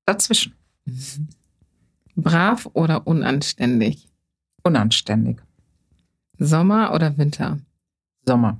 [0.05, 0.55] Dazwischen.
[2.15, 4.09] Brav oder unanständig?
[4.63, 5.37] Unanständig.
[6.39, 7.59] Sommer oder Winter?
[8.25, 8.59] Sommer.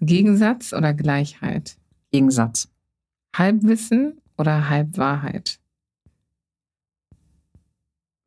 [0.00, 1.76] Gegensatz oder Gleichheit?
[2.12, 2.68] Gegensatz.
[3.36, 5.58] Halbwissen oder Halbwahrheit?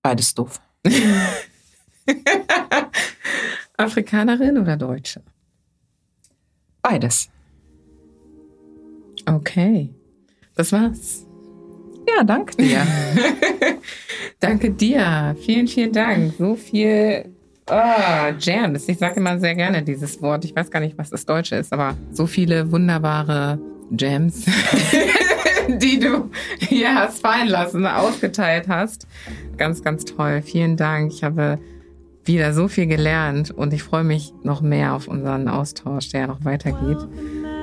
[0.01, 0.61] Beides doof.
[3.77, 5.21] Afrikanerin oder Deutsche?
[6.81, 7.29] Beides.
[9.25, 9.93] Okay.
[10.55, 11.25] Das war's.
[12.07, 12.85] Ja, danke dir.
[14.39, 15.35] danke dir.
[15.45, 16.33] Vielen, vielen Dank.
[16.37, 17.33] So viel
[17.69, 18.87] oh, Jams.
[18.87, 20.45] Ich sage immer sehr gerne dieses Wort.
[20.45, 23.59] Ich weiß gar nicht, was das Deutsche ist, aber so viele wunderbare
[23.97, 24.45] Jams.
[25.77, 29.07] die du hier hast fallen lassen, ausgeteilt hast.
[29.57, 30.41] Ganz, ganz toll.
[30.41, 31.11] Vielen Dank.
[31.13, 31.59] Ich habe
[32.25, 36.27] wieder so viel gelernt und ich freue mich noch mehr auf unseren Austausch, der ja
[36.27, 36.97] noch weitergeht.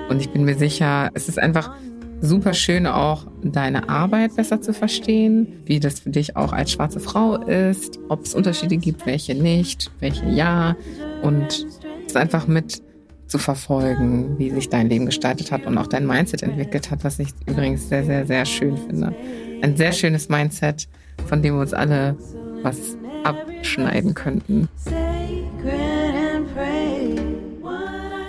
[0.08, 1.72] Und ich bin mir sicher, es ist einfach
[2.20, 7.00] super schön auch deine Arbeit besser zu verstehen, wie das für dich auch als schwarze
[7.00, 10.76] Frau ist, ob es Unterschiede gibt, welche nicht, welche ja
[11.22, 11.66] und
[12.06, 12.82] es einfach mit
[13.26, 17.18] zu verfolgen, wie sich dein Leben gestaltet hat und auch dein Mindset entwickelt hat, was
[17.18, 19.14] ich übrigens sehr, sehr, sehr schön finde.
[19.62, 20.88] Ein sehr schönes Mindset,
[21.26, 22.16] von dem wir uns alle
[22.62, 24.68] was abschneiden könnten.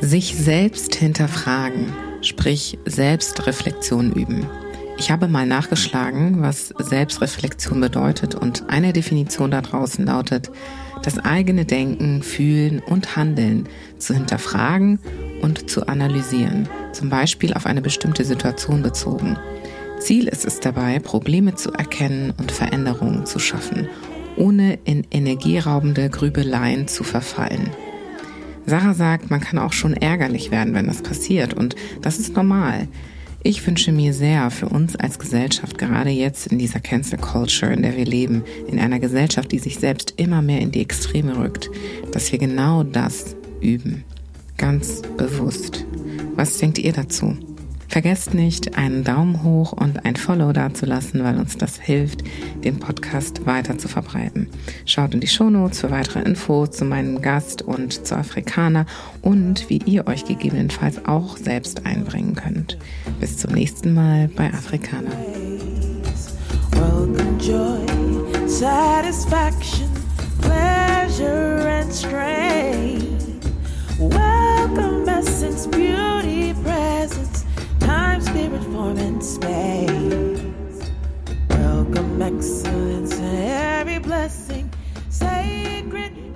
[0.01, 4.47] Sich selbst hinterfragen, sprich Selbstreflexion üben.
[4.97, 10.49] Ich habe mal nachgeschlagen, was Selbstreflexion bedeutet und eine Definition da draußen lautet,
[11.03, 13.69] das eigene Denken, Fühlen und Handeln
[13.99, 14.99] zu hinterfragen
[15.41, 19.37] und zu analysieren, zum Beispiel auf eine bestimmte Situation bezogen.
[19.99, 23.87] Ziel ist es dabei, Probleme zu erkennen und Veränderungen zu schaffen,
[24.35, 27.69] ohne in energieraubende Grübeleien zu verfallen.
[28.67, 32.89] Sarah sagt, man kann auch schon ärgerlich werden, wenn das passiert und das ist normal.
[33.41, 37.81] Ich wünsche mir sehr für uns als Gesellschaft, gerade jetzt in dieser Cancel Culture, in
[37.81, 41.69] der wir leben, in einer Gesellschaft, die sich selbst immer mehr in die Extreme rückt,
[42.11, 44.03] dass wir genau das üben.
[44.57, 45.85] Ganz bewusst.
[46.35, 47.37] Was denkt ihr dazu?
[47.87, 52.23] Vergesst nicht, einen Daumen hoch und ein Follow dazulassen, weil uns das hilft,
[52.63, 54.49] den Podcast weiter zu verbreiten.
[54.85, 58.85] Schaut in die Shownotes für weitere Infos zu meinem Gast und zu Afrikaner
[59.21, 62.77] und wie ihr euch gegebenenfalls auch selbst einbringen könnt.
[63.19, 65.11] Bis zum nächsten Mal bei Afrikaner.
[73.99, 77.36] Welcome, essence, beauty, presence.
[77.87, 80.91] time, spirit, form, and space.
[81.51, 84.69] Welcome excellence and every blessing,
[85.09, 86.26] sacred.